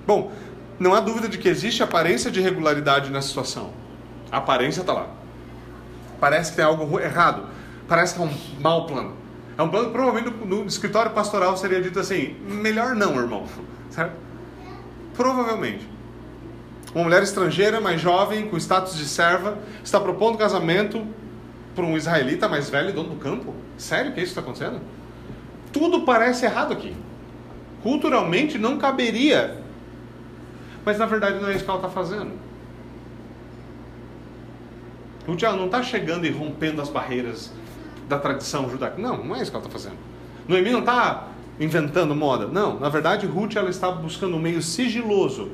Bom, 0.07 0.31
não 0.79 0.93
há 0.93 0.99
dúvida 0.99 1.29
de 1.29 1.37
que 1.37 1.47
existe 1.47 1.81
aparência 1.81 2.29
de 2.29 2.39
irregularidade 2.39 3.09
na 3.09 3.21
situação. 3.21 3.84
A 4.35 4.39
aparência 4.39 4.81
está 4.81 4.91
lá. 4.91 5.07
Parece 6.19 6.51
que 6.51 6.57
tem 6.57 6.65
algo 6.65 6.99
errado. 6.99 7.45
Parece 7.87 8.13
que 8.13 8.21
é 8.21 8.25
um 8.25 8.33
mau 8.59 8.85
plano. 8.85 9.13
É 9.57 9.63
um 9.63 9.69
plano 9.69 9.85
que 9.85 9.93
provavelmente 9.93 10.29
no, 10.45 10.65
escritório 10.65 11.11
pastoral 11.11 11.55
seria 11.55 11.81
dito 11.81 11.97
assim: 11.97 12.35
melhor 12.45 12.95
não, 12.95 13.15
irmão. 13.15 13.45
Certo? 13.89 14.11
Provavelmente. 15.15 15.87
Uma 16.93 17.05
mulher 17.05 17.23
estrangeira, 17.23 17.79
mais 17.79 18.01
jovem, 18.01 18.49
com 18.49 18.57
status 18.57 18.97
de 18.97 19.05
serva, 19.05 19.57
está 19.81 20.01
propondo 20.01 20.37
casamento 20.37 21.07
para 21.73 21.85
um 21.85 21.95
israelita 21.95 22.49
mais 22.49 22.69
velho, 22.69 22.91
dono 22.91 23.11
do 23.11 23.15
campo? 23.15 23.53
Sério 23.77 24.11
que 24.11 24.19
isso 24.19 24.31
está 24.31 24.41
acontecendo? 24.41 24.81
Tudo 25.71 26.01
parece 26.01 26.43
errado 26.43 26.73
aqui. 26.73 26.93
Culturalmente 27.81 28.57
não 28.57 28.77
caberia. 28.77 29.63
Mas 30.83 30.97
na 30.97 31.05
verdade 31.05 31.39
não 31.39 31.47
é 31.47 31.55
isso 31.55 31.63
que 31.63 31.69
ela 31.69 31.79
está 31.79 31.89
fazendo. 31.89 32.33
Ruth 35.27 35.43
ela 35.43 35.57
não 35.57 35.65
está 35.65 35.81
chegando 35.81 36.25
e 36.25 36.29
rompendo 36.29 36.81
as 36.81 36.89
barreiras 36.89 37.51
da 38.07 38.19
tradição 38.19 38.69
judaica. 38.69 39.01
Não, 39.01 39.23
não 39.23 39.35
é 39.35 39.41
isso 39.41 39.51
que 39.51 39.57
ela 39.57 39.65
está 39.65 39.77
fazendo. 39.77 39.97
Noemi 40.47 40.71
não 40.71 40.79
está 40.79 41.29
inventando 41.59 42.15
moda. 42.15 42.47
Não, 42.47 42.79
na 42.79 42.89
verdade 42.89 43.25
Ruth 43.25 43.55
ela 43.55 43.69
está 43.69 43.91
buscando 43.91 44.35
um 44.35 44.39
meio 44.39 44.61
sigiloso. 44.61 45.49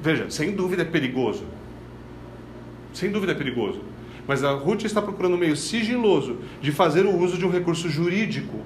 Veja, 0.00 0.30
sem 0.30 0.52
dúvida 0.52 0.82
é 0.82 0.84
perigoso. 0.84 1.44
Sem 2.92 3.10
dúvida 3.10 3.32
é 3.32 3.34
perigoso. 3.34 3.80
Mas 4.26 4.42
a 4.44 4.52
Ruth 4.52 4.84
está 4.84 5.02
procurando 5.02 5.34
um 5.34 5.38
meio 5.38 5.56
sigiloso 5.56 6.38
de 6.60 6.72
fazer 6.72 7.04
o 7.04 7.16
uso 7.16 7.36
de 7.36 7.44
um 7.44 7.50
recurso 7.50 7.88
jurídico. 7.88 8.60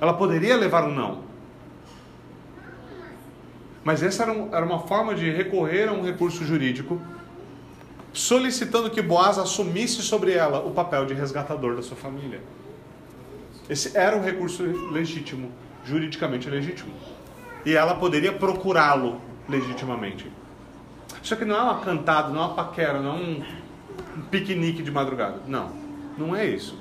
Ela 0.00 0.14
poderia 0.14 0.56
levar 0.56 0.84
um 0.84 0.94
não. 0.94 1.33
Mas 3.84 4.02
essa 4.02 4.22
era, 4.22 4.32
um, 4.32 4.48
era 4.52 4.64
uma 4.64 4.80
forma 4.80 5.14
de 5.14 5.30
recorrer 5.30 5.88
a 5.88 5.92
um 5.92 6.02
recurso 6.02 6.42
jurídico, 6.44 7.00
solicitando 8.12 8.90
que 8.90 9.02
Boaz 9.02 9.38
assumisse 9.38 10.00
sobre 10.02 10.32
ela 10.32 10.60
o 10.60 10.70
papel 10.70 11.04
de 11.04 11.12
resgatador 11.12 11.76
da 11.76 11.82
sua 11.82 11.96
família. 11.96 12.40
Esse 13.68 13.96
era 13.96 14.16
um 14.16 14.22
recurso 14.22 14.62
legítimo, 14.90 15.52
juridicamente 15.84 16.48
legítimo. 16.48 16.94
E 17.64 17.74
ela 17.74 17.94
poderia 17.94 18.32
procurá-lo 18.32 19.20
legitimamente. 19.48 20.30
Isso 21.22 21.34
aqui 21.34 21.44
não 21.44 21.56
é 21.56 21.62
uma 21.62 21.80
cantada, 21.80 22.28
não 22.28 22.42
é 22.42 22.44
uma 22.46 22.54
paquera, 22.54 23.00
não 23.00 23.10
é 23.10 23.14
um, 23.14 23.44
um 24.18 24.20
piquenique 24.30 24.82
de 24.82 24.90
madrugada. 24.90 25.40
Não, 25.46 25.72
não 26.16 26.36
é 26.36 26.46
isso. 26.46 26.78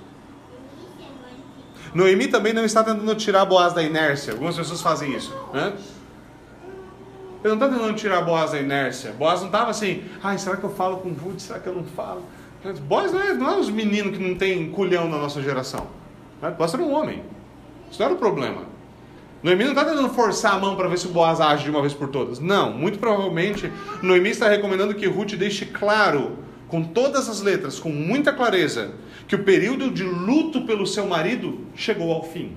Noemi 1.93 2.27
também 2.27 2.53
não 2.53 2.65
está 2.65 2.83
tentando 2.83 3.15
tirar 3.15 3.45
Boaz 3.45 3.73
da 3.73 3.83
inércia. 3.83 4.33
Algumas 4.33 4.55
pessoas 4.57 4.81
fazem 4.81 5.15
isso. 5.15 5.33
Né? 5.53 5.73
Ele 7.43 7.55
não 7.55 7.65
está 7.65 7.67
tentando 7.67 7.93
tirar 7.95 8.21
Boaz 8.21 8.51
da 8.51 8.59
inércia. 8.59 9.11
Boaz 9.11 9.41
não 9.41 9.47
estava 9.47 9.69
assim, 9.69 10.03
ai, 10.23 10.37
será 10.37 10.55
que 10.55 10.63
eu 10.63 10.69
falo 10.69 10.97
com 10.97 11.09
Ruth? 11.09 11.39
Será 11.39 11.59
que 11.59 11.67
eu 11.67 11.75
não 11.75 11.83
falo? 11.83 12.23
Boaz 12.87 13.11
não 13.11 13.19
é, 13.19 13.33
não 13.33 13.51
é 13.51 13.57
os 13.57 13.69
meninos 13.69 14.17
que 14.17 14.23
não 14.23 14.35
tem 14.35 14.69
culhão 14.69 15.09
na 15.09 15.17
nossa 15.17 15.41
geração. 15.41 15.87
Boaz 16.57 16.73
era 16.73 16.81
um 16.81 16.93
homem. 16.93 17.21
Isso 17.91 17.99
não 17.99 18.05
era 18.05 18.15
o 18.15 18.17
problema. 18.17 18.61
Noemi 19.43 19.65
não 19.65 19.71
está 19.71 19.83
tentando 19.83 20.07
forçar 20.09 20.55
a 20.55 20.57
mão 20.57 20.77
para 20.77 20.87
ver 20.87 20.97
se 20.97 21.09
Boaz 21.09 21.41
age 21.41 21.65
de 21.65 21.69
uma 21.69 21.81
vez 21.81 21.93
por 21.93 22.07
todas. 22.07 22.39
Não, 22.39 22.71
muito 22.71 22.97
provavelmente 22.97 23.69
Noemi 24.01 24.29
está 24.29 24.47
recomendando 24.47 24.95
que 24.95 25.05
Ruth 25.05 25.33
deixe 25.33 25.65
claro, 25.65 26.37
com 26.69 26.81
todas 26.81 27.27
as 27.27 27.41
letras, 27.41 27.77
com 27.77 27.89
muita 27.89 28.31
clareza, 28.31 28.93
que 29.27 29.35
o 29.35 29.43
período 29.43 29.91
de 29.91 30.03
luto 30.03 30.61
pelo 30.61 30.87
seu 30.87 31.05
marido 31.05 31.59
chegou 31.75 32.13
ao 32.13 32.23
fim. 32.23 32.55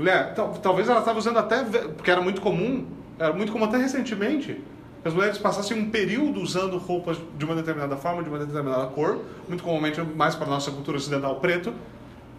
Mulher, 0.00 0.32
talvez 0.62 0.88
ela 0.88 1.00
estava 1.00 1.18
usando 1.18 1.38
até, 1.38 1.62
porque 1.62 2.10
era 2.10 2.22
muito 2.22 2.40
comum, 2.40 2.86
era 3.18 3.34
muito 3.34 3.52
comum 3.52 3.66
até 3.66 3.76
recentemente, 3.76 4.58
as 5.04 5.12
mulheres 5.12 5.36
passassem 5.36 5.78
um 5.78 5.90
período 5.90 6.40
usando 6.40 6.78
roupas 6.78 7.18
de 7.36 7.44
uma 7.44 7.54
determinada 7.54 7.98
forma, 7.98 8.22
de 8.22 8.30
uma 8.30 8.38
determinada 8.38 8.86
cor, 8.86 9.20
muito 9.46 9.62
comumente 9.62 10.00
mais 10.00 10.34
para 10.34 10.46
a 10.46 10.50
nossa 10.52 10.70
cultura 10.70 10.96
ocidental 10.96 11.38
preto, 11.38 11.74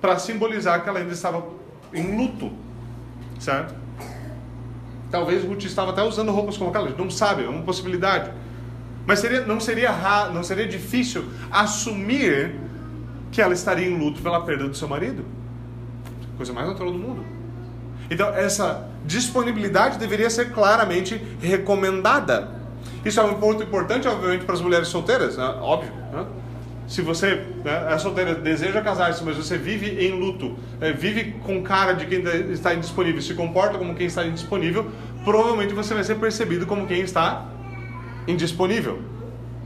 para 0.01 0.17
simbolizar 0.17 0.81
que 0.81 0.89
ela 0.89 0.97
ainda 0.97 1.13
estava 1.13 1.45
em 1.93 2.17
luto, 2.17 2.51
certo? 3.39 3.75
Talvez 5.11 5.43
Ruth 5.43 5.65
estava 5.65 5.91
até 5.91 6.01
usando 6.01 6.31
roupas 6.31 6.57
como 6.57 6.71
aquelas, 6.71 6.97
não 6.97 7.11
sabe, 7.11 7.43
é 7.43 7.47
uma 7.47 7.61
possibilidade. 7.61 8.31
Mas 9.05 9.19
seria, 9.19 9.41
não, 9.45 9.59
seria 9.59 9.91
não 10.33 10.41
seria 10.41 10.67
difícil 10.67 11.25
assumir 11.51 12.55
que 13.31 13.39
ela 13.39 13.53
estaria 13.53 13.87
em 13.87 13.99
luto 13.99 14.19
pela 14.19 14.43
perda 14.43 14.67
do 14.67 14.75
seu 14.75 14.87
marido. 14.87 15.23
Coisa 16.37 16.51
mais 16.53 16.67
natural 16.67 16.91
do 16.91 16.97
mundo. 16.97 17.40
Então, 18.11 18.29
essa 18.35 18.87
disponibilidade 19.05 19.97
deveria 19.97 20.29
ser 20.29 20.51
claramente 20.51 21.19
recomendada. 21.41 22.49
Isso 23.03 23.19
é 23.19 23.23
um 23.23 23.35
ponto 23.35 23.63
importante, 23.63 24.07
obviamente, 24.07 24.45
para 24.45 24.53
as 24.53 24.61
mulheres 24.61 24.89
solteiras, 24.89 25.37
né? 25.37 25.45
óbvio. 25.61 25.91
Né? 26.11 26.25
se 26.91 27.01
você 27.01 27.35
né, 27.63 27.87
é 27.89 27.97
solteira, 27.97 28.35
deseja 28.35 28.81
casar-se, 28.81 29.23
mas 29.23 29.37
você 29.37 29.57
vive 29.57 30.05
em 30.05 30.11
luto, 30.11 30.57
é, 30.81 30.91
vive 30.91 31.35
com 31.41 31.63
cara 31.63 31.93
de 31.93 32.05
quem 32.05 32.21
está 32.51 32.73
indisponível, 32.73 33.21
se 33.21 33.33
comporta 33.33 33.77
como 33.77 33.95
quem 33.95 34.07
está 34.07 34.25
indisponível, 34.25 34.91
provavelmente 35.23 35.73
você 35.73 35.93
vai 35.93 36.03
ser 36.03 36.15
percebido 36.15 36.65
como 36.65 36.85
quem 36.85 36.99
está 36.99 37.45
indisponível, 38.27 38.99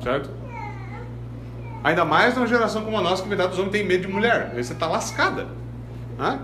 certo? 0.04 0.30
Ainda 1.84 2.06
mais 2.06 2.36
numa 2.36 2.46
geração 2.46 2.84
como 2.84 2.96
a 2.96 3.02
nossa, 3.02 3.24
que 3.24 3.30
metade 3.30 3.50
dos 3.50 3.58
homens 3.58 3.72
tem 3.72 3.84
medo 3.84 4.06
de 4.06 4.14
mulher, 4.14 4.52
aí 4.56 4.64
você 4.64 4.74
está 4.74 4.86
lascada, 4.86 5.48
né? 6.20 6.39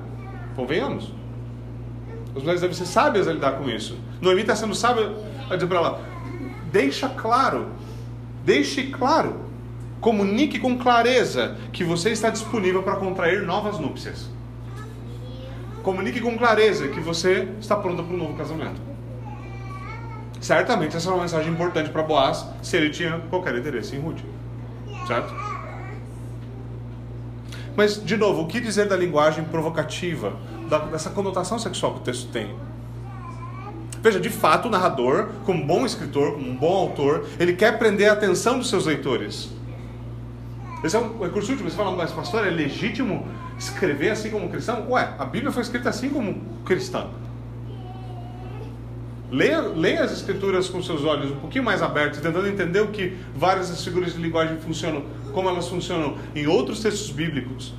Convenhamos. 0.55 1.20
As 2.35 2.41
mulheres 2.41 2.61
devem 2.61 2.75
ser 2.75 2.85
sábias 2.85 3.27
a 3.27 3.33
lidar 3.33 3.53
com 3.53 3.69
isso. 3.69 3.97
Noemi 4.21 4.41
está 4.41 4.55
sendo 4.55 4.73
sábia 4.73 5.11
a 5.49 5.55
dizer 5.55 5.67
para 5.67 5.77
ela: 5.77 6.01
deixa 6.71 7.09
claro, 7.09 7.67
deixe 8.45 8.87
claro 8.87 9.51
Comunique 10.01 10.57
com 10.57 10.79
clareza 10.79 11.57
que 11.71 11.83
você 11.83 12.09
está 12.09 12.31
disponível 12.31 12.81
para 12.81 12.95
contrair 12.95 13.43
novas 13.43 13.77
núpcias. 13.77 14.27
Comunique 15.83 16.19
com 16.19 16.35
clareza 16.35 16.87
que 16.87 16.99
você 16.99 17.47
está 17.59 17.75
pronto 17.75 18.03
para 18.03 18.15
um 18.15 18.17
novo 18.17 18.33
casamento. 18.33 18.81
Certamente 20.39 20.97
essa 20.97 21.07
é 21.07 21.13
uma 21.13 21.21
mensagem 21.21 21.53
importante 21.53 21.91
para 21.91 22.01
Boaz 22.01 22.47
se 22.63 22.77
ele 22.77 22.89
tinha 22.89 23.19
qualquer 23.29 23.55
interesse 23.55 23.95
em 23.95 23.99
Ruth. 23.99 24.21
Certo? 25.05 25.31
Mas, 27.75 28.03
de 28.03 28.17
novo, 28.17 28.41
o 28.41 28.47
que 28.47 28.59
dizer 28.59 28.87
da 28.87 28.97
linguagem 28.97 29.43
provocativa, 29.43 30.33
dessa 30.79 31.09
conotação 31.09 31.59
sexual 31.59 31.93
que 31.95 31.99
o 31.99 32.03
texto 32.03 32.31
tem? 32.31 32.55
Veja, 34.01 34.19
de 34.19 34.29
fato, 34.29 34.67
o 34.67 34.71
narrador, 34.71 35.29
como 35.45 35.61
um 35.61 35.67
bom 35.67 35.85
escritor, 35.85 36.33
como 36.33 36.49
um 36.49 36.55
bom 36.55 36.75
autor, 36.75 37.27
ele 37.39 37.53
quer 37.53 37.77
prender 37.77 38.09
a 38.09 38.13
atenção 38.13 38.57
dos 38.57 38.69
seus 38.69 38.85
leitores. 38.85 39.49
Esse 40.83 40.95
é 40.95 40.99
um 40.99 41.19
recurso 41.19 41.51
último. 41.51 41.69
Você 41.69 41.77
fala, 41.77 41.95
mas 41.95 42.11
pastor, 42.11 42.47
é 42.47 42.49
legítimo 42.49 43.27
escrever 43.59 44.09
assim 44.09 44.31
como 44.31 44.49
cristão? 44.49 44.89
Ué, 44.89 45.13
a 45.19 45.25
Bíblia 45.25 45.51
foi 45.51 45.61
escrita 45.61 45.89
assim 45.89 46.09
como 46.09 46.41
cristã. 46.65 47.07
Leia, 49.31 49.61
leia 49.61 50.03
as 50.03 50.11
escrituras 50.11 50.67
com 50.67 50.81
seus 50.81 51.05
olhos 51.05 51.31
um 51.31 51.39
pouquinho 51.39 51.63
mais 51.63 51.81
abertos, 51.81 52.19
tentando 52.19 52.47
entender 52.47 52.81
o 52.81 52.87
que 52.87 53.15
várias 53.35 53.83
figuras 53.83 54.13
de 54.13 54.21
linguagem 54.21 54.57
funcionam, 54.57 55.03
como 55.31 55.47
elas 55.47 55.69
funcionam 55.69 56.17
em 56.35 56.47
outros 56.47 56.81
textos 56.81 57.11
bíblicos. 57.11 57.73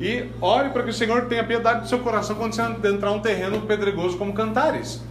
E 0.00 0.28
ore 0.40 0.70
para 0.70 0.84
que 0.84 0.90
o 0.90 0.92
Senhor 0.92 1.26
tenha 1.26 1.42
piedade 1.42 1.80
do 1.80 1.88
seu 1.88 1.98
coração 1.98 2.36
quando 2.36 2.54
você 2.54 2.62
entrar 2.62 3.10
um 3.10 3.20
terreno 3.20 3.60
pedregoso 3.62 4.16
como 4.16 4.32
cantares. 4.32 5.02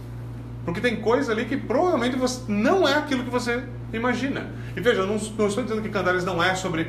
Porque 0.64 0.80
tem 0.80 0.96
coisa 0.96 1.32
ali 1.32 1.44
que 1.44 1.56
provavelmente 1.56 2.16
você, 2.16 2.42
não 2.46 2.86
é 2.86 2.94
aquilo 2.94 3.24
que 3.24 3.30
você 3.30 3.64
imagina. 3.92 4.46
E 4.76 4.80
veja, 4.80 5.00
eu 5.00 5.06
não, 5.06 5.16
não 5.16 5.46
estou 5.46 5.62
dizendo 5.62 5.80
que 5.82 5.88
Cantares 5.88 6.24
não 6.24 6.42
é 6.42 6.54
sobre, 6.54 6.88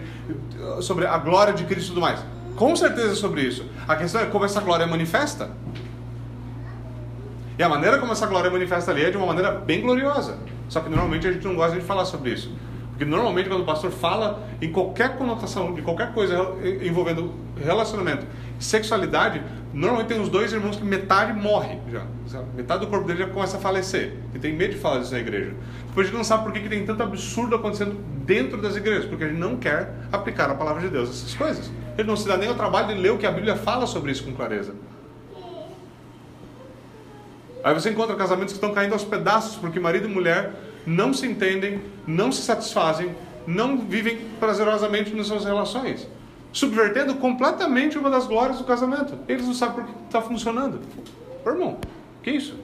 sobre 0.81 1.05
a 1.05 1.17
glória 1.17 1.53
de 1.53 1.63
Cristo 1.63 1.85
e 1.85 1.89
tudo 1.89 2.01
mais. 2.01 2.19
Com 2.55 2.75
certeza 2.75 3.13
é 3.13 3.15
sobre 3.15 3.41
isso. 3.41 3.65
A 3.87 3.95
questão 3.95 4.21
é 4.21 4.25
como 4.25 4.43
essa 4.43 4.59
glória 4.59 4.83
é 4.83 4.87
manifesta. 4.87 5.49
E 7.57 7.63
a 7.63 7.69
maneira 7.69 7.99
como 7.99 8.11
essa 8.11 8.25
glória 8.27 8.49
é 8.49 8.51
manifesta 8.51 8.91
ali 8.91 9.03
é 9.03 9.11
de 9.11 9.17
uma 9.17 9.25
maneira 9.25 9.51
bem 9.51 9.81
gloriosa. 9.81 10.37
Só 10.67 10.81
que 10.81 10.89
normalmente 10.89 11.27
a 11.27 11.31
gente 11.31 11.45
não 11.45 11.55
gosta 11.55 11.77
de 11.77 11.85
falar 11.85 12.05
sobre 12.05 12.31
isso. 12.31 12.51
Porque 12.99 13.09
normalmente 13.09 13.47
quando 13.47 13.61
o 13.61 13.65
pastor 13.65 13.91
fala 13.91 14.45
em 14.61 14.73
qualquer 14.73 15.15
conotação, 15.15 15.73
de 15.73 15.81
qualquer 15.81 16.13
coisa 16.13 16.53
envolvendo 16.83 17.33
relacionamento, 17.55 18.25
sexualidade, 18.59 19.41
normalmente 19.73 20.07
tem 20.07 20.19
os 20.19 20.27
dois 20.27 20.51
irmãos 20.51 20.75
que 20.75 20.83
metade 20.83 21.31
morre 21.31 21.79
já. 21.89 22.03
Metade 22.57 22.81
do 22.81 22.87
corpo 22.87 23.07
dele 23.07 23.19
já 23.19 23.29
começa 23.29 23.55
a 23.55 23.59
falecer. 23.61 24.17
E 24.35 24.37
tem 24.37 24.51
medo 24.51 24.73
de 24.73 24.79
falar 24.81 24.99
disso 24.99 25.13
na 25.13 25.19
igreja. 25.19 25.53
Depois 25.87 26.07
a 26.07 26.09
gente 26.09 26.17
não 26.17 26.25
sabe 26.25 26.43
por 26.43 26.51
que, 26.51 26.59
que 26.59 26.67
tem 26.67 26.85
tanto 26.85 27.01
absurdo 27.01 27.55
acontecendo 27.55 27.95
dentro 28.25 28.61
das 28.61 28.75
igrejas, 28.75 29.05
porque 29.05 29.23
a 29.23 29.27
gente 29.29 29.39
não 29.39 29.55
quer 29.55 29.93
aplicar 30.11 30.51
a 30.51 30.55
palavra 30.55 30.81
de 30.81 30.89
Deus 30.89 31.09
essas 31.09 31.33
coisas. 31.33 31.71
Ele 31.97 32.05
não 32.05 32.17
se 32.17 32.27
dá 32.27 32.35
nem 32.35 32.49
o 32.49 32.55
trabalho 32.55 32.89
de 32.89 32.95
ler 32.95 33.13
o 33.13 33.17
que 33.17 33.25
a 33.25 33.31
Bíblia 33.31 33.55
fala 33.55 33.87
sobre 33.87 34.11
isso 34.11 34.25
com 34.25 34.33
clareza. 34.33 34.75
Aí 37.63 37.73
você 37.73 37.91
encontra 37.91 38.13
casamentos 38.17 38.51
que 38.51 38.57
estão 38.57 38.73
caindo 38.73 38.91
aos 38.91 39.05
pedaços 39.05 39.55
porque 39.55 39.79
marido 39.79 40.09
e 40.09 40.11
mulher 40.11 40.51
não 40.85 41.13
se 41.13 41.25
entendem, 41.27 41.81
não 42.07 42.31
se 42.31 42.41
satisfazem, 42.41 43.15
não 43.45 43.77
vivem 43.77 44.17
prazerosamente 44.39 45.13
nas 45.13 45.27
suas 45.27 45.45
relações, 45.45 46.07
subvertendo 46.51 47.15
completamente 47.15 47.97
uma 47.97 48.09
das 48.09 48.27
glórias 48.27 48.57
do 48.57 48.63
casamento. 48.63 49.17
Eles 49.27 49.45
não 49.45 49.53
sabem 49.53 49.75
por 49.75 49.85
que 49.85 49.91
está 50.05 50.21
funcionando. 50.21 50.79
Ô, 51.45 51.49
irmão, 51.49 51.77
que 52.21 52.31
isso? 52.31 52.55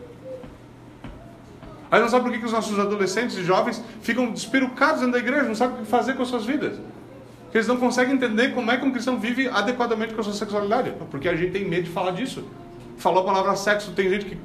Aí 1.90 2.02
não 2.02 2.10
sabe 2.10 2.30
por 2.30 2.38
que, 2.38 2.46
os 2.46 2.52
nossos 2.52 2.78
adolescentes 2.78 3.38
e 3.38 3.44
jovens 3.44 3.82
ficam 4.02 4.32
despirucados 4.32 5.00
dentro 5.00 5.14
da 5.14 5.20
igreja, 5.20 5.44
não 5.44 5.56
sabem 5.56 5.78
o 5.78 5.80
que 5.80 5.86
fazer 5.86 6.16
com 6.16 6.24
as 6.24 6.28
suas 6.28 6.46
vidas. 6.46 6.78
Eles 7.54 7.68
não 7.68 7.78
conseguem 7.78 8.16
entender 8.16 8.54
como 8.54 8.70
é 8.70 8.78
que 8.78 8.86
um 8.86 8.92
cristão 8.92 9.18
vive 9.18 9.48
adequadamente 9.48 10.14
com 10.14 10.20
a 10.20 10.24
sua 10.26 10.34
sexualidade. 10.34 10.92
Porque 11.10 11.30
a 11.30 11.36
gente 11.38 11.54
tem 11.54 11.64
medo 11.64 11.84
de 11.84 11.90
falar 11.90 12.12
disso. 12.12 12.44
Falou 12.98 13.24
a 13.24 13.26
palavra 13.26 13.56
sexo, 13.56 13.94
tem 13.94 14.10
gente 14.10 14.26
que 14.26 14.38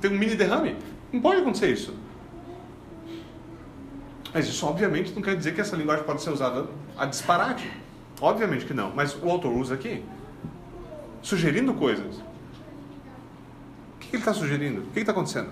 ter 0.00 0.08
um 0.08 0.16
mini 0.16 0.34
derrame. 0.34 0.74
Não 1.12 1.20
pode 1.20 1.42
acontecer 1.42 1.70
isso. 1.70 1.92
Mas 4.32 4.46
isso 4.46 4.66
obviamente 4.66 5.12
não 5.12 5.22
quer 5.22 5.36
dizer 5.36 5.54
que 5.54 5.60
essa 5.60 5.76
linguagem 5.76 6.04
pode 6.04 6.22
ser 6.22 6.30
usada 6.30 6.66
a 6.96 7.06
disparate. 7.06 7.70
Obviamente 8.20 8.64
que 8.64 8.74
não. 8.74 8.92
Mas 8.94 9.16
o 9.22 9.28
autor 9.28 9.52
usa 9.52 9.74
aqui, 9.74 10.04
sugerindo 11.22 11.72
coisas. 11.74 12.16
O 12.16 13.98
que 14.00 14.08
ele 14.16 14.22
está 14.22 14.34
sugerindo? 14.34 14.82
O 14.82 14.86
que 14.86 15.00
está 15.00 15.12
acontecendo? 15.12 15.50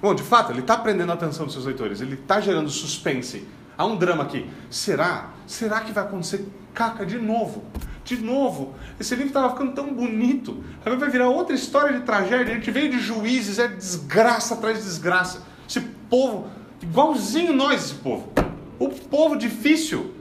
Bom, 0.00 0.14
de 0.14 0.22
fato, 0.22 0.52
ele 0.52 0.60
está 0.60 0.76
prendendo 0.76 1.10
a 1.10 1.14
atenção 1.14 1.46
dos 1.46 1.54
seus 1.54 1.64
leitores. 1.64 2.00
Ele 2.00 2.14
está 2.14 2.40
gerando 2.40 2.68
suspense. 2.68 3.46
Há 3.76 3.84
um 3.86 3.96
drama 3.96 4.24
aqui. 4.24 4.48
Será? 4.70 5.30
Será 5.46 5.80
que 5.80 5.92
vai 5.92 6.04
acontecer 6.04 6.46
caca 6.72 7.06
de 7.06 7.18
novo? 7.18 7.64
De 8.04 8.16
novo. 8.18 8.74
Esse 9.00 9.14
livro 9.14 9.28
estava 9.28 9.50
ficando 9.50 9.72
tão 9.72 9.94
bonito. 9.94 10.62
Agora 10.80 10.96
vai 11.00 11.10
virar 11.10 11.28
outra 11.28 11.54
história 11.54 11.98
de 11.98 12.04
tragédia. 12.04 12.52
A 12.52 12.56
gente 12.56 12.70
veio 12.70 12.90
de 12.90 12.98
juízes, 12.98 13.58
é 13.58 13.66
desgraça 13.66 14.54
atrás 14.54 14.78
de 14.78 14.84
desgraça. 14.84 15.42
Esse 15.66 15.80
povo, 15.80 16.48
igualzinho 16.82 17.52
nós, 17.52 17.84
esse 17.84 17.94
povo. 17.94 18.32
O 18.78 18.88
povo 18.88 19.36
difícil. 19.36 20.14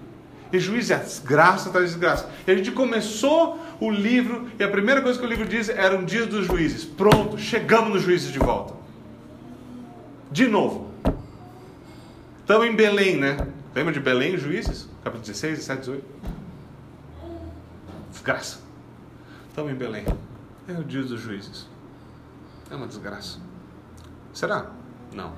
E 0.51 0.59
juízes 0.59 0.91
é 0.91 0.97
desgraça 0.97 1.69
atrás 1.69 1.87
de 1.87 1.93
desgraça. 1.93 2.29
E 2.45 2.51
a 2.51 2.55
gente 2.55 2.71
começou 2.71 3.59
o 3.79 3.89
livro, 3.89 4.47
e 4.59 4.63
a 4.63 4.69
primeira 4.69 5.01
coisa 5.01 5.19
que 5.19 5.25
o 5.25 5.27
livro 5.27 5.47
diz 5.47 5.67
era 5.67 5.97
um 5.97 6.05
dia 6.05 6.27
dos 6.27 6.45
juízes. 6.45 6.85
Pronto, 6.85 7.39
chegamos 7.39 7.93
nos 7.93 8.03
juízes 8.03 8.31
de 8.31 8.37
volta. 8.37 8.75
De 10.31 10.47
novo. 10.47 10.91
Estamos 12.41 12.67
em 12.67 12.75
Belém, 12.75 13.17
né? 13.17 13.47
Lembra 13.73 13.91
de 13.91 13.99
Belém, 13.99 14.37
juízes? 14.37 14.87
Capítulo 15.03 15.25
16, 15.25 15.57
17, 15.57 15.79
18. 15.79 16.05
Desgraça. 18.11 18.59
Estamos 19.49 19.71
em 19.71 19.75
Belém. 19.75 20.05
É 20.67 20.73
o 20.73 20.83
dia 20.83 21.01
dos 21.01 21.19
juízes. 21.19 21.67
É 22.69 22.75
uma 22.75 22.85
desgraça. 22.85 23.39
Será? 24.33 24.67
Não. 25.13 25.33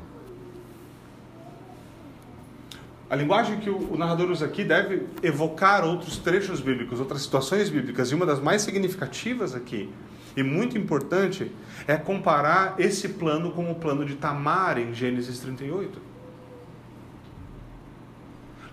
A 3.08 3.16
linguagem 3.16 3.60
que 3.60 3.70
o 3.70 3.96
narrador 3.96 4.32
usa 4.32 4.46
aqui 4.46 4.64
deve 4.64 5.06
evocar 5.22 5.86
outros 5.86 6.18
trechos 6.18 6.60
bíblicos, 6.60 7.00
outras 7.00 7.22
situações 7.22 7.70
bíblicas, 7.70 8.12
e 8.12 8.16
uma 8.16 8.26
das 8.26 8.40
mais 8.40 8.64
significativas 8.64 9.54
aqui, 9.54 9.92
e 10.36 10.42
muito 10.42 10.76
importante, 10.76 11.52
é 11.88 11.96
comparar 11.96 12.76
esse 12.80 13.10
plano 13.10 13.52
com 13.52 13.70
o 13.70 13.76
plano 13.76 14.04
de 14.04 14.16
Tamar 14.16 14.80
em 14.80 14.94
Gênesis 14.94 15.40
38. 15.40 16.00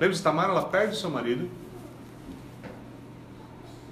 Lembra-se, 0.01 0.23
Tamar, 0.23 0.49
ela 0.49 0.65
perde 0.65 0.97
seu 0.97 1.11
marido. 1.11 1.49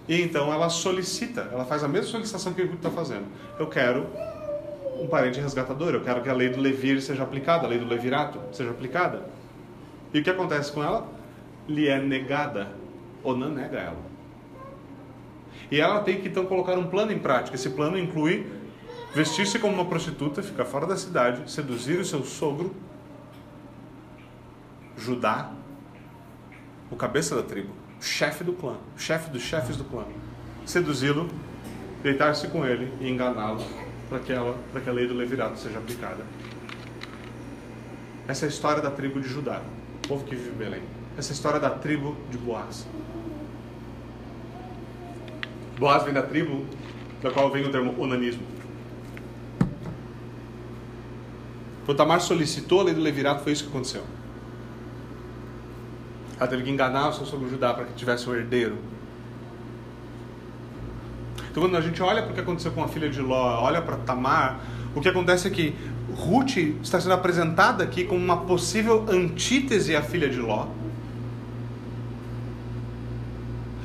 E 0.09 0.23
então 0.23 0.53
ela 0.53 0.69
solicita, 0.71 1.51
ela 1.53 1.65
faz 1.65 1.85
a 1.85 1.89
mesma 1.89 2.11
solicitação 2.11 2.53
que 2.55 2.63
o 2.63 2.67
Ruth 2.67 2.77
está 2.77 2.91
fazendo. 2.91 3.27
Eu 3.59 3.69
quero 3.69 4.07
um 4.99 5.07
parente 5.07 5.39
resgatador, 5.39 5.95
eu 5.95 6.03
quero 6.03 6.23
que 6.23 6.29
a 6.29 6.35
lei 6.35 6.49
do 6.49 6.61
levir 6.61 7.01
seja 7.01 7.23
aplicada, 7.23 7.67
a 7.67 7.69
lei 7.69 7.79
do 7.79 7.87
levirato 7.87 8.41
seja 8.53 8.71
aplicada. 8.71 9.23
E 10.13 10.19
o 10.19 10.23
que 10.23 10.31
acontece 10.31 10.73
com 10.73 10.83
ela? 10.83 11.09
Lhe 11.69 11.89
é 11.89 12.01
negada, 12.01 12.73
não 13.25 13.51
nega 13.51 13.79
ela. 13.79 14.11
E 15.71 15.81
ela 15.81 16.01
tem 16.01 16.21
que 16.21 16.29
então 16.29 16.47
colocar 16.47 16.77
um 16.77 16.87
plano 16.87 17.13
em 17.13 17.19
prática. 17.19 17.55
Esse 17.55 17.71
plano 17.71 17.97
inclui 17.97 18.47
vestir-se 19.15 19.59
como 19.59 19.75
uma 19.75 19.85
prostituta, 19.85 20.43
ficar 20.43 20.65
fora 20.65 20.87
da 20.87 20.97
cidade, 20.97 21.51
seduzir 21.51 21.99
o 21.99 22.05
seu 22.05 22.25
sogro, 22.25 22.75
Judá, 24.97 25.51
o 26.91 26.97
cabeça 26.97 27.35
da 27.35 27.43
tribo, 27.43 27.73
o 27.99 28.05
chefe 28.05 28.45
do 28.45 28.53
clã, 28.53 28.77
o 28.97 29.01
chefe 29.01 29.31
dos 29.31 29.43
chefes 29.43 29.77
do 29.77 29.85
clã, 29.85 30.05
seduzi-lo, 30.67 31.29
deitar-se 32.03 32.49
com 32.49 32.67
ele 32.67 32.93
e 33.01 33.09
enganá-lo 33.09 33.65
para 34.09 34.19
que, 34.19 34.33
ela, 34.33 34.59
para 34.73 34.81
que 34.81 34.91
a 34.91 34.93
lei 34.93 35.07
do 35.07 35.15
levirato 35.15 35.59
seja 35.59 35.79
aplicada. 35.79 36.25
Essa 38.27 38.45
é 38.45 38.47
a 38.47 38.51
história 38.51 38.83
da 38.83 38.91
tribo 38.91 39.21
de 39.21 39.29
Judá, 39.29 39.63
povo 40.11 40.25
que 40.25 40.35
vive 40.35 40.51
em 40.51 40.55
Belém. 40.55 40.83
Essa 41.17 41.33
história 41.33 41.61
da 41.61 41.71
tribo 41.71 42.17
de 42.33 42.37
Boaz. 42.37 42.85
Boaz 45.79 46.03
vem 46.03 46.13
da 46.13 46.23
tribo 46.23 46.67
da 47.23 47.31
qual 47.31 47.49
vem 47.49 47.65
o 47.65 47.71
termo 47.71 47.95
onanismo. 47.97 48.43
Quando 51.87 51.97
Tamar 51.97 52.21
solicitou 52.21 52.81
a 52.81 52.85
lei 52.85 52.95
do 52.95 53.01
levirato, 53.01 53.45
foi 53.45 53.53
isso 53.53 53.63
que 53.63 53.71
aconteceu. 53.71 54.03
Ela 56.41 56.49
teve 56.49 56.65
que 56.65 56.71
enganar 56.71 57.11
o 57.11 57.13
seu 57.13 57.25
sogro 57.25 57.49
Judá 57.49 57.73
para 57.73 57.85
que 57.85 57.93
tivesse 57.95 58.29
um 58.29 58.35
herdeiro. 58.35 58.79
Então, 61.51 61.63
quando 61.63 61.77
a 61.77 61.81
gente 61.81 62.03
olha 62.03 62.23
para 62.23 62.33
o 62.33 62.35
que 62.35 62.41
aconteceu 62.41 62.73
com 62.73 62.83
a 62.83 62.89
filha 62.89 63.09
de 63.09 63.21
Ló, 63.21 63.63
olha 63.63 63.81
para 63.81 63.97
Tamar, 63.99 64.59
o 64.93 65.01
que 65.01 65.09
acontece 65.09 65.47
é 65.47 65.51
que 65.53 65.77
Ruth 66.17 66.57
está 66.83 67.01
sendo 67.01 67.15
apresentada 67.15 67.85
aqui 67.85 68.05
como 68.05 68.23
uma 68.23 68.39
possível 68.39 69.07
antítese 69.09 69.95
à 69.95 70.03
filha 70.03 70.29
de 70.29 70.39
Ló. 70.39 70.67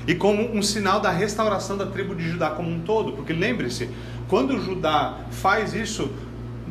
E 0.07 0.13
como 0.13 0.55
um 0.55 0.61
sinal 0.61 0.99
da 0.99 1.09
restauração 1.09 1.77
da 1.77 1.87
tribo 1.87 2.15
de 2.15 2.29
Judá 2.29 2.51
como 2.51 2.69
um 2.69 2.81
todo. 2.81 3.13
Porque 3.13 3.33
lembre-se, 3.33 3.89
quando 4.27 4.59
Judá 4.59 5.19
faz 5.31 5.73
isso, 5.73 6.11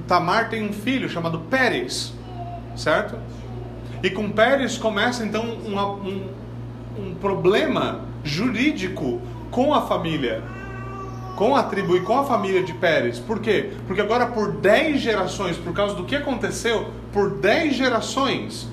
Tamar 0.07 0.49
tem 0.49 0.69
um 0.69 0.73
filho 0.73 1.09
chamado 1.09 1.41
Pérez, 1.51 2.13
certo? 2.77 3.17
E 4.03 4.11
com 4.11 4.31
Pérez 4.31 4.77
começa 4.77 5.25
então 5.25 5.45
um, 5.45 6.29
um 6.99 7.15
problema 7.15 8.03
jurídico 8.23 9.21
com 9.51 9.73
a 9.73 9.83
família, 9.83 10.43
com 11.37 11.55
a 11.57 11.63
tribo 11.63 11.97
e 11.97 12.01
com 12.01 12.19
a 12.19 12.25
família 12.25 12.63
de 12.63 12.73
Pérez. 12.73 13.19
Por 13.19 13.41
quê? 13.41 13.73
Porque 13.87 14.01
agora 14.01 14.27
por 14.27 14.53
10 14.53 15.01
gerações, 15.01 15.57
por 15.57 15.73
causa 15.73 15.95
do 15.95 16.05
que 16.05 16.17
aconteceu, 16.17 16.91
por 17.13 17.31
10 17.31 17.75
gerações, 17.75 18.69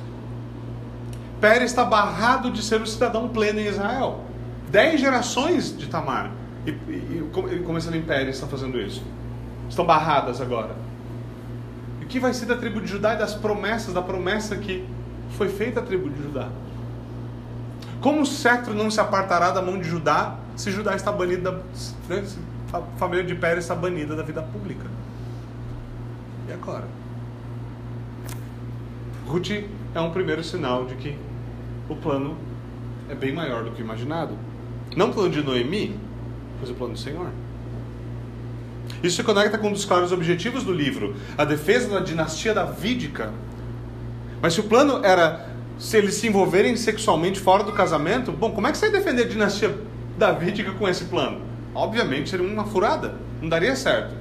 Pérez 1.39 1.71
está 1.71 1.83
barrado 1.83 2.51
de 2.51 2.61
ser 2.61 2.81
um 2.81 2.85
cidadão 2.85 3.27
pleno 3.29 3.59
em 3.59 3.65
Israel. 3.65 4.23
10 4.69 5.01
gerações 5.01 5.75
de 5.75 5.87
Tamar. 5.87 6.31
E, 6.65 6.69
e, 6.69 7.29
e 7.51 7.59
começando 7.65 7.95
em 7.95 8.01
Pérez 8.01 8.35
está 8.35 8.45
fazendo 8.45 8.79
isso. 8.79 9.03
Estão 9.67 9.83
barradas 9.83 10.39
agora. 10.39 10.75
E 11.99 12.05
o 12.05 12.07
que 12.07 12.19
vai 12.19 12.33
ser 12.33 12.45
da 12.45 12.55
tribo 12.55 12.79
de 12.79 12.87
Judá 12.87 13.15
e 13.15 13.17
das 13.17 13.33
promessas, 13.33 13.93
da 13.93 14.01
promessa 14.01 14.55
que 14.55 14.87
foi 15.31 15.49
feita 15.49 15.79
a 15.79 15.83
tribo 15.83 16.09
de 16.09 16.21
Judá. 16.21 16.49
Como 17.99 18.21
o 18.21 18.25
cetro 18.25 18.73
não 18.73 18.91
se 18.91 18.99
apartará 18.99 19.49
da 19.51 19.61
mão 19.61 19.79
de 19.79 19.87
Judá 19.87 20.37
se 20.55 20.71
Judá 20.71 20.95
está 20.95 21.11
banido 21.11 21.43
da, 21.43 21.51
né, 22.09 22.23
a 22.73 22.81
família 22.97 23.23
de 23.23 23.35
Pérez 23.35 23.65
está 23.65 23.75
banida 23.75 24.15
da 24.15 24.23
vida 24.23 24.41
pública? 24.41 24.85
E 26.47 26.53
agora? 26.53 26.87
Ruth 29.27 29.51
é 29.93 29.99
um 29.99 30.11
primeiro 30.11 30.43
sinal 30.43 30.85
de 30.85 30.95
que 30.95 31.17
o 31.89 31.95
plano 31.95 32.37
é 33.09 33.15
bem 33.15 33.33
maior 33.33 33.63
do 33.63 33.71
que 33.71 33.81
imaginado. 33.81 34.35
Não 34.95 35.09
o 35.09 35.13
plano 35.13 35.29
de 35.29 35.41
Noemi, 35.41 35.99
mas 36.59 36.69
o 36.69 36.73
plano 36.73 36.93
do 36.93 36.99
Senhor. 36.99 37.29
Isso 39.03 39.17
se 39.17 39.23
conecta 39.23 39.57
com 39.57 39.69
um 39.69 39.73
dos 39.73 39.85
claros 39.85 40.11
objetivos 40.11 40.63
do 40.63 40.73
livro, 40.73 41.15
a 41.37 41.45
defesa 41.45 41.89
da 41.89 41.99
dinastia 41.99 42.53
davídica 42.53 43.31
mas 44.41 44.53
se 44.53 44.59
o 44.59 44.63
plano 44.63 45.05
era 45.05 45.49
se 45.77 45.97
eles 45.97 46.15
se 46.15 46.27
envolverem 46.27 46.75
sexualmente 46.75 47.39
fora 47.39 47.63
do 47.63 47.71
casamento, 47.71 48.31
bom, 48.31 48.51
como 48.51 48.67
é 48.67 48.71
que 48.71 48.77
você 48.77 48.87
ia 48.87 48.91
defender 48.91 49.23
a 49.23 49.27
dinastia 49.27 49.75
davídica 50.17 50.71
com 50.73 50.87
esse 50.87 51.05
plano? 51.05 51.41
Obviamente 51.73 52.29
seria 52.29 52.45
uma 52.45 52.65
furada, 52.65 53.15
não 53.41 53.49
daria 53.49 53.75
certo. 53.75 54.15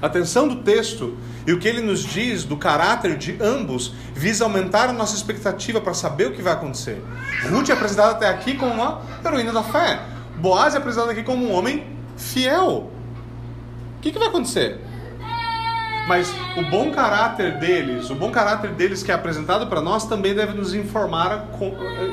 Atenção 0.00 0.46
do 0.46 0.56
texto 0.56 1.16
e 1.46 1.52
o 1.52 1.58
que 1.58 1.66
ele 1.66 1.80
nos 1.80 2.00
diz 2.00 2.44
do 2.44 2.56
caráter 2.56 3.16
de 3.16 3.38
ambos 3.40 3.94
visa 4.12 4.44
aumentar 4.44 4.90
a 4.90 4.92
nossa 4.92 5.16
expectativa 5.16 5.80
para 5.80 5.94
saber 5.94 6.26
o 6.26 6.32
que 6.32 6.42
vai 6.42 6.52
acontecer. 6.52 7.02
Ruth 7.48 7.70
é 7.70 7.72
apresentada 7.72 8.10
até 8.10 8.28
aqui 8.28 8.54
como 8.54 8.72
uma 8.72 9.00
heroína 9.24 9.52
da 9.52 9.62
fé. 9.62 10.00
Boaz 10.36 10.74
é 10.74 10.78
apresentado 10.78 11.10
aqui 11.10 11.22
como 11.22 11.46
um 11.46 11.52
homem 11.52 11.86
fiel. 12.16 12.90
O 13.96 14.00
que, 14.02 14.12
que 14.12 14.18
vai 14.18 14.28
acontecer? 14.28 14.80
Mas 16.06 16.32
o 16.56 16.62
bom 16.70 16.90
caráter 16.92 17.58
deles, 17.58 18.10
o 18.10 18.14
bom 18.14 18.30
caráter 18.30 18.70
deles 18.72 19.02
que 19.02 19.10
é 19.10 19.14
apresentado 19.14 19.66
para 19.66 19.80
nós 19.80 20.06
também 20.06 20.34
deve 20.34 20.52
nos 20.52 20.74
informar, 20.74 21.48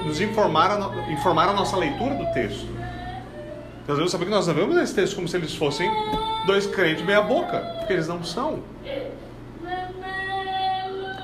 nos 0.05 0.21
informar, 0.21 0.79
informar 1.11 1.49
a 1.49 1.53
nossa 1.53 1.75
leitura 1.77 2.15
do 2.15 2.25
texto. 2.33 2.67
Nós 3.85 3.97
devemos 3.97 4.11
saber 4.11 4.25
que 4.25 4.31
nós 4.31 4.47
não 4.47 4.53
vemos 4.53 4.77
esse 4.77 4.95
texto 4.95 5.15
como 5.15 5.27
se 5.27 5.35
eles 5.35 5.53
fossem 5.55 5.91
dois 6.45 6.65
crentes 6.65 7.03
meia 7.03 7.21
boca, 7.21 7.59
porque 7.79 7.93
eles 7.93 8.07
não 8.07 8.23
são. 8.23 8.59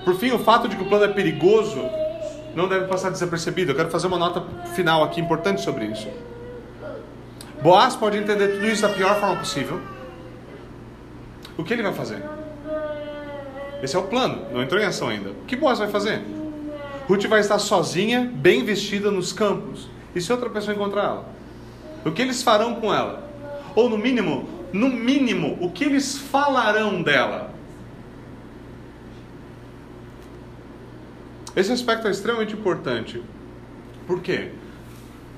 Por 0.04 0.16
fim, 0.16 0.32
o 0.32 0.40
fato 0.40 0.68
de 0.68 0.76
que 0.76 0.84
o 0.84 0.86
plano 0.86 1.06
é 1.06 1.08
perigoso 1.08 1.80
não 2.56 2.68
deve 2.68 2.86
passar 2.88 3.12
desapercebido. 3.12 3.72
Eu 3.72 3.76
quero 3.76 3.90
fazer 3.90 4.08
uma 4.08 4.18
nota 4.18 4.44
final 4.74 5.04
aqui 5.04 5.22
importante 5.22 5.62
sobre 5.62 5.86
isso. 5.86 6.10
Boaz 7.62 7.96
pode 7.96 8.18
entender 8.18 8.50
tudo 8.50 8.68
isso 8.68 8.82
da 8.82 8.90
pior 8.90 9.20
forma 9.20 9.38
possível. 9.38 9.80
O 11.58 11.64
que 11.64 11.74
ele 11.74 11.84
vai 11.84 11.94
fazer? 11.94 12.22
Esse 13.82 13.96
é 13.96 14.00
o 14.00 14.04
plano, 14.04 14.46
não 14.52 14.62
entrou 14.62 14.82
em 14.82 14.86
ação 14.86 15.08
ainda. 15.08 15.30
O 15.30 15.46
que 15.46 15.56
Boaz 15.56 15.80
vai 15.80 15.90
fazer? 15.90 16.22
Ruth 17.08 17.26
vai 17.26 17.40
estar 17.40 17.60
sozinha, 17.60 18.30
bem 18.34 18.66
vestida 18.66 19.10
nos 19.10 19.32
campos. 19.32 19.88
E 20.14 20.20
se 20.20 20.32
outra 20.32 20.50
pessoa 20.50 20.76
encontrar 20.76 21.04
ela? 21.04 21.39
O 22.06 22.12
que 22.12 22.22
eles 22.22 22.42
farão 22.42 22.76
com 22.76 22.94
ela? 22.94 23.30
Ou 23.76 23.90
no 23.90 23.98
mínimo, 23.98 24.48
no 24.72 24.90
mínimo, 24.90 25.58
o 25.62 25.70
que 25.70 25.84
eles 25.84 26.18
falarão 26.18 27.02
dela? 27.02 27.54
Esse 31.56 31.72
aspecto 31.72 32.08
é 32.08 32.12
extremamente 32.12 32.54
importante. 32.54 33.22
Por 34.08 34.22
quê? 34.22 34.52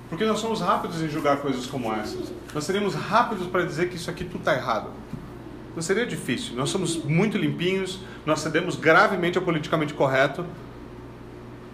Porque 0.09 0.25
nós 0.25 0.39
somos 0.39 0.59
rápidos 0.59 1.01
em 1.01 1.09
julgar 1.09 1.37
coisas 1.37 1.65
como 1.65 1.91
essas. 1.93 2.31
Nós 2.53 2.65
seríamos 2.65 2.93
rápidos 2.93 3.47
para 3.47 3.63
dizer 3.63 3.89
que 3.89 3.95
isso 3.95 4.09
aqui 4.09 4.25
tudo 4.25 4.39
está 4.39 4.53
errado. 4.53 4.91
Não 5.75 5.81
seria 5.81 6.05
difícil. 6.05 6.55
Nós 6.55 6.69
somos 6.69 6.97
muito 6.97 7.37
limpinhos, 7.37 8.01
nós 8.25 8.41
cedemos 8.41 8.75
gravemente 8.75 9.37
ao 9.37 9.43
politicamente 9.43 9.93
correto. 9.93 10.45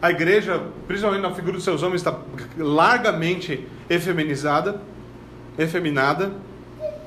A 0.01 0.11
igreja, 0.11 0.61
principalmente 0.87 1.21
na 1.21 1.33
figura 1.33 1.53
dos 1.53 1.63
seus 1.63 1.81
homens, 1.81 2.01
está 2.01 2.19
largamente 2.57 3.67
efeminizada, 3.89 4.79
efeminada. 5.57 6.31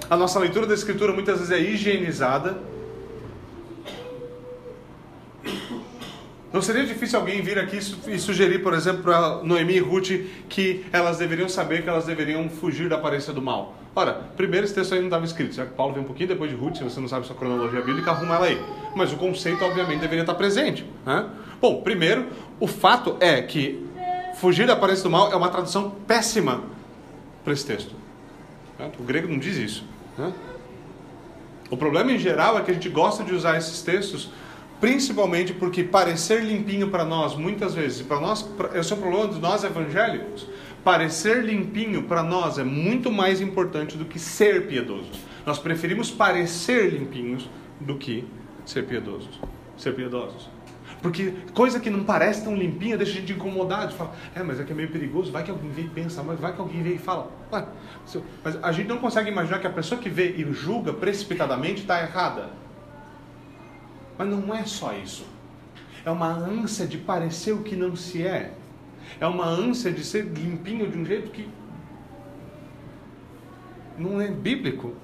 A 0.09 0.17
nossa 0.17 0.41
leitura 0.41 0.67
da 0.67 0.75
Escritura 0.75 1.13
muitas 1.13 1.39
vezes 1.39 1.53
é 1.53 1.61
higienizada. 1.61 2.59
Não 6.53 6.61
seria 6.61 6.85
difícil 6.85 7.21
alguém 7.21 7.41
vir 7.41 7.61
aqui 7.61 7.79
e 8.09 8.19
sugerir, 8.19 8.59
por 8.59 8.75
exemplo, 8.75 9.05
para 9.05 9.37
Noemi 9.45 9.75
e 9.75 9.79
Ruth 9.79 10.11
que 10.49 10.85
elas 10.93 11.17
deveriam 11.17 11.49
saber 11.49 11.85
que 11.85 11.89
elas 11.89 12.07
deveriam 12.07 12.49
fugir 12.49 12.89
da 12.89 12.97
aparência 12.97 13.33
do 13.33 13.41
mal. 13.41 13.77
Ora, 13.95 14.15
primeiro 14.37 14.65
esse 14.65 14.75
texto 14.75 14.95
aí 14.95 14.99
não 14.99 15.07
estava 15.07 15.25
escrito, 15.25 15.55
já 15.55 15.65
que 15.65 15.75
Paulo 15.75 15.95
vem 15.95 16.03
um 16.03 16.07
pouquinho 16.07 16.29
depois 16.29 16.51
de 16.51 16.57
Ruth, 16.57 16.77
se 16.77 16.85
você 16.85 16.99
não 16.99 17.07
sabe 17.07 17.25
sua 17.25 17.37
cronologia 17.37 17.81
bíblica, 17.81 18.11
arruma 18.11 18.35
ela 18.35 18.47
aí. 18.47 18.61
Mas 18.97 19.13
o 19.13 19.17
conceito, 19.17 19.65
obviamente, 19.65 20.01
deveria 20.01 20.23
estar 20.23 20.35
presente. 20.35 20.85
Né? 21.07 21.25
Bom, 21.61 21.83
primeiro, 21.83 22.27
o 22.61 22.67
fato 22.67 23.17
é 23.19 23.43
que 23.43 23.85
fugir 24.37 24.67
da 24.67 24.75
aparência 24.75 25.03
do 25.03 25.11
mal 25.11 25.33
é 25.33 25.37
uma 25.37 25.49
tradução 25.49 25.91
péssima 26.07 26.63
para 27.43 27.53
esse 27.53 27.67
texto. 27.67 27.95
Né? 28.79 28.91
O 28.99 29.03
grego 29.03 29.27
não 29.27 29.39
diz 29.39 29.57
isso. 29.57 29.85
Né? 30.17 30.33
O 31.71 31.77
problema 31.77 32.13
em 32.13 32.19
geral 32.19 32.59
é 32.59 32.63
que 32.63 32.71
a 32.71 32.75
gente 32.75 32.89
gosta 32.89 33.25
de 33.25 33.35
usar 33.35 33.57
esses 33.57 33.83
textos 33.83 34.31
principalmente 34.81 35.53
porque 35.53 35.85
parecer 35.85 36.43
limpinho 36.43 36.89
para 36.89 37.05
nós, 37.05 37.37
muitas 37.37 37.75
vezes, 37.75 38.01
para 38.01 38.19
nós, 38.19 38.49
esse 38.75 38.93
é 38.93 38.97
o 38.97 38.99
problema 38.99 39.29
de 39.29 39.39
nós 39.39 39.63
evangélicos, 39.63 40.49
parecer 40.83 41.45
limpinho 41.45 42.05
para 42.05 42.23
nós 42.23 42.59
é 42.59 42.65
muito 42.65 43.13
mais 43.13 43.41
importante 43.41 43.99
do 43.99 44.07
que 44.07 44.19
ser 44.19 44.67
piedoso. 44.67 45.11
Nós 45.45 45.59
preferimos 45.59 46.11
parecer 46.11 46.91
limpinhos 46.93 47.49
do 47.79 47.97
que 47.97 48.25
ser 48.65 48.87
piedosos. 48.87 49.39
Ser 49.77 49.95
piedosos. 49.95 50.49
Porque 51.03 51.33
coisa 51.55 51.81
que 51.81 51.89
não 51.89 52.05
parece 52.05 52.45
tão 52.45 52.55
limpinha 52.55 52.97
deixa 52.97 53.13
a 53.13 53.21
gente 53.21 53.33
incomodado. 53.33 53.95
Fala, 53.95 54.15
é, 54.35 54.43
mas 54.43 54.61
é 54.61 54.65
que 54.65 54.73
é 54.73 54.75
meio 54.75 54.91
perigoso. 54.91 55.33
Vai 55.33 55.43
que 55.43 55.51
alguém 55.51 55.71
vê 55.71 55.83
e 55.83 55.89
pensa, 55.89 56.23
mas 56.23 56.39
vai 56.39 56.53
que 56.55 56.61
alguém 56.61 56.83
vê 56.83 56.95
e 56.95 56.99
fala. 56.99 57.31
Ué, 57.53 57.67
mas 58.45 58.59
a 58.63 58.73
gente 58.73 58.89
não 58.89 58.99
consegue 58.99 59.31
imaginar 59.31 59.59
que 59.59 59.67
a 59.67 59.71
pessoa 59.71 60.01
que 60.01 60.11
vê 60.11 60.35
e 60.37 60.53
julga 60.53 60.93
precipitadamente 60.93 61.83
está 61.83 62.01
errada. 62.03 62.51
Mas 64.19 64.29
não 64.29 64.55
é 64.55 64.65
só 64.65 64.93
isso. 64.93 65.27
É 66.05 66.11
uma 66.11 66.29
ânsia 66.29 66.87
de 66.87 66.99
parecer 66.99 67.53
o 67.53 67.63
que 67.63 67.75
não 67.75 67.97
se 67.97 68.27
é. 68.27 68.53
É 69.19 69.27
uma 69.27 69.47
ânsia 69.47 69.91
de 69.91 70.05
ser 70.05 70.25
limpinho 70.25 70.91
de 70.91 70.99
um 70.99 71.05
jeito 71.05 71.31
que 71.31 71.49
não 73.97 74.21
é 74.21 74.29
bíblico. 74.29 74.95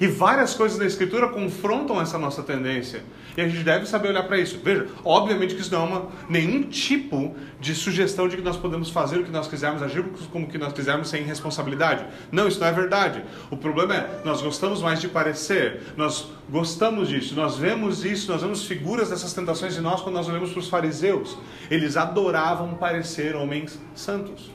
E 0.00 0.06
várias 0.06 0.54
coisas 0.54 0.78
da 0.78 0.86
Escritura 0.86 1.28
confrontam 1.28 2.00
essa 2.00 2.18
nossa 2.18 2.42
tendência. 2.42 3.02
E 3.40 3.42
a 3.42 3.48
gente 3.48 3.64
deve 3.64 3.86
saber 3.86 4.08
olhar 4.08 4.24
para 4.24 4.38
isso. 4.38 4.60
Veja, 4.62 4.86
obviamente 5.02 5.54
que 5.54 5.62
isso 5.62 5.72
não 5.72 5.80
é 5.80 5.88
uma, 5.88 6.08
nenhum 6.28 6.64
tipo 6.64 7.34
de 7.58 7.74
sugestão 7.74 8.28
de 8.28 8.36
que 8.36 8.42
nós 8.42 8.58
podemos 8.58 8.90
fazer 8.90 9.18
o 9.18 9.24
que 9.24 9.30
nós 9.30 9.48
quisermos, 9.48 9.82
agir 9.82 10.04
como 10.30 10.46
que 10.46 10.58
nós 10.58 10.74
quisermos 10.74 11.08
sem 11.08 11.22
responsabilidade. 11.22 12.04
Não, 12.30 12.46
isso 12.46 12.60
não 12.60 12.66
é 12.66 12.72
verdade. 12.72 13.24
O 13.50 13.56
problema 13.56 13.94
é, 13.96 14.20
nós 14.26 14.42
gostamos 14.42 14.82
mais 14.82 15.00
de 15.00 15.08
parecer, 15.08 15.80
nós 15.96 16.28
gostamos 16.50 17.08
disso, 17.08 17.34
nós 17.34 17.56
vemos 17.56 18.04
isso, 18.04 18.30
nós 18.30 18.42
vemos 18.42 18.66
figuras 18.66 19.08
dessas 19.08 19.32
tentações 19.32 19.74
em 19.74 19.80
nós 19.80 20.02
quando 20.02 20.16
nós 20.16 20.28
olhamos 20.28 20.50
para 20.50 20.60
os 20.60 20.68
fariseus. 20.68 21.38
Eles 21.70 21.96
adoravam 21.96 22.74
parecer 22.74 23.34
homens 23.34 23.80
santos. 23.94 24.50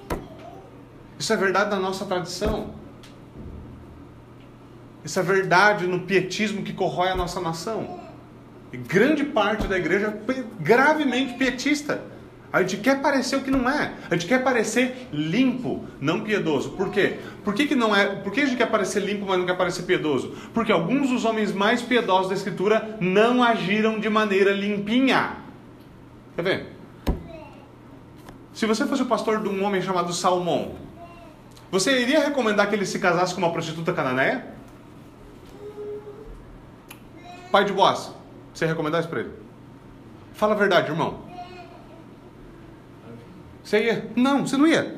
Isso 1.18 1.34
é 1.34 1.38
verdade 1.38 1.72
na 1.72 1.80
nossa 1.80 2.06
tradição. 2.06 2.76
Isso 5.04 5.20
é 5.20 5.24
verdade 5.24 5.88
no 5.88 6.02
pietismo 6.02 6.62
que 6.62 6.72
corrói 6.72 7.10
a 7.10 7.16
nossa 7.16 7.42
nação. 7.42 8.05
E 8.76 8.78
grande 8.78 9.24
parte 9.24 9.68
da 9.68 9.78
igreja 9.78 10.14
gravemente 10.60 11.36
pietista. 11.36 12.02
A 12.52 12.62
gente 12.62 12.76
quer 12.78 13.02
parecer 13.02 13.38
o 13.38 13.42
que 13.42 13.50
não 13.50 13.70
é. 13.70 13.94
A 14.12 14.16
gente 14.16 14.28
quer 14.28 14.44
parecer 14.44 15.08
limpo, 15.14 15.86
não 16.02 16.20
piedoso. 16.20 16.72
Por 16.72 16.92
quê? 16.92 17.20
Por 17.46 17.54
que, 17.54 17.68
que 17.68 17.76
não 17.76 17.96
é? 17.96 18.18
Por 18.18 18.34
que 18.34 18.42
a 18.42 18.46
gente 18.46 18.58
quer 18.58 18.70
parecer 18.70 19.00
limpo, 19.00 19.26
mas 19.26 19.38
não 19.38 19.46
quer 19.46 19.56
parecer 19.56 19.84
piedoso? 19.84 20.36
Porque 20.54 20.74
alguns 20.74 21.10
dos 21.10 21.24
homens 21.24 21.54
mais 21.54 21.82
piedosos 21.82 22.28
da 22.28 22.36
escritura 22.36 22.98
não 23.00 23.42
agiram 23.42 23.98
de 23.98 24.10
maneira 24.10 24.52
limpinha. 24.52 25.38
Quer 26.36 26.42
ver? 26.42 26.76
Se 28.54 28.66
você 28.66 28.86
fosse 28.86 29.04
o 29.04 29.06
pastor 29.06 29.42
de 29.42 29.48
um 29.48 29.64
homem 29.64 29.82
chamado 29.82 30.12
Salmão, 30.12 30.76
você 31.72 32.02
iria 32.02 32.20
recomendar 32.20 32.68
que 32.68 32.76
ele 32.76 32.86
se 32.86 33.00
casasse 33.00 33.34
com 33.34 33.40
uma 33.40 33.54
prostituta 33.54 33.94
cananeia? 33.94 34.54
Pai 37.50 37.64
de 37.64 37.72
Boaz, 37.72 38.12
você 38.56 38.66
recomendar 38.66 39.02
isso 39.02 39.10
para 39.10 39.20
ele? 39.20 39.32
Fala 40.34 40.54
a 40.54 40.58
verdade, 40.58 40.90
irmão. 40.90 41.20
Você 43.62 43.84
ia? 43.84 44.10
Não, 44.16 44.48
você 44.48 44.56
não 44.56 44.66
ia. 44.66 44.96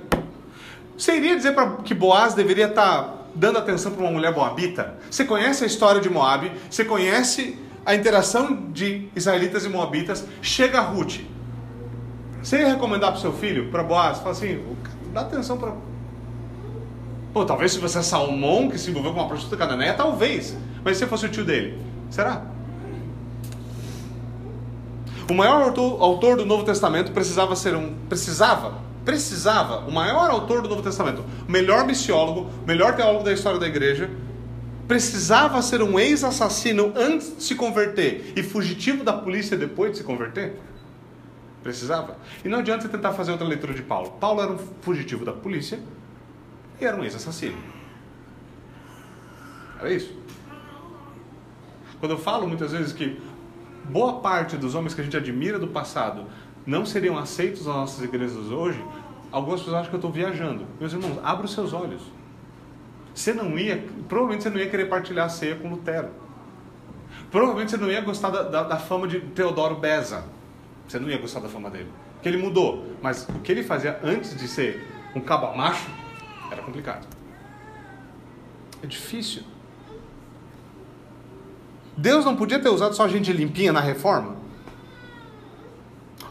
Você 0.96 1.18
iria 1.18 1.36
dizer 1.36 1.54
pra, 1.54 1.78
que 1.78 1.94
Boaz 1.94 2.36
deveria 2.36 2.68
estar 2.68 3.04
tá 3.04 3.14
dando 3.34 3.58
atenção 3.58 3.92
para 3.92 4.04
uma 4.04 4.12
mulher 4.12 4.34
moabita? 4.34 4.98
Você 5.10 5.26
conhece 5.26 5.64
a 5.64 5.68
história 5.68 6.00
de 6.00 6.10
Moab, 6.10 6.52
você 6.70 6.86
conhece 6.86 7.58
a 7.84 7.96
interação 7.96 8.70
de 8.72 9.10
israelitas 9.16 9.66
e 9.66 9.70
moabitas. 9.70 10.26
Chega 10.42 10.78
a 10.78 10.82
Ruth. 10.82 11.22
Você 12.44 12.60
ia 12.60 12.68
recomendar 12.68 13.12
para 13.12 13.20
seu 13.20 13.34
filho, 13.34 13.72
para 13.72 13.82
Boaz, 13.82 14.20
fala 14.20 14.32
assim, 14.32 14.64
dá 15.14 15.22
atenção 15.22 15.58
para. 15.58 15.74
Pô, 17.34 17.44
talvez 17.44 17.72
se 17.72 17.80
você 17.80 18.00
é 18.00 18.02
Salmão 18.04 18.70
que 18.70 18.78
se 18.78 18.92
envolveu 18.92 19.14
com 19.14 19.20
uma 19.20 19.28
prostituta 19.28 19.58
cananeia, 19.58 19.94
talvez. 19.96 20.56
Mas 20.84 20.98
se 20.98 21.04
você 21.04 21.08
fosse 21.08 21.26
o 21.26 21.30
tio 21.30 21.44
dele, 21.44 21.80
será? 22.10 22.57
O 25.30 25.34
maior 25.34 25.62
autor, 25.62 26.38
do 26.38 26.46
Novo 26.46 26.64
Testamento 26.64 27.12
precisava 27.12 27.56
ser 27.56 27.76
um. 27.76 27.96
Precisava, 28.08 28.80
precisava, 29.04 29.80
o 29.80 29.92
maior 29.92 30.30
autor 30.30 30.62
do 30.62 30.70
Novo 30.70 30.82
Testamento, 30.82 31.24
melhor 31.48 31.86
missiólogo, 31.86 32.50
melhor 32.66 32.96
teólogo 32.96 33.26
da 33.26 33.34
história 33.34 33.60
da 33.60 33.68
igreja, 33.68 34.10
precisava 34.88 35.62
ser 35.62 35.82
um 35.82 36.00
ex-assassino 36.00 36.94
antes 36.96 37.36
de 37.36 37.44
se 37.44 37.56
converter 37.56 38.34
e 38.38 38.44
fugitivo 38.44 39.04
da 39.04 39.12
polícia 39.12 39.58
depois 39.58 39.92
de 39.92 39.98
se 39.98 40.04
converter? 40.04 40.58
Precisava. 41.62 42.18
E 42.46 42.48
não 42.48 42.60
adianta 42.60 42.84
você 42.84 42.90
tentar 42.90 43.12
fazer 43.12 43.32
outra 43.32 43.46
leitura 43.46 43.74
de 43.74 43.82
Paulo. 43.82 44.12
Paulo 44.12 44.42
era 44.42 44.52
um 44.52 44.58
fugitivo 44.82 45.26
da 45.26 45.34
polícia 45.34 45.80
e 46.80 46.86
era 46.86 46.96
um 46.96 47.04
ex-assassino. 47.04 47.58
Era 49.78 49.92
isso. 49.92 50.16
Quando 52.00 52.12
eu 52.12 52.18
falo 52.18 52.48
muitas 52.48 52.72
vezes 52.72 52.94
que 52.94 53.20
boa 53.90 54.20
parte 54.20 54.58
dos 54.58 54.76
homens 54.76 54.94
que 54.94 55.02
a 55.02 55.04
gente 55.04 55.18
admira 55.18 55.58
do 55.58 55.68
passado 55.68 56.26
não 56.66 56.86
seriam 56.86 57.18
aceitos 57.18 57.66
nas 57.66 57.76
nossas 57.76 58.04
igrejas 58.04 58.52
hoje, 58.52 58.84
algumas 59.32 59.62
pessoas 59.62 59.78
acham 59.78 59.90
que 59.90 59.96
eu 59.96 60.00
estou 60.00 60.12
viajando. 60.12 60.66
Meus 60.80 60.92
irmãos, 60.92 61.20
abra 61.24 61.46
os 61.46 61.54
seus 61.54 61.72
olhos. 61.74 62.02
Você 63.16 63.34
não 63.34 63.58
ia, 63.58 63.84
provavelmente 64.08 64.44
você 64.44 64.50
não 64.50 64.58
ia 64.58 64.70
querer 64.70 64.86
partilhar 64.86 65.26
a 65.26 65.30
ceia 65.30 65.56
com 65.56 65.70
Lutero. 65.70 66.10
Provavelmente 67.32 67.72
você 67.72 67.78
não 67.78 67.90
ia 67.90 68.02
gostar 68.02 68.30
da, 68.30 68.44
da, 68.44 68.64
da 68.64 68.78
fama 68.78 69.08
de 69.08 69.20
Teodoro 69.20 69.76
Beza. 69.76 70.24
Você 70.88 71.00
não 71.00 71.10
ia 71.10 71.18
gostar 71.18 71.40
da 71.40 71.50
fama 71.50 71.70
dele. 71.70 71.90
Porque 72.14 72.30
ele 72.30 72.38
mudou. 72.38 72.86
Mas 73.02 73.28
o 73.30 73.40
que 73.40 73.52
ele 73.52 73.64
fazia 73.64 74.00
antes 74.04 74.38
de 74.38 74.48
ser 74.48 74.88
um 75.16 75.22
cabo 75.22 75.56
macho 75.56 75.90
era 76.52 76.62
complicado. 76.62 77.08
É 78.84 78.88
difícil. 78.88 79.44
Deus 81.98 82.24
não 82.24 82.36
podia 82.36 82.60
ter 82.60 82.70
usado 82.70 82.96
só 82.96 83.08
gente 83.08 83.34
limpinha 83.34 83.74
na 83.74 83.80
reforma? 83.82 84.38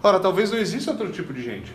Ora, 0.01 0.21
talvez 0.21 0.53
não 0.53 0.59
exista 0.59 0.93
outro 0.93 1.11
tipo 1.11 1.33
de 1.33 1.43
gente. 1.43 1.75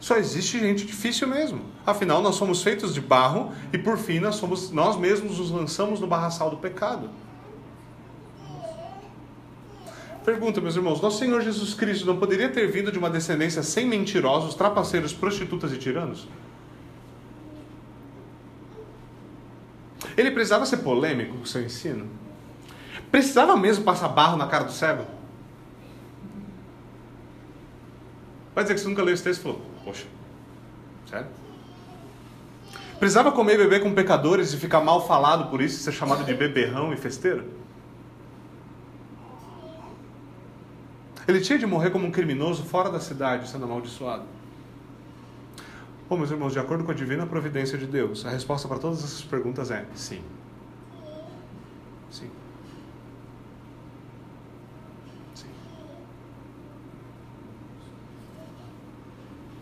Só 0.00 0.16
existe 0.16 0.58
gente 0.58 0.84
difícil 0.84 1.28
mesmo. 1.28 1.60
Afinal, 1.86 2.20
nós 2.20 2.34
somos 2.34 2.60
feitos 2.60 2.92
de 2.92 3.00
barro 3.00 3.52
e 3.72 3.78
por 3.78 3.96
fim 3.96 4.18
nós, 4.18 4.34
somos, 4.34 4.72
nós 4.72 4.96
mesmos 4.96 5.38
nos 5.38 5.52
lançamos 5.52 6.00
no 6.00 6.08
barraçal 6.08 6.50
do 6.50 6.56
pecado. 6.56 7.08
Pergunta, 10.24 10.60
meus 10.60 10.74
irmãos: 10.74 11.00
Nosso 11.00 11.20
Senhor 11.20 11.40
Jesus 11.40 11.74
Cristo 11.74 12.04
não 12.04 12.16
poderia 12.16 12.48
ter 12.48 12.66
vindo 12.66 12.90
de 12.90 12.98
uma 12.98 13.08
descendência 13.08 13.62
sem 13.62 13.86
mentirosos, 13.86 14.56
trapaceiros, 14.56 15.12
prostitutas 15.12 15.72
e 15.72 15.78
tiranos? 15.78 16.26
Ele 20.16 20.30
precisava 20.30 20.66
ser 20.66 20.78
polêmico 20.78 21.36
com 21.36 21.42
o 21.42 21.46
seu 21.46 21.62
ensino? 21.62 22.08
Precisava 23.10 23.56
mesmo 23.56 23.84
passar 23.84 24.08
barro 24.08 24.36
na 24.36 24.46
cara 24.46 24.64
do 24.64 24.72
cego? 24.72 25.04
Vai 28.54 28.64
dizer 28.64 28.74
que 28.74 28.80
você 28.80 28.88
nunca 28.88 29.02
leu 29.02 29.14
esse 29.14 29.22
texto 29.22 29.40
e 29.40 29.42
falou, 29.42 29.62
poxa, 29.84 30.06
sério? 31.08 31.26
Precisava 32.98 33.32
comer 33.32 33.54
e 33.54 33.58
beber 33.58 33.82
com 33.82 33.92
pecadores 33.92 34.52
e 34.52 34.56
ficar 34.56 34.80
mal 34.80 35.06
falado 35.06 35.50
por 35.50 35.60
isso, 35.60 35.82
ser 35.82 35.92
chamado 35.92 36.24
de 36.24 36.34
beberrão 36.34 36.92
e 36.92 36.96
festeiro? 36.96 37.44
Ele 41.26 41.40
tinha 41.40 41.58
de 41.58 41.66
morrer 41.66 41.90
como 41.90 42.06
um 42.06 42.10
criminoso 42.10 42.62
fora 42.64 42.90
da 42.90 43.00
cidade, 43.00 43.48
sendo 43.48 43.64
amaldiçoado. 43.64 44.24
Bom, 46.12 46.18
meus 46.18 46.30
irmãos, 46.30 46.52
de 46.52 46.58
acordo 46.58 46.84
com 46.84 46.90
a 46.90 46.94
divina 46.94 47.24
providência 47.24 47.78
de 47.78 47.86
Deus, 47.86 48.26
a 48.26 48.28
resposta 48.28 48.68
para 48.68 48.78
todas 48.78 48.98
essas 48.98 49.22
perguntas 49.22 49.70
é 49.70 49.86
sim. 49.94 50.22
Sim. 52.10 52.30
Sim. 55.34 55.46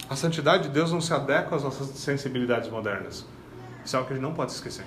A 0.09 0.17
santidade 0.17 0.65
de 0.65 0.71
Deus 0.71 0.91
não 0.91 1.01
se 1.01 1.15
adequa 1.15 1.55
às 1.55 1.63
nossas 1.63 1.87
sensibilidades 1.91 2.69
modernas. 2.69 3.25
Isso 3.85 3.95
é 3.95 3.99
algo 3.99 4.09
que 4.09 4.15
a 4.15 4.17
gente 4.17 4.27
não 4.27 4.35
pode 4.35 4.51
esquecer. 4.51 4.87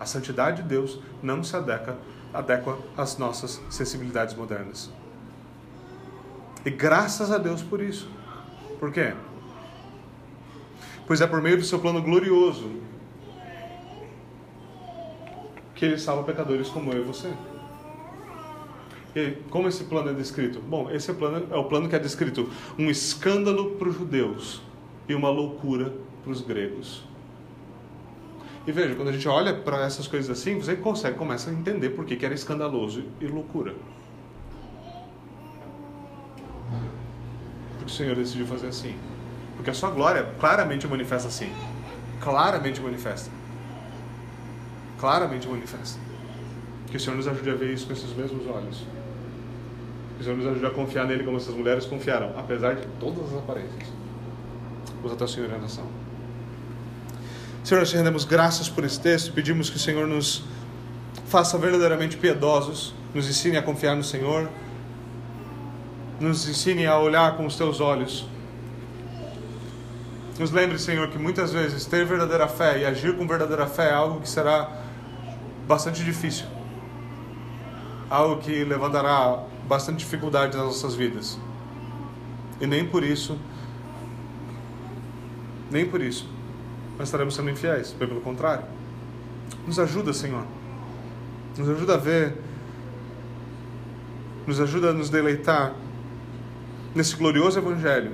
A 0.00 0.06
santidade 0.06 0.62
de 0.62 0.68
Deus 0.70 0.98
não 1.22 1.44
se 1.44 1.54
adequa, 1.54 1.98
adequa 2.32 2.78
às 2.96 3.18
nossas 3.18 3.60
sensibilidades 3.68 4.34
modernas. 4.34 4.90
E 6.64 6.70
graças 6.70 7.30
a 7.30 7.36
Deus 7.36 7.62
por 7.62 7.82
isso. 7.82 8.08
Por 8.80 8.90
quê? 8.90 9.12
Pois 11.06 11.20
é 11.20 11.26
por 11.26 11.40
meio 11.40 11.56
do 11.56 11.64
seu 11.64 11.78
plano 11.78 12.02
glorioso 12.02 12.70
que 15.74 15.84
ele 15.84 15.98
salva 15.98 16.24
pecadores 16.24 16.68
como 16.68 16.92
eu 16.92 17.02
e 17.02 17.04
você. 17.04 17.32
E 19.14 19.36
como 19.50 19.68
esse 19.68 19.84
plano 19.84 20.10
é 20.10 20.14
descrito? 20.14 20.60
Bom, 20.60 20.90
esse 20.90 21.12
plano, 21.12 21.46
é 21.50 21.56
o 21.56 21.64
plano 21.64 21.88
que 21.88 21.94
é 21.94 21.98
descrito 21.98 22.50
um 22.78 22.90
escândalo 22.90 23.76
para 23.76 23.88
os 23.88 23.94
judeus 23.94 24.62
e 25.08 25.14
uma 25.14 25.30
loucura 25.30 25.92
para 26.22 26.32
os 26.32 26.40
gregos. 26.40 27.04
E 28.66 28.72
veja, 28.72 28.96
quando 28.96 29.08
a 29.08 29.12
gente 29.12 29.28
olha 29.28 29.54
para 29.54 29.84
essas 29.84 30.08
coisas 30.08 30.28
assim, 30.28 30.58
você 30.58 30.74
consegue, 30.74 31.16
começa 31.16 31.50
a 31.50 31.52
entender 31.52 31.90
por 31.90 32.04
que, 32.04 32.16
que 32.16 32.26
era 32.26 32.34
escandaloso 32.34 33.04
e 33.20 33.26
loucura. 33.26 33.76
Porque 37.78 37.84
o 37.86 37.88
Senhor 37.88 38.16
decidiu 38.16 38.46
fazer 38.46 38.66
assim. 38.66 38.96
Porque 39.56 39.70
a 39.70 39.74
sua 39.74 39.90
glória 39.90 40.28
claramente 40.38 40.86
manifesta 40.86 41.28
assim. 41.28 41.50
Claramente 42.20 42.80
manifesta. 42.80 43.30
Claramente 45.00 45.48
manifesta. 45.48 45.98
Que 46.88 46.96
o 46.96 47.00
Senhor 47.00 47.16
nos 47.16 47.26
ajude 47.26 47.50
a 47.50 47.54
ver 47.54 47.72
isso 47.72 47.86
com 47.86 47.92
esses 47.92 48.14
mesmos 48.14 48.46
olhos. 48.46 48.84
Que 50.16 50.20
o 50.20 50.24
Senhor 50.24 50.36
nos 50.36 50.46
ajude 50.46 50.66
a 50.66 50.70
confiar 50.70 51.06
nele 51.06 51.24
como 51.24 51.36
essas 51.36 51.54
mulheres 51.54 51.84
confiaram, 51.84 52.32
apesar 52.38 52.76
de 52.76 52.86
todas 53.00 53.32
as 53.32 53.38
aparências. 53.38 53.88
Vamos 54.96 55.12
até 55.12 55.26
Senhor 55.26 55.50
em 55.50 55.54
oração. 55.54 55.84
Senhor, 57.64 57.80
nós 57.80 57.90
te 57.90 57.96
rendemos 57.96 58.24
graças 58.24 58.68
por 58.68 58.84
esse 58.84 59.00
texto, 59.00 59.32
pedimos 59.32 59.68
que 59.68 59.76
o 59.76 59.80
Senhor 59.80 60.06
nos 60.06 60.44
faça 61.26 61.58
verdadeiramente 61.58 62.16
piedosos, 62.16 62.94
nos 63.12 63.28
ensine 63.28 63.56
a 63.56 63.62
confiar 63.62 63.96
no 63.96 64.04
Senhor, 64.04 64.48
nos 66.20 66.48
ensine 66.48 66.86
a 66.86 66.98
olhar 66.98 67.36
com 67.36 67.44
os 67.44 67.56
teus 67.56 67.80
olhos 67.80 68.26
nos 70.38 70.50
lembre, 70.50 70.78
Senhor, 70.78 71.08
que 71.08 71.18
muitas 71.18 71.52
vezes 71.52 71.86
ter 71.86 72.04
verdadeira 72.04 72.46
fé 72.46 72.80
e 72.80 72.84
agir 72.84 73.16
com 73.16 73.26
verdadeira 73.26 73.66
fé 73.66 73.88
é 73.88 73.92
algo 73.94 74.20
que 74.20 74.28
será 74.28 74.82
bastante 75.66 76.04
difícil. 76.04 76.46
Algo 78.10 78.40
que 78.40 78.64
levantará 78.64 79.42
bastante 79.66 79.98
dificuldade 80.00 80.56
nas 80.56 80.66
nossas 80.66 80.94
vidas. 80.94 81.38
E 82.60 82.66
nem 82.66 82.86
por 82.86 83.02
isso, 83.02 83.38
nem 85.70 85.86
por 85.86 86.00
isso, 86.00 86.28
nós 86.98 87.08
estaremos 87.08 87.34
sendo 87.34 87.50
infiéis. 87.50 87.92
Pelo 87.92 88.20
contrário. 88.20 88.64
Nos 89.66 89.78
ajuda, 89.78 90.12
Senhor. 90.12 90.44
Nos 91.56 91.68
ajuda 91.68 91.94
a 91.94 91.98
ver. 91.98 92.36
Nos 94.46 94.60
ajuda 94.60 94.90
a 94.90 94.92
nos 94.92 95.10
deleitar 95.10 95.74
nesse 96.94 97.16
glorioso 97.16 97.58
Evangelho 97.58 98.12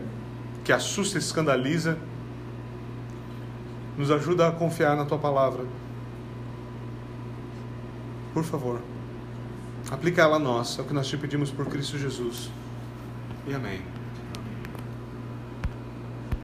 que 0.64 0.72
assusta 0.72 1.18
e 1.18 1.20
escandaliza 1.20 1.98
nos 3.96 4.10
ajuda 4.10 4.48
a 4.48 4.52
confiar 4.52 4.96
na 4.96 5.04
tua 5.04 5.18
palavra. 5.18 5.64
Por 8.32 8.44
favor, 8.44 8.80
aplica 9.90 10.22
ela 10.22 10.36
a 10.36 10.38
nós, 10.38 10.78
é 10.78 10.82
o 10.82 10.84
que 10.84 10.94
nós 10.94 11.06
te 11.06 11.16
pedimos 11.16 11.50
por 11.50 11.66
Cristo 11.66 11.98
Jesus. 11.98 12.50
E 13.46 13.54
amém. 13.54 13.91